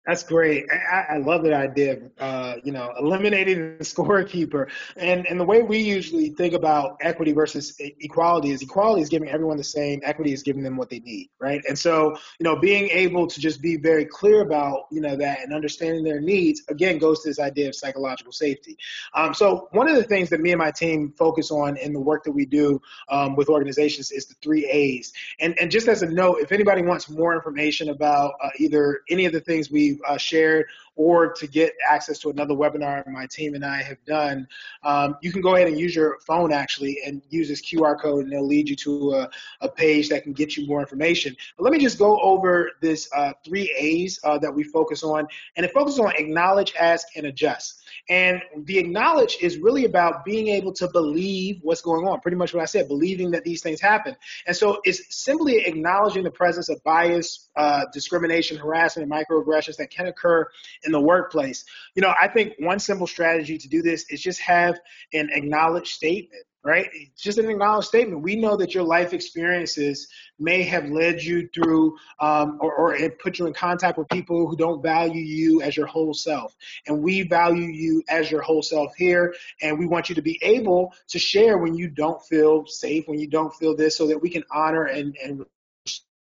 that's 0.06 0.24
great. 0.24 0.66
I, 0.72 1.16
I, 1.16 1.18
love 1.18 1.44
that 1.44 1.54
idea 1.54 2.00
uh, 2.20 2.56
you 2.64 2.72
know, 2.72 2.92
eliminating 3.00 3.78
the 3.78 3.84
scorekeeper. 3.84 4.70
And, 4.96 5.28
and 5.28 5.40
the 5.40 5.44
way 5.44 5.62
we 5.62 5.78
usually 5.78 6.30
think 6.30 6.54
about 6.54 6.98
equity 7.02 7.32
versus 7.32 7.76
equality 7.80 8.52
is 8.52 8.62
equality 8.62 9.02
is 9.02 9.10
giving 9.10 9.30
everyone 9.30 9.58
the 9.58 9.64
same, 9.64 10.00
equity 10.04 10.32
is 10.34 10.42
giving 10.42 10.64
them 10.64 10.78
what 10.78 10.90
they 10.90 11.00
need, 11.00 11.30
right? 11.40 11.62
And 11.68 11.78
so, 11.78 12.12
you 12.40 12.44
know, 12.44 12.56
being 12.56 12.90
able 12.90 13.28
to 13.28 13.40
just 13.40 13.62
be 13.62 13.78
very 13.78 14.06
clear 14.06 14.42
about, 14.42 14.86
you 14.92 15.02
know, 15.02 15.16
that 15.18 15.42
and 15.44 15.54
understanding 15.54 16.04
their 16.04 16.22
needs, 16.22 16.64
again, 16.70 16.98
goes 16.98 17.22
to 17.24 17.30
this 17.30 17.40
idea 17.40 17.68
of 17.68 17.76
psychological 17.76 18.32
safety. 18.32 18.78
Um, 19.14 19.34
so 19.34 19.68
one 19.74 19.90
of 19.90 19.96
the 19.96 20.04
things 20.04 20.30
that 20.30 20.40
me 20.40 20.52
and 20.52 20.60
my 20.60 20.72
team 20.72 21.14
focus 21.18 21.52
on 21.52 21.78
in 21.78 21.94
the 21.94 22.00
work 22.00 22.24
that 22.24 22.32
we 22.32 22.46
do 22.46 22.82
um, 23.10 23.36
with 23.36 23.50
organizations 23.50 24.12
is 24.12 24.26
the 24.26 24.36
three 24.42 24.66
A's. 24.70 25.12
And, 25.40 25.60
and 25.60 25.70
just 25.70 25.88
as 25.88 26.04
a 26.04 26.08
note, 26.08 26.38
if 26.40 26.52
anybody 26.52 26.82
wants 26.82 27.10
more 27.10 27.36
information 27.36 27.90
about 27.90 28.34
uh, 28.42 28.50
either 28.58 29.02
any 29.10 29.26
of 29.26 29.34
the 29.34 29.42
things 29.42 29.70
uh, 29.70 29.89
Uh, 30.08 30.18
shared 30.18 30.68
or 31.00 31.32
to 31.32 31.48
get 31.48 31.74
access 31.90 32.20
to 32.20 32.30
another 32.30 32.54
webinar 32.54 33.08
my 33.08 33.26
team 33.26 33.56
and 33.56 33.64
I 33.64 33.82
have 33.82 34.04
done, 34.04 34.46
um, 34.84 35.16
you 35.22 35.32
can 35.32 35.42
go 35.42 35.56
ahead 35.56 35.70
and 35.70 35.80
use 35.80 35.96
your 35.96 36.20
phone 36.28 36.52
actually 36.52 37.00
and 37.06 37.22
use 37.30 37.48
this 37.48 37.62
QR 37.62 37.98
code 37.98 38.26
and 38.26 38.34
it'll 38.34 38.46
lead 38.46 38.68
you 38.68 38.76
to 38.76 39.14
a, 39.14 39.30
a 39.62 39.70
page 39.70 40.10
that 40.10 40.24
can 40.24 40.34
get 40.34 40.58
you 40.58 40.68
more 40.68 40.82
information. 40.82 41.38
But 41.56 41.64
let 41.64 41.72
me 41.72 41.80
just 41.80 41.98
go 41.98 42.20
over 42.20 42.72
this 42.82 43.10
uh, 43.16 43.32
three 43.46 43.74
A's 43.78 44.20
uh, 44.26 44.40
that 44.40 44.54
we 44.54 44.66
focus 44.66 45.02
on 45.02 45.26
and 45.56 45.66
it 45.66 45.72
focuses 45.72 46.02
on 46.02 46.12
acknowledge, 46.18 46.74
ask, 46.78 47.08
and 47.16 47.28
adjust. 47.28 47.82
And 48.10 48.42
the 48.66 48.78
acknowledge 48.78 49.38
is 49.40 49.58
really 49.60 49.86
about 49.86 50.26
being 50.26 50.48
able 50.48 50.74
to 50.74 50.90
believe 50.90 51.60
what's 51.62 51.82
going 51.82 52.08
on. 52.08 52.20
Pretty 52.20 52.38
much 52.38 52.54
what 52.54 52.62
I 52.62 52.66
said, 52.66 52.88
believing 52.88 53.32
that 53.32 53.44
these 53.44 53.62
things 53.62 53.80
happen. 53.80 54.16
And 54.48 54.56
so 54.56 54.82
it's 54.84 55.16
simply 55.16 55.60
acknowledging 55.66 56.24
the 56.24 56.32
presence 56.32 56.70
of 56.70 56.84
bias, 56.84 57.50
uh, 57.56 57.86
discrimination, 57.94 58.58
harassment, 58.58 59.10
and 59.10 59.26
microaggressions 59.26 59.78
that 59.78 59.92
can 59.92 60.08
occur 60.08 60.48
in 60.90 60.94
the 60.94 61.00
workplace. 61.00 61.64
You 61.96 62.02
know, 62.02 62.14
I 62.20 62.28
think 62.28 62.54
one 62.60 62.80
simple 62.80 63.08
strategy 63.08 63.58
to 63.58 63.68
do 63.70 63.82
this 63.82 64.06
is 64.10 64.22
just 64.22 64.42
have 64.42 64.80
an 65.14 65.30
acknowledged 65.32 65.94
statement 65.94 66.44
right? 66.64 66.90
It's 66.94 67.22
just 67.22 67.38
an 67.38 67.50
acknowledged 67.50 67.88
statement. 67.88 68.22
We 68.22 68.36
know 68.36 68.58
that 68.58 68.74
your 68.74 68.84
life 68.84 69.14
experiences 69.14 70.08
may 70.40 70.64
have 70.64 70.90
led 70.90 71.22
you 71.22 71.48
through 71.54 71.96
um, 72.20 72.58
or, 72.60 72.74
or 72.74 72.96
it 72.96 73.18
put 73.20 73.40
you 73.40 73.48
in 73.48 73.54
contact 73.54 73.98
with 73.98 74.10
people 74.10 74.48
who 74.48 74.58
don't 74.58 74.82
value 74.82 75.22
you 75.22 75.62
as 75.62 75.78
your 75.78 75.88
whole 75.88 76.14
self. 76.14 76.56
And 76.88 77.02
we 77.02 77.24
value 77.24 77.64
you 77.64 78.04
as 78.10 78.30
your 78.30 78.42
whole 78.42 78.62
self 78.62 78.94
here. 78.98 79.34
And 79.62 79.80
we 79.80 79.88
want 79.88 80.10
you 80.10 80.16
to 80.16 80.22
be 80.22 80.38
able 80.42 80.94
to 81.08 81.20
share 81.20 81.58
when 81.58 81.76
you 81.76 81.88
don't 81.88 82.22
feel 82.26 82.66
safe, 82.66 83.08
when 83.08 83.20
you 83.20 83.28
don't 83.28 83.54
feel 83.56 83.76
this, 83.76 83.96
so 83.96 84.08
that 84.08 84.22
we 84.22 84.30
can 84.30 84.44
honor 84.52 84.86
and, 84.86 85.16
and 85.24 85.46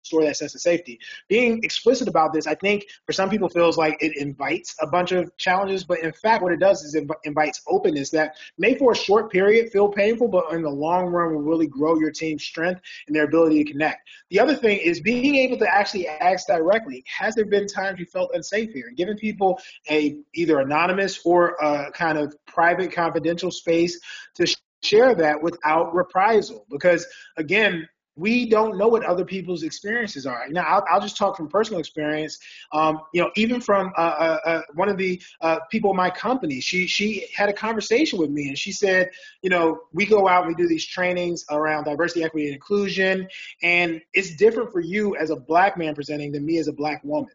restore 0.03 0.23
that 0.23 0.37
sense 0.37 0.53
of 0.53 0.61
safety. 0.61 0.99
Being 1.29 1.63
explicit 1.63 2.07
about 2.07 2.33
this, 2.33 2.45
I 2.45 2.55
think, 2.55 2.85
for 3.05 3.13
some 3.13 3.29
people 3.29 3.49
feels 3.49 3.77
like 3.77 3.97
it 4.01 4.17
invites 4.17 4.75
a 4.81 4.87
bunch 4.87 5.11
of 5.11 5.35
challenges, 5.37 5.83
but 5.83 5.99
in 5.99 6.11
fact, 6.11 6.43
what 6.43 6.51
it 6.51 6.59
does 6.59 6.83
is 6.83 6.95
it 6.95 7.07
invites 7.23 7.61
openness 7.67 8.09
that 8.11 8.35
may 8.57 8.75
for 8.75 8.91
a 8.91 8.95
short 8.95 9.31
period 9.31 9.71
feel 9.71 9.87
painful, 9.87 10.27
but 10.27 10.51
in 10.51 10.61
the 10.61 10.69
long 10.69 11.05
run 11.05 11.33
will 11.33 11.41
really 11.41 11.67
grow 11.67 11.97
your 11.97 12.11
team's 12.11 12.43
strength 12.43 12.81
and 13.07 13.15
their 13.15 13.23
ability 13.23 13.63
to 13.63 13.71
connect. 13.71 14.07
The 14.29 14.39
other 14.39 14.55
thing 14.55 14.79
is 14.79 14.99
being 14.99 15.35
able 15.35 15.57
to 15.59 15.73
actually 15.73 16.07
ask 16.07 16.47
directly, 16.47 17.03
has 17.07 17.35
there 17.35 17.45
been 17.45 17.67
times 17.67 17.99
you 17.99 18.05
felt 18.05 18.31
unsafe 18.33 18.71
here? 18.73 18.87
And 18.87 18.97
giving 18.97 19.17
people 19.17 19.59
a 19.89 20.17
either 20.33 20.59
anonymous 20.59 21.21
or 21.23 21.55
a 21.61 21.91
kind 21.91 22.17
of 22.17 22.35
private 22.45 22.91
confidential 22.91 23.51
space 23.51 23.99
to 24.35 24.53
share 24.83 25.15
that 25.15 25.41
without 25.41 25.93
reprisal 25.95 26.65
because 26.69 27.07
again 27.37 27.87
we 28.15 28.47
don't 28.47 28.78
know 28.78 28.88
what 28.88 29.04
other 29.04 29.26
people's 29.26 29.63
experiences 29.63 30.26
are. 30.26 30.47
Now, 30.49 30.63
I'll, 30.63 30.86
I'll 30.89 31.02
just 31.02 31.17
talk 31.17 31.36
from 31.36 31.47
personal 31.47 31.80
experience. 31.80 32.38
Um, 32.71 32.99
you 33.13 33.21
know, 33.21 33.32
even 33.36 33.60
from 33.60 33.91
uh, 33.97 34.02
uh, 34.02 34.39
uh, 34.45 34.62
one 34.76 34.89
of 34.89 34.97
the 34.97 35.21
uh, 35.41 35.60
people 35.71 35.91
in 35.91 35.97
my 35.97 36.10
company, 36.10 36.60
she 36.60 36.86
she 36.88 37.28
had 37.36 37.49
a 37.49 37.54
conversation 37.54 38.19
with 38.19 38.30
me, 38.30 38.47
and 38.47 38.58
she 38.58 38.71
said, 38.71 39.10
you 39.41 39.49
know, 39.49 39.82
we 39.93 40.06
go 40.06 40.28
out 40.28 40.45
and 40.45 40.56
we 40.56 40.62
do 40.62 40.67
these 40.67 40.86
trainings 40.86 41.45
around 41.49 41.86
diversity, 41.86 42.23
equity, 42.23 42.47
and 42.47 42.56
inclusion, 42.56 43.28
and 43.63 44.02
it's 44.13 44.36
different 44.36 44.71
for 44.71 44.80
you 44.80 45.15
as 45.15 45.30
a 45.30 45.36
black 45.36 45.78
man 45.78 45.95
presenting 45.95 46.32
than 46.32 46.45
me 46.45 46.58
as 46.58 46.67
a 46.67 46.73
black 46.73 47.04
woman 47.04 47.30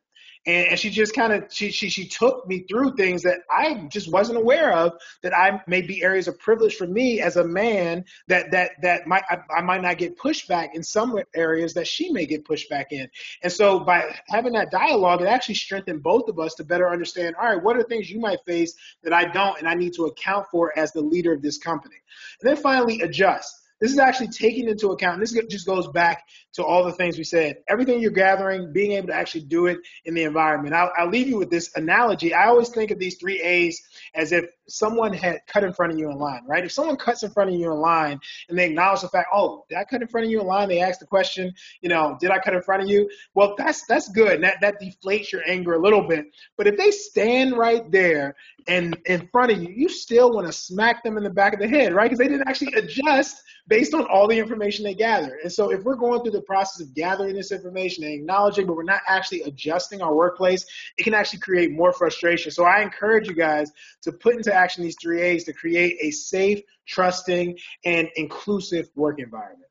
and, 0.49 0.69
and 0.69 0.79
she 0.81 0.89
just 0.89 1.15
kind 1.15 1.33
of 1.33 1.45
she, 1.53 1.71
she 1.71 1.91
she 1.91 2.09
took 2.09 2.49
me 2.49 2.65
through 2.69 2.97
things 2.97 3.23
that 3.23 3.41
I 3.51 3.87
just 3.91 4.11
wasn't 4.11 4.39
aware 4.39 4.73
of 4.73 4.95
that 5.23 5.37
I 5.37 5.61
may 5.67 5.83
be 5.83 6.03
areas 6.03 6.27
of 6.27 6.39
privilege 6.39 6.75
for 6.75 6.87
me 6.87 7.21
as 7.21 7.37
a 7.37 7.45
man 7.45 8.05
that 8.29 8.51
that 8.53 8.73
that 8.83 9.07
might 9.07 9.25
I, 9.31 9.39
I 9.59 9.61
might 9.61 9.83
not 9.83 9.99
get 9.99 10.19
pushback 10.19 10.71
in 10.73 10.83
some 10.83 11.17
areas 11.37 11.75
that 11.75 11.87
she 11.87 12.11
may 12.11 12.25
get 12.25 12.45
pushback 12.45 12.87
in. 12.91 13.09
And 13.43 13.53
so 13.53 13.81
by 13.81 14.17
having 14.29 14.55
that 14.55 14.71
dialogue, 14.71 15.21
it 15.21 15.29
actually 15.29 15.57
strengthened 15.57 16.03
both 16.03 16.29
of 16.29 16.39
us 16.39 16.55
to 16.55 16.65
better 16.65 16.89
understand. 16.91 17.37
All 17.41 17.47
right, 17.47 17.63
what 17.63 17.77
are 17.77 17.83
things 17.83 18.11
you 18.11 18.19
might 18.19 18.39
face 18.47 18.75
that 19.03 19.13
I 19.13 19.27
don't, 19.27 19.59
and 19.59 19.69
I 19.69 19.75
need 19.75 19.93
to 19.95 20.07
account 20.07 20.47
for 20.51 20.77
as 20.79 20.93
the 20.93 21.03
leader 21.03 21.35
of 21.35 21.43
this 21.43 21.59
company. 21.59 21.97
And 22.41 22.49
then 22.49 22.57
finally, 22.57 23.03
adjust. 23.03 23.55
This 23.81 23.93
is 23.93 23.99
actually 23.99 24.29
taking 24.29 24.69
into 24.69 24.89
account, 24.89 25.21
this 25.21 25.33
just 25.49 25.67
goes 25.67 25.89
back 25.89 26.25
to 26.55 26.65
all 26.65 26.85
the 26.85 26.93
things 26.93 27.17
we 27.17 27.25
said. 27.25 27.59
Everything 27.69 28.01
you're 28.01 28.11
gathering, 28.11 28.73
being 28.73 28.93
able 28.93 29.09
to 29.09 29.15
actually 29.15 29.45
do 29.45 29.67
it 29.67 29.79
in 30.05 30.15
the 30.15 30.25
environment. 30.25 30.75
I'll, 30.75 30.91
I'll 30.99 31.09
leave 31.09 31.29
you 31.29 31.39
with 31.39 31.51
this 31.51 31.71
analogy. 31.77 32.35
I 32.35 32.47
always 32.47 32.71
think 32.71 32.91
of 32.91 32.99
these 32.99 33.19
three 33.19 33.41
A's 33.41 33.81
as 34.15 34.33
if 34.33 34.47
someone 34.69 35.13
had 35.13 35.41
cut 35.47 35.65
in 35.65 35.73
front 35.73 35.93
of 35.93 35.99
you 35.99 36.11
in 36.11 36.19
line, 36.19 36.43
right? 36.47 36.65
If 36.65 36.73
someone 36.73 36.97
cuts 36.97 37.23
in 37.23 37.31
front 37.31 37.51
of 37.51 37.57
you 37.57 37.73
in 37.73 37.79
line 37.79 38.21
and 38.49 38.59
they 38.59 38.67
acknowledge 38.67 39.01
the 39.01 39.09
fact, 39.09 39.29
oh, 39.33 39.65
did 39.69 39.79
I 39.79 39.85
cut 39.85 40.03
in 40.03 40.09
front 40.09 40.27
of 40.27 40.31
you 40.31 40.41
in 40.41 40.47
line? 40.47 40.69
They 40.69 40.81
ask 40.81 41.01
the 41.01 41.07
question, 41.07 41.53
you 41.81 41.89
know, 41.89 42.17
did 42.21 42.31
I 42.31 42.39
cut 42.39 42.55
in 42.55 42.63
front 42.63 42.83
of 42.83 42.89
you? 42.89 43.09
Well, 43.35 43.55
that's 43.57 43.87
that's 43.87 44.09
good. 44.09 44.35
And 44.35 44.45
That 44.45 44.61
that 44.61 44.81
deflates 44.81 45.33
your 45.33 45.43
anger 45.47 45.75
a 45.75 45.81
little 45.81 46.03
bit. 46.03 46.27
But 46.57 46.67
if 46.67 46.77
they 46.77 46.91
stand 46.91 47.57
right 47.57 47.91
there 47.91 48.35
and 48.67 48.97
in 49.07 49.29
front 49.29 49.53
of 49.53 49.63
you, 49.63 49.69
you 49.75 49.89
still 49.89 50.33
want 50.33 50.47
to 50.47 50.53
smack 50.53 51.03
them 51.03 51.17
in 51.17 51.25
the 51.25 51.31
back 51.31 51.55
of 51.55 51.61
the 51.61 51.69
head, 51.69 51.95
right? 51.95 52.05
Because 52.05 52.19
they 52.19 52.29
didn't 52.29 52.49
actually 52.49 52.75
adjust 52.75 53.43
based 53.69 53.95
on 53.95 54.07
all 54.07 54.27
the 54.27 54.39
information 54.39 54.85
they 54.85 54.95
gathered. 54.95 55.39
And 55.43 55.53
so 55.53 55.71
if 55.71 55.85
we're 55.85 55.95
going 55.95 56.23
through 56.23 56.33
the 56.33 56.43
process 56.43 56.81
of 56.81 56.95
gathering 56.95 57.35
this 57.35 57.53
information 57.53 58.03
and 58.03 58.15
acknowledging, 58.15 58.67
but 58.67 58.77
we're 58.77 58.83
not 58.83 59.03
actually 59.07 59.43
adjusting 59.43 60.01
our 60.01 60.15
workplace, 60.15 60.65
it 60.97 61.03
can 61.03 61.15
actually 61.15 61.41
create 61.41 61.73
more 61.73 61.93
frustration. 61.93 62.51
So 62.51 62.65
I 62.65 62.83
encourage 62.83 63.29
you 63.29 63.35
guys 63.35 63.71
to 64.03 64.13
put 64.13 64.37
into 64.37 64.55
action 64.59 64.83
these 64.83 64.97
three 65.01 65.23
A's 65.23 65.45
to 65.45 65.53
create 65.53 65.97
a 66.01 66.11
safe, 66.11 66.61
trusting, 66.87 67.59
and 67.85 68.09
inclusive 68.17 68.89
work 68.95 69.21
environment. 69.21 69.65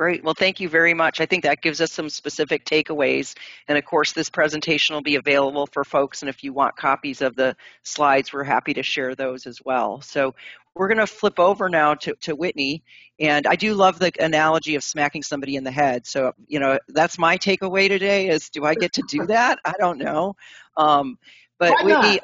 Great. 0.00 0.24
Well, 0.24 0.32
thank 0.32 0.60
you 0.60 0.68
very 0.70 0.94
much. 0.94 1.20
I 1.20 1.26
think 1.26 1.42
that 1.42 1.60
gives 1.60 1.82
us 1.82 1.92
some 1.92 2.08
specific 2.08 2.64
takeaways. 2.64 3.34
And 3.68 3.76
of 3.76 3.84
course, 3.84 4.14
this 4.14 4.30
presentation 4.30 4.94
will 4.94 5.02
be 5.02 5.16
available 5.16 5.66
for 5.66 5.84
folks. 5.84 6.22
And 6.22 6.30
if 6.30 6.42
you 6.42 6.54
want 6.54 6.74
copies 6.74 7.20
of 7.20 7.36
the 7.36 7.54
slides, 7.82 8.32
we're 8.32 8.44
happy 8.44 8.72
to 8.72 8.82
share 8.82 9.14
those 9.14 9.46
as 9.46 9.60
well. 9.62 10.00
So 10.00 10.34
we're 10.74 10.88
going 10.88 11.06
to 11.06 11.06
flip 11.06 11.38
over 11.38 11.68
now 11.68 11.96
to, 11.96 12.14
to 12.22 12.34
Whitnee. 12.34 12.82
And 13.18 13.46
I 13.46 13.56
do 13.56 13.74
love 13.74 13.98
the 13.98 14.10
analogy 14.18 14.74
of 14.74 14.82
smacking 14.82 15.22
somebody 15.22 15.56
in 15.56 15.64
the 15.64 15.70
head. 15.70 16.06
So, 16.06 16.32
you 16.46 16.60
know, 16.60 16.78
that's 16.88 17.18
my 17.18 17.36
takeaway 17.36 17.86
today 17.86 18.28
is 18.28 18.48
do 18.48 18.64
I 18.64 18.74
get 18.74 18.94
to 18.94 19.02
do 19.06 19.26
that? 19.26 19.58
I 19.66 19.74
don't 19.78 19.98
know. 19.98 20.34
Um, 20.78 21.18
but 21.58 21.74
Whitnee, 21.82 22.20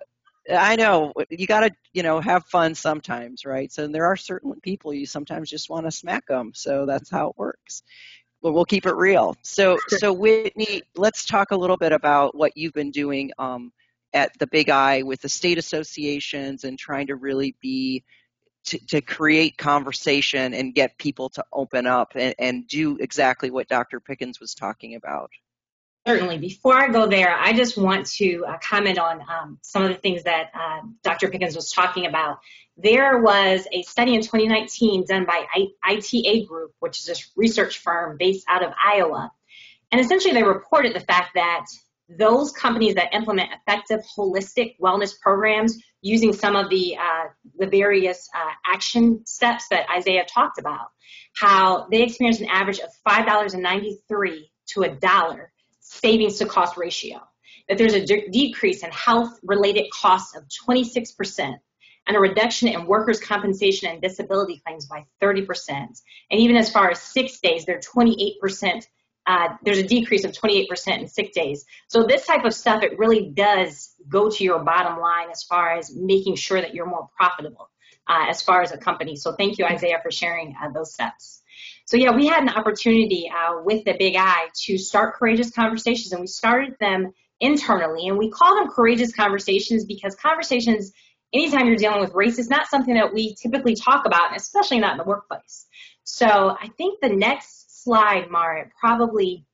I 0.50 0.76
know 0.76 1.12
you 1.28 1.46
got 1.46 1.60
to, 1.60 1.70
you 1.92 2.02
know, 2.02 2.20
have 2.20 2.44
fun 2.46 2.74
sometimes, 2.74 3.44
right? 3.44 3.72
So 3.72 3.86
there 3.88 4.06
are 4.06 4.16
certain 4.16 4.54
people 4.60 4.94
you 4.94 5.06
sometimes 5.06 5.50
just 5.50 5.70
want 5.70 5.86
to 5.86 5.90
smack 5.90 6.26
them. 6.26 6.52
So 6.54 6.86
that's 6.86 7.10
how 7.10 7.30
it 7.30 7.38
works. 7.38 7.82
But 8.42 8.52
we'll 8.52 8.64
keep 8.64 8.86
it 8.86 8.94
real. 8.94 9.36
So, 9.42 9.78
so 9.88 10.14
Whitnee, 10.14 10.82
let's 10.94 11.24
talk 11.24 11.50
a 11.50 11.56
little 11.56 11.76
bit 11.76 11.92
about 11.92 12.36
what 12.36 12.56
you've 12.56 12.74
been 12.74 12.90
doing 12.90 13.32
um, 13.38 13.72
at 14.12 14.38
the 14.38 14.46
Big 14.46 14.70
I 14.70 15.02
with 15.02 15.20
the 15.20 15.28
state 15.28 15.58
associations 15.58 16.64
and 16.64 16.78
trying 16.78 17.08
to 17.08 17.16
really 17.16 17.56
be 17.60 18.04
to, 18.66 18.78
to 18.86 19.00
create 19.00 19.56
conversation 19.56 20.52
and 20.52 20.74
get 20.74 20.98
people 20.98 21.28
to 21.30 21.44
open 21.52 21.86
up 21.86 22.12
and, 22.14 22.34
and 22.38 22.68
do 22.68 22.98
exactly 22.98 23.50
what 23.50 23.68
Dr. 23.68 24.00
Pickens 24.00 24.40
was 24.40 24.54
talking 24.54 24.94
about. 24.96 25.30
Certainly. 26.06 26.38
Before 26.38 26.74
I 26.76 26.88
go 26.88 27.08
there, 27.08 27.36
I 27.36 27.52
just 27.52 27.76
want 27.76 28.06
to 28.12 28.44
uh, 28.46 28.58
comment 28.58 28.96
on 28.96 29.20
um, 29.22 29.58
some 29.62 29.82
of 29.82 29.88
the 29.88 29.96
things 29.96 30.22
that 30.22 30.50
uh, 30.54 30.82
Dr. 31.02 31.28
Pickens 31.28 31.56
was 31.56 31.72
talking 31.72 32.06
about. 32.06 32.38
There 32.76 33.20
was 33.20 33.66
a 33.72 33.82
study 33.82 34.14
in 34.14 34.20
2019 34.20 35.06
done 35.08 35.24
by 35.24 35.46
I- 35.52 35.94
ITA 35.94 36.46
Group, 36.46 36.72
which 36.78 37.00
is 37.00 37.08
a 37.08 37.14
research 37.34 37.78
firm 37.78 38.18
based 38.18 38.44
out 38.48 38.62
of 38.62 38.72
Iowa. 38.80 39.32
And 39.90 40.00
essentially, 40.00 40.32
they 40.32 40.44
reported 40.44 40.94
the 40.94 41.00
fact 41.00 41.30
that 41.34 41.66
those 42.08 42.52
companies 42.52 42.94
that 42.94 43.12
implement 43.12 43.50
effective 43.52 44.00
holistic 44.16 44.76
wellness 44.80 45.18
programs 45.18 45.76
using 46.02 46.32
some 46.32 46.54
of 46.54 46.70
the 46.70 46.96
uh, 46.96 47.24
the 47.58 47.66
various 47.66 48.28
uh, 48.32 48.50
action 48.72 49.26
steps 49.26 49.66
that 49.70 49.86
Isaiah 49.90 50.24
talked 50.32 50.60
about, 50.60 50.88
how 51.34 51.88
they 51.90 52.02
experience 52.02 52.40
an 52.40 52.46
average 52.48 52.78
of 52.78 52.90
five 53.02 53.26
dollars 53.26 53.54
and 53.54 53.62
ninety 53.64 53.98
three 54.08 54.52
to 54.68 54.82
a 54.82 54.88
dollar 54.88 55.50
savings 55.88 56.38
to 56.38 56.46
cost 56.46 56.76
ratio. 56.76 57.20
That 57.68 57.78
there's 57.78 57.94
a 57.94 58.04
de- 58.04 58.28
decrease 58.28 58.84
in 58.84 58.90
health 58.90 59.38
related 59.42 59.86
costs 59.90 60.36
of 60.36 60.44
26 60.64 61.12
percent 61.12 61.56
and 62.06 62.16
a 62.16 62.20
reduction 62.20 62.68
in 62.68 62.86
workers' 62.86 63.18
compensation 63.18 63.90
and 63.90 64.00
disability 64.00 64.62
claims 64.64 64.86
by 64.86 65.04
30%. 65.20 65.68
And 66.30 66.40
even 66.40 66.56
as 66.56 66.70
far 66.70 66.88
as 66.88 67.02
six 67.02 67.40
days, 67.40 67.64
they're 67.64 67.80
28% 67.80 68.86
uh, 69.26 69.48
there's 69.64 69.78
a 69.78 69.82
decrease 69.82 70.24
of 70.24 70.32
28% 70.32 71.00
in 71.00 71.08
sick 71.08 71.32
days. 71.32 71.64
So 71.88 72.04
this 72.04 72.26
type 72.26 72.44
of 72.44 72.54
stuff, 72.54 72.82
it 72.82 72.98
really 72.98 73.30
does 73.30 73.94
go 74.08 74.30
to 74.30 74.44
your 74.44 74.60
bottom 74.60 75.00
line 75.00 75.30
as 75.30 75.42
far 75.42 75.76
as 75.76 75.94
making 75.94 76.36
sure 76.36 76.60
that 76.60 76.74
you're 76.74 76.86
more 76.86 77.08
profitable 77.16 77.68
uh, 78.06 78.26
as 78.28 78.40
far 78.40 78.62
as 78.62 78.70
a 78.70 78.78
company. 78.78 79.16
So 79.16 79.32
thank 79.32 79.58
you, 79.58 79.64
Isaiah, 79.64 79.98
for 80.02 80.12
sharing 80.12 80.54
uh, 80.62 80.70
those 80.70 80.94
steps. 80.94 81.42
So 81.86 81.96
yeah, 81.96 82.14
we 82.14 82.26
had 82.26 82.42
an 82.42 82.48
opportunity 82.48 83.30
uh, 83.30 83.62
with 83.62 83.84
the 83.84 83.94
Big 83.96 84.16
I 84.16 84.48
to 84.64 84.76
start 84.76 85.14
courageous 85.14 85.52
conversations, 85.52 86.12
and 86.12 86.20
we 86.20 86.26
started 86.26 86.74
them 86.80 87.12
internally, 87.40 88.08
and 88.08 88.18
we 88.18 88.28
call 88.28 88.56
them 88.56 88.68
courageous 88.68 89.14
conversations 89.14 89.84
because 89.84 90.16
conversations, 90.16 90.92
anytime 91.32 91.68
you're 91.68 91.76
dealing 91.76 92.00
with 92.00 92.12
race, 92.12 92.40
is 92.40 92.50
not 92.50 92.66
something 92.66 92.94
that 92.94 93.14
we 93.14 93.36
typically 93.36 93.76
talk 93.76 94.04
about, 94.04 94.36
especially 94.36 94.80
not 94.80 94.92
in 94.92 94.98
the 94.98 95.04
workplace. 95.04 95.66
So 96.02 96.26
I 96.26 96.68
think 96.76 97.00
the 97.00 97.08
next 97.08 97.84
slide, 97.84 98.30
Mara, 98.30 98.68
probably 98.80 99.46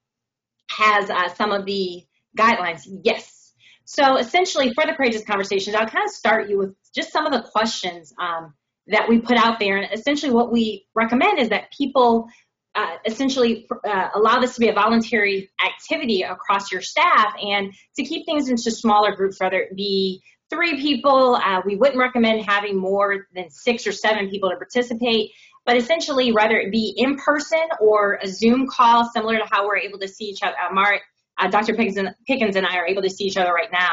has 0.70 1.10
uh, 1.10 1.28
some 1.34 1.52
of 1.52 1.66
the 1.66 2.02
guidelines. 2.38 2.88
Yes. 3.04 3.52
So 3.84 4.16
essentially, 4.16 4.72
for 4.72 4.86
the 4.86 4.94
courageous 4.94 5.24
conversations, 5.24 5.76
I'll 5.76 5.86
kind 5.86 6.06
of 6.06 6.12
start 6.12 6.48
you 6.48 6.56
with 6.56 6.74
just 6.94 7.12
some 7.12 7.26
of 7.26 7.32
the 7.32 7.46
questions 7.46 8.14
um, 8.18 8.54
that 8.88 9.08
we 9.08 9.18
put 9.18 9.36
out 9.36 9.60
there. 9.60 9.76
And 9.76 9.92
essentially, 9.92 10.32
what 10.32 10.52
we 10.52 10.86
recommend 10.94 11.38
is 11.38 11.50
that 11.50 11.72
people 11.76 12.28
uh, 12.74 12.96
essentially 13.04 13.68
uh, 13.86 14.08
allow 14.14 14.40
this 14.40 14.54
to 14.54 14.60
be 14.60 14.68
a 14.68 14.72
voluntary 14.72 15.50
activity 15.64 16.22
across 16.22 16.72
your 16.72 16.80
staff 16.80 17.34
and 17.40 17.72
to 17.96 18.02
keep 18.02 18.24
things 18.24 18.48
into 18.48 18.70
smaller 18.70 19.14
groups, 19.14 19.38
whether 19.40 19.60
it 19.60 19.76
be 19.76 20.22
three 20.48 20.80
people. 20.80 21.36
Uh, 21.36 21.60
we 21.66 21.76
wouldn't 21.76 21.98
recommend 21.98 22.44
having 22.44 22.76
more 22.76 23.26
than 23.34 23.50
six 23.50 23.86
or 23.86 23.92
seven 23.92 24.30
people 24.30 24.50
to 24.50 24.56
participate. 24.56 25.32
But 25.64 25.76
essentially, 25.76 26.32
whether 26.32 26.58
it 26.58 26.72
be 26.72 26.94
in 26.96 27.16
person 27.16 27.62
or 27.78 28.18
a 28.22 28.26
Zoom 28.26 28.66
call, 28.66 29.04
similar 29.04 29.38
to 29.38 29.44
how 29.50 29.66
we're 29.66 29.76
able 29.76 29.98
to 30.00 30.08
see 30.08 30.24
each 30.24 30.42
other, 30.42 30.56
uh, 30.58 30.72
Mark, 30.72 31.02
uh, 31.38 31.48
Dr. 31.48 31.74
Pickens 31.74 31.98
and, 31.98 32.14
Pickens 32.26 32.56
and 32.56 32.66
I 32.66 32.76
are 32.76 32.86
able 32.86 33.02
to 33.02 33.10
see 33.10 33.24
each 33.24 33.36
other 33.36 33.52
right 33.52 33.70
now, 33.70 33.90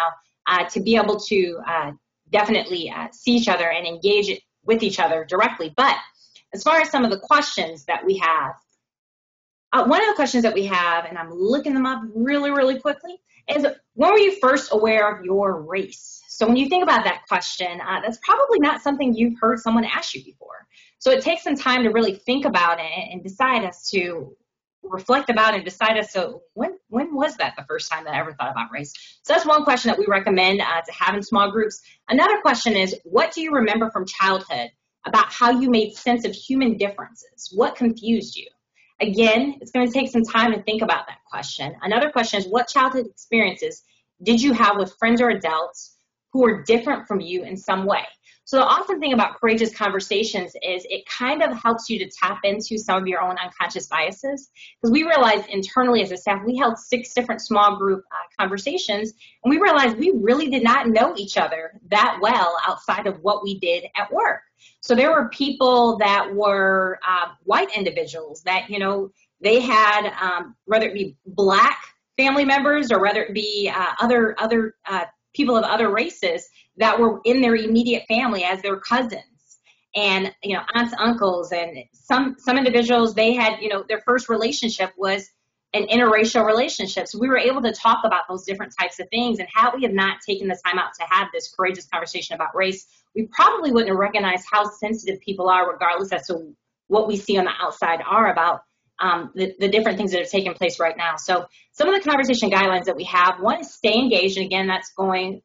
uh, 0.47 0.65
to 0.69 0.81
be 0.81 0.95
able 0.95 1.19
to 1.19 1.59
definitely 2.31 2.93
see 3.11 3.31
each 3.31 3.47
other 3.47 3.69
and 3.69 3.87
engage 3.87 4.39
with 4.65 4.83
each 4.83 4.99
other 4.99 5.25
directly. 5.25 5.73
But 5.75 5.95
as 6.53 6.63
far 6.63 6.79
as 6.81 6.89
some 6.89 7.03
of 7.05 7.11
the 7.11 7.19
questions 7.19 7.85
that 7.85 8.05
we 8.05 8.17
have, 8.17 8.53
uh, 9.71 9.85
one 9.85 10.01
of 10.01 10.07
the 10.07 10.15
questions 10.15 10.43
that 10.43 10.53
we 10.53 10.65
have, 10.65 11.05
and 11.05 11.17
I'm 11.17 11.31
looking 11.31 11.73
them 11.73 11.85
up 11.85 12.01
really, 12.15 12.49
really 12.49 12.79
quickly, 12.79 13.19
is 13.47 13.65
when 13.93 14.11
were 14.11 14.17
you 14.17 14.39
first 14.39 14.71
aware 14.71 15.15
of 15.15 15.23
your 15.23 15.61
race? 15.61 16.21
So 16.27 16.47
when 16.47 16.55
you 16.55 16.69
think 16.69 16.83
about 16.83 17.03
that 17.03 17.23
question, 17.27 17.81
uh, 17.81 17.99
that's 18.01 18.19
probably 18.23 18.59
not 18.59 18.81
something 18.81 19.13
you've 19.13 19.39
heard 19.39 19.59
someone 19.59 19.85
ask 19.85 20.15
you 20.15 20.23
before. 20.23 20.67
So 20.97 21.11
it 21.11 21.21
takes 21.21 21.43
some 21.43 21.55
time 21.55 21.83
to 21.83 21.89
really 21.89 22.15
think 22.15 22.45
about 22.45 22.79
it 22.79 23.09
and 23.11 23.23
decide 23.23 23.63
as 23.63 23.89
to 23.89 24.35
reflect 24.83 25.29
about 25.29 25.53
and 25.53 25.63
decide 25.63 25.97
as 25.97 26.13
to 26.13 26.39
when 26.53 26.77
when 26.89 27.13
was 27.13 27.35
that 27.37 27.53
the 27.57 27.65
first 27.67 27.91
time 27.91 28.03
that 28.05 28.13
I 28.13 28.19
ever 28.19 28.33
thought 28.33 28.51
about 28.51 28.71
race. 28.71 28.93
So 29.23 29.33
that's 29.33 29.45
one 29.45 29.63
question 29.63 29.89
that 29.89 29.99
we 29.99 30.05
recommend 30.07 30.61
uh, 30.61 30.81
to 30.81 30.91
have 30.91 31.15
in 31.15 31.21
small 31.21 31.51
groups. 31.51 31.81
Another 32.07 32.39
question 32.41 32.75
is, 32.75 32.95
what 33.03 33.31
do 33.31 33.41
you 33.41 33.51
remember 33.51 33.89
from 33.91 34.05
childhood 34.05 34.69
about 35.05 35.31
how 35.31 35.59
you 35.59 35.69
made 35.69 35.93
sense 35.95 36.25
of 36.25 36.33
human 36.33 36.77
differences? 36.77 37.51
What 37.53 37.75
confused 37.75 38.35
you? 38.35 38.47
Again, 39.01 39.55
it's 39.61 39.71
going 39.71 39.87
to 39.87 39.93
take 39.93 40.09
some 40.09 40.23
time 40.23 40.51
to 40.53 40.61
think 40.63 40.81
about 40.81 41.07
that 41.07 41.19
question. 41.29 41.73
Another 41.81 42.09
question 42.09 42.39
is, 42.39 42.47
what 42.47 42.67
childhood 42.67 43.05
experiences 43.07 43.81
did 44.23 44.41
you 44.41 44.51
have 44.53 44.75
with 44.77 44.93
friends 44.99 45.21
or 45.21 45.29
adults 45.29 45.95
who 46.33 46.45
are 46.45 46.63
different 46.63 47.07
from 47.07 47.21
you 47.21 47.43
in 47.43 47.55
some 47.55 47.85
way? 47.85 48.03
So 48.49 48.57
the 48.57 48.65
awesome 48.65 48.99
thing 48.99 49.13
about 49.13 49.39
courageous 49.39 49.75
conversations 49.75 50.55
is 50.63 50.83
it 50.89 51.05
kind 51.05 51.43
of 51.43 51.55
helps 51.55 51.87
you 51.87 51.99
to 51.99 52.09
tap 52.09 52.39
into 52.43 52.79
some 52.79 52.99
of 52.99 53.07
your 53.07 53.21
own 53.21 53.35
unconscious 53.37 53.85
biases. 53.85 54.49
Because 54.81 54.91
we 54.91 55.03
realized 55.03 55.45
internally 55.49 56.01
as 56.01 56.11
a 56.11 56.17
staff, 56.17 56.41
we 56.43 56.57
held 56.57 56.79
six 56.79 57.13
different 57.13 57.41
small 57.41 57.77
group 57.77 58.03
uh, 58.11 58.15
conversations, 58.39 59.13
and 59.43 59.51
we 59.51 59.59
realized 59.59 59.99
we 59.99 60.13
really 60.15 60.49
did 60.49 60.63
not 60.63 60.87
know 60.87 61.13
each 61.15 61.37
other 61.37 61.79
that 61.91 62.17
well 62.23 62.57
outside 62.67 63.05
of 63.05 63.19
what 63.21 63.43
we 63.43 63.59
did 63.59 63.85
at 63.95 64.11
work. 64.11 64.41
So 64.79 64.95
there 64.95 65.11
were 65.11 65.29
people 65.29 65.99
that 65.99 66.33
were 66.33 66.97
uh, 67.07 67.27
white 67.43 67.77
individuals 67.77 68.41
that, 68.45 68.67
you 68.67 68.79
know, 68.79 69.11
they 69.41 69.59
had, 69.59 70.11
um, 70.19 70.55
whether 70.65 70.87
it 70.87 70.95
be 70.95 71.15
black 71.23 71.77
family 72.17 72.45
members 72.45 72.91
or 72.91 72.99
whether 72.99 73.21
it 73.21 73.35
be 73.35 73.71
uh, 73.71 73.91
other 74.01 74.35
other 74.39 74.73
uh, 74.89 75.05
people 75.35 75.55
of 75.55 75.63
other 75.63 75.91
races 75.91 76.49
that 76.79 76.99
were 76.99 77.21
in 77.25 77.41
their 77.41 77.55
immediate 77.55 78.03
family 78.07 78.43
as 78.43 78.61
their 78.61 78.77
cousins 78.77 79.23
and 79.95 80.33
you 80.43 80.55
know 80.55 80.61
aunts 80.73 80.93
uncles 80.97 81.51
and 81.51 81.77
some 81.93 82.35
some 82.39 82.57
individuals 82.57 83.13
they 83.13 83.33
had 83.33 83.59
you 83.61 83.69
know 83.69 83.83
their 83.87 84.01
first 84.05 84.29
relationship 84.29 84.91
was 84.97 85.29
an 85.73 85.85
interracial 85.85 86.43
relationship. 86.43 87.07
So 87.07 87.19
we 87.19 87.27
were 87.27 87.37
able 87.37 87.61
to 87.61 87.71
talk 87.71 87.99
about 88.03 88.23
those 88.27 88.43
different 88.43 88.73
types 88.75 88.99
of 88.99 89.07
things 89.09 89.37
and 89.37 89.47
had 89.53 89.71
we 89.75 89.83
have 89.83 89.93
not 89.93 90.17
taken 90.27 90.47
the 90.47 90.59
time 90.65 90.79
out 90.79 90.93
to 90.99 91.05
have 91.07 91.27
this 91.31 91.53
courageous 91.55 91.85
conversation 91.85 92.33
about 92.33 92.55
race 92.55 92.87
we 93.15 93.27
probably 93.31 93.71
wouldn't 93.71 93.89
have 93.89 93.97
recognized 93.97 94.45
how 94.51 94.63
sensitive 94.63 95.19
people 95.21 95.49
are 95.49 95.71
regardless 95.71 96.11
as 96.11 96.27
to 96.27 96.55
what 96.87 97.07
we 97.07 97.17
see 97.17 97.37
on 97.37 97.45
the 97.45 97.51
outside 97.59 97.99
are 98.07 98.31
about 98.31 98.61
um, 98.99 99.31
the, 99.33 99.53
the 99.59 99.69
different 99.69 99.97
things 99.97 100.11
that 100.11 100.19
have 100.21 100.29
taken 100.29 100.53
place 100.53 100.79
right 100.79 100.97
now. 100.97 101.15
So 101.15 101.45
some 101.71 101.87
of 101.87 101.95
the 101.95 102.07
conversation 102.07 102.49
guidelines 102.49 102.85
that 102.85 102.95
we 102.95 103.05
have 103.05 103.39
one 103.39 103.61
is 103.61 103.73
stay 103.73 103.93
engaged 103.93 104.37
and 104.37 104.45
again 104.45 104.67
that's 104.67 104.91
going 104.97 105.41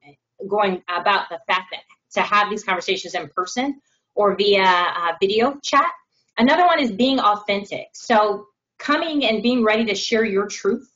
going 0.49 0.83
about 0.89 1.29
the 1.29 1.39
fact 1.47 1.73
that 1.73 1.81
to 2.15 2.23
have 2.23 2.51
these 2.51 2.65
conversations 2.65 3.15
in 3.15 3.29
person 3.29 3.81
or 4.15 4.37
via 4.37 4.63
uh, 4.63 5.13
video 5.21 5.59
chat. 5.63 5.91
Another 6.39 6.65
one 6.65 6.81
is 6.81 6.93
being 6.93 7.19
authentic. 7.19 7.89
So 7.93 8.47
coming 8.79 9.25
and 9.25 9.43
being 9.43 9.65
ready 9.65 9.85
to 9.87 9.95
share 9.95 10.25
your 10.25 10.47
truth. 10.47 10.89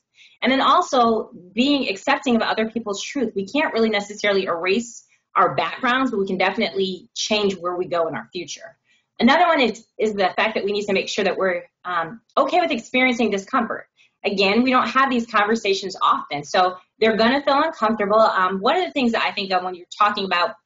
And 0.43 0.53
then 0.53 0.61
also 0.61 1.31
being 1.53 1.89
accepting 1.89 2.37
of 2.37 2.43
other 2.43 2.71
people's 2.71 3.03
truth. 3.03 3.33
We 3.35 3.47
can't 3.47 3.75
really 3.75 3.89
necessarily 3.89 4.45
erase 4.45 5.05
our 5.35 5.55
backgrounds, 5.55 6.11
but 6.11 6.21
we 6.21 6.27
can 6.27 6.39
definitely 6.39 7.09
change 7.15 7.57
where 7.57 7.77
we 7.77 7.87
go 7.87 8.07
in 8.07 8.15
our 8.15 8.29
future. 8.33 8.77
Another 9.21 9.47
one 9.47 9.61
is, 9.61 9.85
is 9.99 10.15
the 10.15 10.31
fact 10.37 10.55
that 10.55 10.65
we 10.65 10.71
need 10.71 10.87
to 10.87 10.93
make 10.93 11.09
sure 11.09 11.25
that 11.25 11.37
we're 11.37 11.65
um, 11.85 12.21
okay 12.37 12.61
with 12.61 12.71
experiencing 12.71 13.31
discomfort. 13.31 13.87
Again, 14.25 14.63
we 14.63 14.71
don't 14.71 14.89
have 14.89 15.11
these 15.11 15.27
conversations 15.27 15.97
often. 16.03 16.45
So 16.45 16.77
they're 16.99 17.17
going 17.17 17.33
to 17.33 17.43
feel 17.43 17.63
uncomfortable. 17.63 18.19
Um, 18.19 18.59
one 18.59 18.77
of 18.77 18.85
the 18.85 18.93
things 18.93 19.13
that 19.13 19.23
I 19.23 19.33
think 19.33 19.53
of 19.53 19.63
when 19.63 19.75
you're 19.75 19.87
talking 19.97 20.25
about 20.25 20.57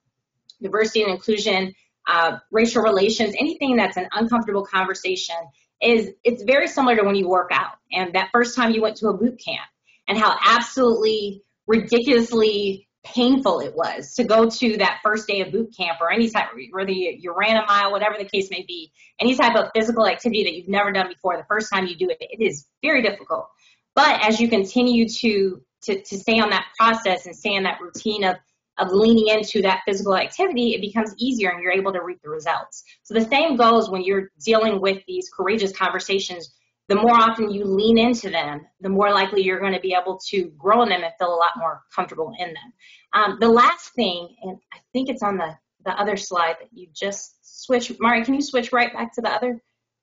diversity 0.62 1.02
and 1.02 1.12
inclusion, 1.12 1.74
uh, 2.08 2.38
racial 2.50 2.82
relations, 2.82 3.34
anything 3.38 3.76
that's 3.76 3.96
an 3.96 4.08
uncomfortable 4.12 4.64
conversation, 4.64 5.36
is 5.82 6.10
it's 6.24 6.42
very 6.44 6.68
similar 6.68 6.96
to 6.96 7.02
when 7.02 7.16
you 7.16 7.28
work 7.28 7.50
out 7.52 7.72
and 7.90 8.14
that 8.14 8.30
first 8.32 8.54
time 8.54 8.70
you 8.70 8.80
went 8.80 8.96
to 8.96 9.08
a 9.08 9.12
boot 9.12 9.40
camp 9.44 9.66
and 10.08 10.16
how 10.16 10.36
absolutely 10.46 11.42
ridiculously 11.66 12.88
painful 13.04 13.60
it 13.60 13.74
was 13.74 14.14
to 14.14 14.24
go 14.24 14.48
to 14.48 14.76
that 14.76 15.00
first 15.02 15.26
day 15.26 15.40
of 15.40 15.50
boot 15.50 15.74
camp 15.76 15.98
or 16.00 16.12
any 16.12 16.30
type, 16.30 16.48
whether 16.70 16.90
you, 16.90 17.34
ran 17.36 17.56
a 17.56 17.66
mile, 17.66 17.90
whatever 17.90 18.16
the 18.18 18.24
case 18.24 18.50
may 18.50 18.64
be, 18.66 18.92
any 19.20 19.34
type 19.34 19.56
of 19.56 19.70
physical 19.74 20.06
activity 20.06 20.44
that 20.44 20.54
you've 20.54 20.68
never 20.68 20.92
done 20.92 21.08
before, 21.08 21.36
the 21.36 21.44
first 21.48 21.72
time 21.72 21.86
you 21.86 21.96
do 21.96 22.08
it, 22.08 22.18
it 22.20 22.40
is 22.40 22.66
very 22.82 23.02
difficult. 23.02 23.48
But 23.94 24.24
as 24.24 24.40
you 24.40 24.48
continue 24.48 25.08
to 25.08 25.60
to, 25.82 26.00
to 26.00 26.18
stay 26.18 26.38
on 26.38 26.50
that 26.50 26.66
process 26.78 27.26
and 27.26 27.36
stay 27.36 27.54
in 27.54 27.64
that 27.64 27.80
routine 27.80 28.24
of, 28.24 28.36
of 28.78 28.92
leaning 28.92 29.28
into 29.28 29.62
that 29.62 29.80
physical 29.86 30.16
activity, 30.16 30.74
it 30.74 30.80
becomes 30.80 31.14
easier 31.18 31.50
and 31.50 31.62
you're 31.62 31.72
able 31.72 31.92
to 31.92 32.02
reap 32.02 32.20
the 32.22 32.30
results. 32.30 32.84
So 33.02 33.14
the 33.14 33.28
same 33.28 33.56
goes 33.56 33.90
when 33.90 34.02
you're 34.02 34.30
dealing 34.44 34.80
with 34.80 35.02
these 35.06 35.28
courageous 35.28 35.72
conversations. 35.72 36.52
The 36.92 37.00
more 37.00 37.14
often 37.14 37.50
you 37.50 37.64
lean 37.64 37.96
into 37.96 38.28
them, 38.28 38.66
the 38.82 38.90
more 38.90 39.10
likely 39.10 39.42
you're 39.42 39.58
going 39.58 39.72
to 39.72 39.80
be 39.80 39.96
able 39.98 40.20
to 40.26 40.52
grow 40.58 40.82
in 40.82 40.90
them 40.90 41.02
and 41.02 41.12
feel 41.18 41.32
a 41.32 41.34
lot 41.34 41.52
more 41.56 41.80
comfortable 41.94 42.34
in 42.38 42.48
them. 42.48 42.72
Um, 43.14 43.38
the 43.40 43.48
last 43.48 43.94
thing, 43.94 44.36
and 44.42 44.58
I 44.74 44.76
think 44.92 45.08
it's 45.08 45.22
on 45.22 45.38
the, 45.38 45.56
the 45.86 45.92
other 45.92 46.18
slide 46.18 46.56
that 46.60 46.68
you 46.70 46.88
just 46.94 47.64
switched. 47.64 47.98
Mari, 47.98 48.22
can 48.26 48.34
you 48.34 48.42
switch 48.42 48.72
right 48.72 48.92
back 48.92 49.14
to 49.14 49.22
the 49.22 49.30
other 49.30 49.58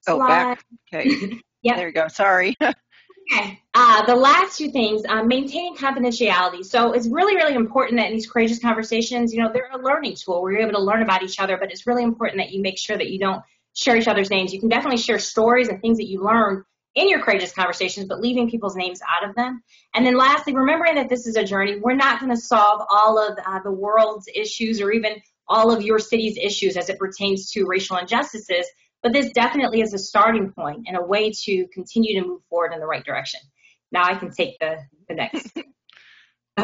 oh, 0.07 0.17
slide? 0.17 0.27
back. 0.27 0.65
Okay. 0.91 1.39
yeah. 1.61 1.75
There 1.77 1.89
you 1.89 1.93
go. 1.93 2.07
Sorry. 2.07 2.55
Okay. 3.31 3.61
Uh, 3.75 4.03
the 4.07 4.15
last 4.15 4.57
two 4.57 4.71
things, 4.71 5.03
uh, 5.07 5.21
maintaining 5.21 5.75
confidentiality. 5.75 6.65
So 6.65 6.93
it's 6.93 7.07
really, 7.07 7.35
really 7.35 7.53
important 7.53 7.99
that 7.99 8.07
in 8.07 8.13
these 8.13 8.27
courageous 8.27 8.57
conversations, 8.57 9.31
you 9.31 9.39
know, 9.39 9.51
they're 9.53 9.69
a 9.71 9.77
learning 9.77 10.15
tool 10.15 10.41
where 10.41 10.53
you're 10.53 10.61
able 10.61 10.79
to 10.79 10.83
learn 10.83 11.03
about 11.03 11.21
each 11.21 11.39
other, 11.39 11.55
but 11.55 11.71
it's 11.71 11.85
really 11.85 12.01
important 12.01 12.41
that 12.41 12.49
you 12.49 12.59
make 12.63 12.79
sure 12.79 12.97
that 12.97 13.11
you 13.11 13.19
don't 13.19 13.43
share 13.75 13.95
each 13.95 14.07
other's 14.07 14.31
names. 14.31 14.51
You 14.51 14.59
can 14.59 14.67
definitely 14.67 14.97
share 14.97 15.19
stories 15.19 15.69
and 15.69 15.79
things 15.79 15.99
that 15.99 16.07
you 16.07 16.23
learn 16.23 16.65
in 16.95 17.07
your 17.07 17.21
courageous 17.21 17.53
conversations, 17.53 18.07
but 18.07 18.19
leaving 18.19 18.49
people's 18.49 18.75
names 18.75 18.99
out 19.07 19.27
of 19.27 19.35
them. 19.35 19.61
And 19.93 20.05
then 20.05 20.17
lastly, 20.17 20.55
remembering 20.55 20.95
that 20.95 21.09
this 21.09 21.27
is 21.27 21.35
a 21.35 21.43
journey. 21.43 21.79
We're 21.79 21.95
not 21.95 22.19
going 22.19 22.31
to 22.31 22.41
solve 22.41 22.81
all 22.89 23.19
of 23.19 23.37
uh, 23.45 23.59
the 23.63 23.71
world's 23.71 24.27
issues 24.33 24.81
or 24.81 24.91
even 24.91 25.21
all 25.47 25.71
of 25.71 25.81
your 25.81 25.99
city's 25.99 26.37
issues 26.37 26.77
as 26.77 26.89
it 26.89 26.99
pertains 26.99 27.49
to 27.51 27.65
racial 27.65 27.97
injustices, 27.97 28.67
but 29.01 29.13
this 29.13 29.31
definitely 29.31 29.81
is 29.81 29.93
a 29.93 29.97
starting 29.97 30.51
point 30.51 30.85
and 30.87 30.97
a 30.97 31.01
way 31.01 31.31
to 31.31 31.67
continue 31.73 32.19
to 32.19 32.27
move 32.27 32.41
forward 32.49 32.73
in 32.73 32.79
the 32.79 32.85
right 32.85 33.03
direction. 33.03 33.39
Now 33.91 34.03
I 34.03 34.15
can 34.15 34.31
take 34.31 34.59
the, 34.59 34.77
the 35.07 35.15
next. 35.15 35.57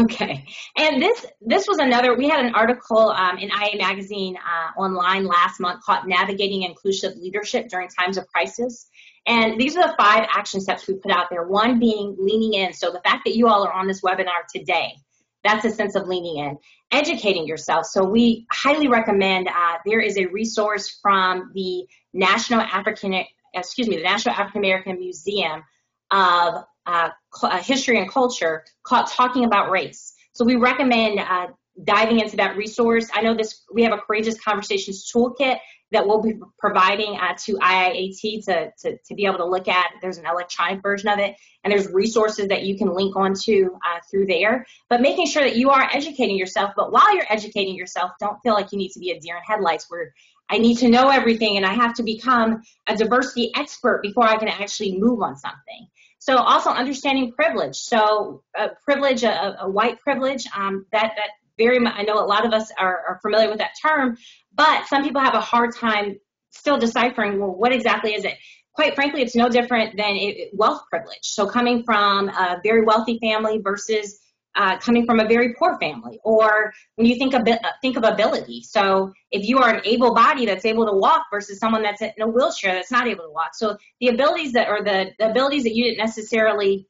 Okay, 0.01 0.45
and 0.77 1.01
this 1.01 1.25
this 1.41 1.67
was 1.67 1.77
another. 1.77 2.15
We 2.17 2.27
had 2.27 2.43
an 2.45 2.53
article 2.53 3.09
um, 3.09 3.37
in 3.37 3.49
IA 3.49 3.77
Magazine 3.77 4.35
uh, 4.37 4.79
online 4.79 5.25
last 5.25 5.59
month 5.59 5.83
called 5.83 6.07
"Navigating 6.07 6.63
Inclusive 6.63 7.15
Leadership 7.17 7.67
During 7.69 7.87
Times 7.87 8.17
of 8.17 8.27
Crisis," 8.27 8.89
and 9.27 9.59
these 9.59 9.77
are 9.77 9.87
the 9.87 9.95
five 9.97 10.27
action 10.31 10.59
steps 10.59 10.87
we 10.87 10.95
put 10.95 11.11
out 11.11 11.27
there. 11.29 11.47
One 11.47 11.79
being 11.79 12.15
leaning 12.19 12.53
in. 12.53 12.73
So 12.73 12.91
the 12.91 13.01
fact 13.03 13.23
that 13.25 13.35
you 13.35 13.47
all 13.47 13.63
are 13.65 13.73
on 13.73 13.87
this 13.87 14.01
webinar 14.01 14.45
today, 14.53 14.95
that's 15.43 15.65
a 15.65 15.69
sense 15.69 15.95
of 15.95 16.07
leaning 16.07 16.37
in. 16.37 16.57
Educating 16.91 17.47
yourself. 17.47 17.85
So 17.85 18.03
we 18.03 18.45
highly 18.51 18.87
recommend. 18.87 19.47
Uh, 19.47 19.77
there 19.85 19.99
is 19.99 20.17
a 20.17 20.25
resource 20.25 20.99
from 21.01 21.51
the 21.53 21.85
National 22.13 22.61
African, 22.61 23.23
excuse 23.53 23.87
me, 23.87 23.97
the 23.97 24.03
National 24.03 24.35
African 24.35 24.61
American 24.61 24.99
Museum 24.99 25.63
of 26.11 26.63
uh, 26.85 27.09
uh, 27.41 27.61
history 27.61 27.99
and 27.99 28.09
culture 28.09 28.63
called 28.83 29.07
Talking 29.07 29.45
About 29.45 29.69
Race. 29.69 30.13
So 30.33 30.45
we 30.45 30.55
recommend 30.55 31.19
uh, 31.19 31.47
diving 31.83 32.19
into 32.19 32.37
that 32.37 32.55
resource. 32.55 33.09
I 33.13 33.21
know 33.21 33.35
this. 33.35 33.63
We 33.73 33.83
have 33.83 33.93
a 33.93 33.97
Courageous 33.97 34.39
Conversations 34.39 35.11
toolkit 35.11 35.57
that 35.91 36.05
we'll 36.05 36.21
be 36.21 36.33
providing 36.59 37.17
uh, 37.17 37.35
to 37.45 37.53
IIAT 37.53 38.43
to, 38.45 38.71
to, 38.79 38.97
to, 38.97 39.15
be 39.15 39.25
able 39.25 39.37
to 39.37 39.45
look 39.45 39.67
at. 39.67 39.91
There's 40.01 40.17
an 40.17 40.25
electronic 40.25 40.81
version 40.81 41.09
of 41.09 41.19
it, 41.19 41.35
and 41.63 41.71
there's 41.71 41.87
resources 41.87 42.47
that 42.47 42.63
you 42.63 42.77
can 42.77 42.93
link 42.93 43.15
onto 43.15 43.69
uh, 43.75 43.99
through 44.09 44.25
there. 44.25 44.65
But 44.89 45.01
making 45.01 45.27
sure 45.27 45.43
that 45.43 45.55
you 45.55 45.69
are 45.69 45.87
educating 45.93 46.37
yourself, 46.37 46.71
but 46.75 46.91
while 46.91 47.15
you're 47.15 47.25
educating 47.29 47.75
yourself, 47.75 48.11
don't 48.19 48.39
feel 48.41 48.53
like 48.53 48.71
you 48.71 48.77
need 48.77 48.91
to 48.91 48.99
be 48.99 49.11
a 49.11 49.19
deer 49.19 49.37
in 49.37 49.43
headlights 49.43 49.85
where 49.89 50.13
I 50.49 50.57
need 50.57 50.77
to 50.79 50.89
know 50.89 51.09
everything 51.09 51.57
and 51.57 51.65
I 51.65 51.73
have 51.73 51.93
to 51.95 52.03
become 52.03 52.61
a 52.87 52.95
diversity 52.95 53.51
expert 53.55 54.01
before 54.01 54.25
I 54.25 54.37
can 54.37 54.47
actually 54.47 54.97
move 54.97 55.21
on 55.21 55.35
something. 55.37 55.87
So 56.19 56.37
also 56.37 56.69
understanding 56.69 57.33
privilege. 57.33 57.75
So 57.75 58.43
uh, 58.57 58.69
privilege, 58.83 59.23
a, 59.23 59.63
a, 59.63 59.69
white 59.69 59.99
privilege, 59.99 60.45
um, 60.55 60.85
that 60.91 61.13
that 61.15 61.29
very 61.57 61.79
much, 61.79 61.93
I 61.95 62.03
know 62.03 62.15
a 62.15 62.25
lot 62.25 62.45
of 62.45 62.53
us 62.53 62.71
are, 62.77 63.03
are 63.07 63.19
familiar 63.21 63.49
with 63.49 63.59
that 63.59 63.71
term, 63.81 64.17
but 64.53 64.87
some 64.87 65.03
people 65.03 65.21
have 65.21 65.35
a 65.35 65.41
hard 65.41 65.75
time 65.75 66.19
still 66.49 66.77
deciphering, 66.77 67.39
well, 67.39 67.55
what 67.55 67.71
exactly 67.71 68.13
is 68.13 68.25
it? 68.25 68.33
Quite 68.73 68.95
frankly, 68.95 69.21
it's 69.21 69.35
no 69.35 69.49
different 69.49 69.95
than 69.95 70.15
it, 70.15 70.49
wealth 70.53 70.83
privilege. 70.89 71.19
So 71.21 71.47
coming 71.47 71.83
from 71.83 72.29
a 72.29 72.59
very 72.63 72.83
wealthy 72.83 73.19
family 73.19 73.59
versus 73.59 74.19
uh, 74.55 74.77
coming 74.77 75.05
from 75.05 75.19
a 75.19 75.27
very 75.27 75.53
poor 75.53 75.77
family, 75.79 76.19
or 76.23 76.73
when 76.95 77.07
you 77.07 77.15
think 77.15 77.33
of 77.33 77.47
think 77.81 77.97
of 77.97 78.03
ability. 78.03 78.61
So 78.63 79.13
if 79.31 79.47
you 79.47 79.59
are 79.59 79.73
an 79.73 79.81
able 79.85 80.13
body 80.13 80.45
that's 80.45 80.65
able 80.65 80.85
to 80.85 80.93
walk 80.93 81.25
versus 81.31 81.59
someone 81.59 81.83
that's 81.83 82.01
in 82.01 82.11
a 82.21 82.27
wheelchair 82.27 82.73
that's 82.73 82.91
not 82.91 83.07
able 83.07 83.25
to 83.25 83.31
walk, 83.31 83.53
so 83.53 83.77
the 83.99 84.07
abilities 84.07 84.53
that 84.53 84.69
or 84.69 84.81
the, 84.81 85.11
the 85.19 85.29
abilities 85.29 85.63
that 85.63 85.75
you 85.75 85.83
didn't 85.83 85.97
necessarily 85.97 86.87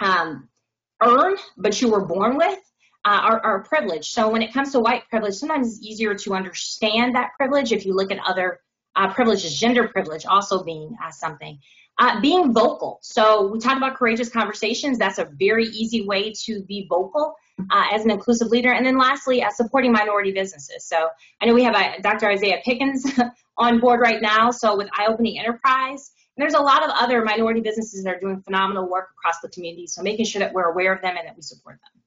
um, 0.00 0.48
earn, 1.02 1.36
but 1.56 1.80
you 1.80 1.90
were 1.90 2.04
born 2.04 2.36
with. 2.36 2.58
Uh, 3.04 3.20
are, 3.22 3.40
are 3.44 3.62
privilege. 3.62 4.10
So 4.10 4.28
when 4.28 4.42
it 4.42 4.52
comes 4.52 4.72
to 4.72 4.80
white 4.80 5.08
privilege, 5.08 5.34
sometimes 5.34 5.68
it's 5.68 5.80
easier 5.80 6.16
to 6.16 6.34
understand 6.34 7.14
that 7.14 7.30
privilege 7.38 7.70
if 7.70 7.86
you 7.86 7.94
look 7.94 8.10
at 8.10 8.18
other 8.26 8.58
uh, 8.96 9.12
privileges, 9.12 9.56
gender 9.56 9.86
privilege 9.86 10.26
also 10.26 10.64
being 10.64 10.96
uh, 11.00 11.12
something. 11.12 11.60
Uh, 11.98 12.20
being 12.20 12.52
vocal. 12.52 12.98
So 13.00 13.46
we 13.46 13.58
talked 13.58 13.78
about 13.78 13.96
courageous 13.96 14.28
conversations. 14.28 14.98
That's 14.98 15.18
a 15.18 15.24
very 15.24 15.64
easy 15.64 16.06
way 16.06 16.30
to 16.44 16.62
be 16.64 16.86
vocal 16.90 17.34
uh, 17.70 17.84
as 17.90 18.04
an 18.04 18.10
inclusive 18.10 18.48
leader. 18.48 18.70
And 18.70 18.84
then 18.84 18.98
lastly, 18.98 19.42
uh, 19.42 19.50
supporting 19.50 19.92
minority 19.92 20.30
businesses. 20.30 20.84
So 20.84 21.08
I 21.40 21.46
know 21.46 21.54
we 21.54 21.64
have 21.64 21.74
uh, 21.74 21.92
Dr. 22.02 22.28
Isaiah 22.28 22.60
Pickens 22.62 23.06
on 23.58 23.80
board 23.80 24.00
right 24.00 24.20
now. 24.20 24.50
So 24.50 24.76
with 24.76 24.88
iOpening 24.90 25.38
Enterprise, 25.38 26.12
and 26.36 26.42
there's 26.42 26.54
a 26.54 26.62
lot 26.62 26.84
of 26.84 26.90
other 26.90 27.24
minority 27.24 27.60
businesses 27.60 28.04
that 28.04 28.16
are 28.16 28.20
doing 28.20 28.42
phenomenal 28.42 28.88
work 28.88 29.08
across 29.18 29.40
the 29.40 29.48
community. 29.48 29.86
So 29.86 30.02
making 30.02 30.26
sure 30.26 30.40
that 30.40 30.52
we're 30.52 30.70
aware 30.70 30.92
of 30.92 31.00
them 31.00 31.16
and 31.16 31.26
that 31.26 31.34
we 31.34 31.42
support 31.42 31.76
them. 31.76 32.02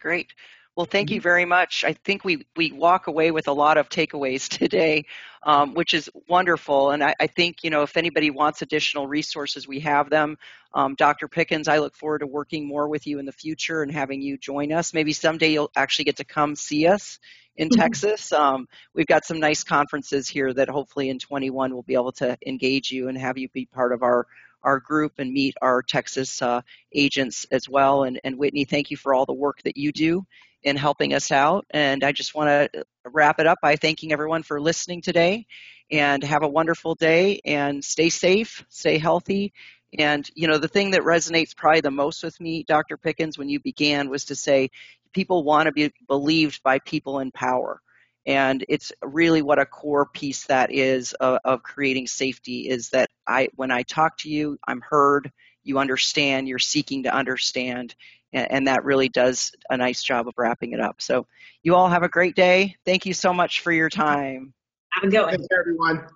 Great. 0.00 0.32
Well, 0.76 0.86
thank 0.86 1.10
you 1.10 1.16
mm-hmm. 1.16 1.22
very 1.24 1.44
much. 1.44 1.84
I 1.84 1.92
think 1.92 2.24
we, 2.24 2.46
we 2.56 2.72
walk 2.72 3.06
away 3.06 3.32
with 3.32 3.48
a 3.48 3.52
lot 3.52 3.76
of 3.76 3.88
takeaways 3.88 4.48
today, 4.58 5.04
um, 5.42 5.74
which 5.74 5.94
is 5.94 6.08
wonderful. 6.28 6.90
And 6.90 7.02
I, 7.02 7.14
I, 7.20 7.26
think, 7.26 7.64
you 7.64 7.70
know, 7.70 7.82
if 7.82 7.96
anybody 7.96 8.30
wants 8.30 8.62
additional 8.62 9.06
resources, 9.06 9.66
we 9.66 9.80
have 9.80 10.10
them. 10.10 10.38
Um, 10.72 10.94
Dr. 10.94 11.26
Pickens, 11.26 11.66
I 11.66 11.78
look 11.78 11.96
forward 11.96 12.20
to 12.20 12.26
working 12.26 12.66
more 12.66 12.88
with 12.88 13.06
you 13.06 13.18
in 13.18 13.26
the 13.26 13.32
future 13.32 13.82
and 13.82 13.92
having 13.92 14.22
you 14.22 14.38
join 14.38 14.72
us. 14.72 14.94
Maybe 14.94 15.12
someday 15.12 15.52
you'll 15.52 15.72
actually 15.74 16.04
get 16.04 16.16
to 16.18 16.24
come 16.24 16.54
see 16.54 16.86
us 16.86 17.18
in 17.56 17.68
mm-hmm. 17.68 17.80
Texas. 17.80 18.32
Um, 18.32 18.68
we've 18.94 19.06
got 19.06 19.24
some 19.24 19.40
nice 19.40 19.64
conferences 19.64 20.28
here 20.28 20.54
that 20.54 20.68
hopefully 20.68 21.08
in 21.08 21.18
21 21.18 21.72
we'll 21.72 21.82
be 21.82 21.94
able 21.94 22.12
to 22.12 22.38
engage 22.46 22.92
you 22.92 23.08
and 23.08 23.18
have 23.18 23.38
you 23.38 23.48
be 23.48 23.66
part 23.66 23.92
of 23.92 24.02
our 24.02 24.26
our 24.62 24.78
group 24.78 25.14
and 25.16 25.32
meet 25.32 25.54
our 25.62 25.82
Texas 25.82 26.42
uh, 26.42 26.60
agents 26.94 27.46
as 27.50 27.66
well. 27.66 28.02
And, 28.02 28.20
and 28.24 28.36
Whitnee, 28.36 28.66
thank 28.66 28.90
you 28.90 28.96
for 28.98 29.14
all 29.14 29.24
the 29.24 29.32
work 29.32 29.62
that 29.62 29.78
you 29.78 29.90
do 29.90 30.26
in 30.62 30.76
helping 30.76 31.14
us 31.14 31.30
out. 31.30 31.66
And 31.70 32.04
I 32.04 32.12
just 32.12 32.34
want 32.34 32.48
to 32.72 32.84
wrap 33.04 33.40
it 33.40 33.46
up 33.46 33.58
by 33.62 33.76
thanking 33.76 34.12
everyone 34.12 34.42
for 34.42 34.60
listening 34.60 35.02
today 35.02 35.46
and 35.90 36.22
have 36.22 36.42
a 36.42 36.48
wonderful 36.48 36.94
day 36.94 37.40
and 37.44 37.84
stay 37.84 38.10
safe, 38.10 38.64
stay 38.68 38.98
healthy. 38.98 39.52
And, 39.98 40.28
you 40.34 40.46
know, 40.46 40.58
the 40.58 40.68
thing 40.68 40.92
that 40.92 41.02
resonates 41.02 41.56
probably 41.56 41.80
the 41.80 41.90
most 41.90 42.22
with 42.22 42.40
me, 42.40 42.62
Dr. 42.62 42.96
Pickens, 42.96 43.36
when 43.36 43.48
you 43.48 43.58
began 43.58 44.08
was 44.08 44.26
to 44.26 44.36
say 44.36 44.70
people 45.12 45.42
want 45.42 45.66
to 45.66 45.72
be 45.72 45.92
believed 46.06 46.62
by 46.62 46.78
people 46.78 47.18
in 47.18 47.32
power. 47.32 47.80
And 48.26 48.64
it's 48.68 48.92
really 49.02 49.42
what 49.42 49.58
a 49.58 49.66
core 49.66 50.06
piece 50.06 50.44
that 50.46 50.70
is 50.70 51.14
of, 51.14 51.38
of 51.44 51.62
creating 51.62 52.06
safety 52.06 52.68
is 52.68 52.90
that 52.90 53.10
I, 53.26 53.48
when 53.56 53.70
I 53.70 53.82
talk 53.82 54.18
to 54.18 54.30
you, 54.30 54.58
I'm 54.68 54.82
heard, 54.82 55.32
you 55.64 55.78
understand, 55.78 56.46
you're 56.46 56.58
seeking 56.58 57.04
to 57.04 57.14
understand, 57.14 57.94
and, 58.32 58.50
and 58.50 58.66
that 58.66 58.84
really 58.84 59.08
does 59.08 59.52
a 59.70 59.76
nice 59.76 60.02
job 60.02 60.28
of 60.28 60.34
wrapping 60.36 60.72
it 60.72 60.80
up. 60.80 61.00
So 61.00 61.26
you 61.62 61.74
all 61.74 61.88
have 61.88 62.02
a 62.02 62.08
great 62.08 62.34
day. 62.34 62.76
Thank 62.84 63.06
you 63.06 63.14
so 63.14 63.32
much 63.32 63.60
for 63.60 63.72
your 63.72 63.88
time. 63.88 64.52
Have 64.92 65.04
a 65.04 65.08
good 65.08 65.22
one. 65.22 65.30
Thanks, 65.30 65.46
everyone. 65.58 66.06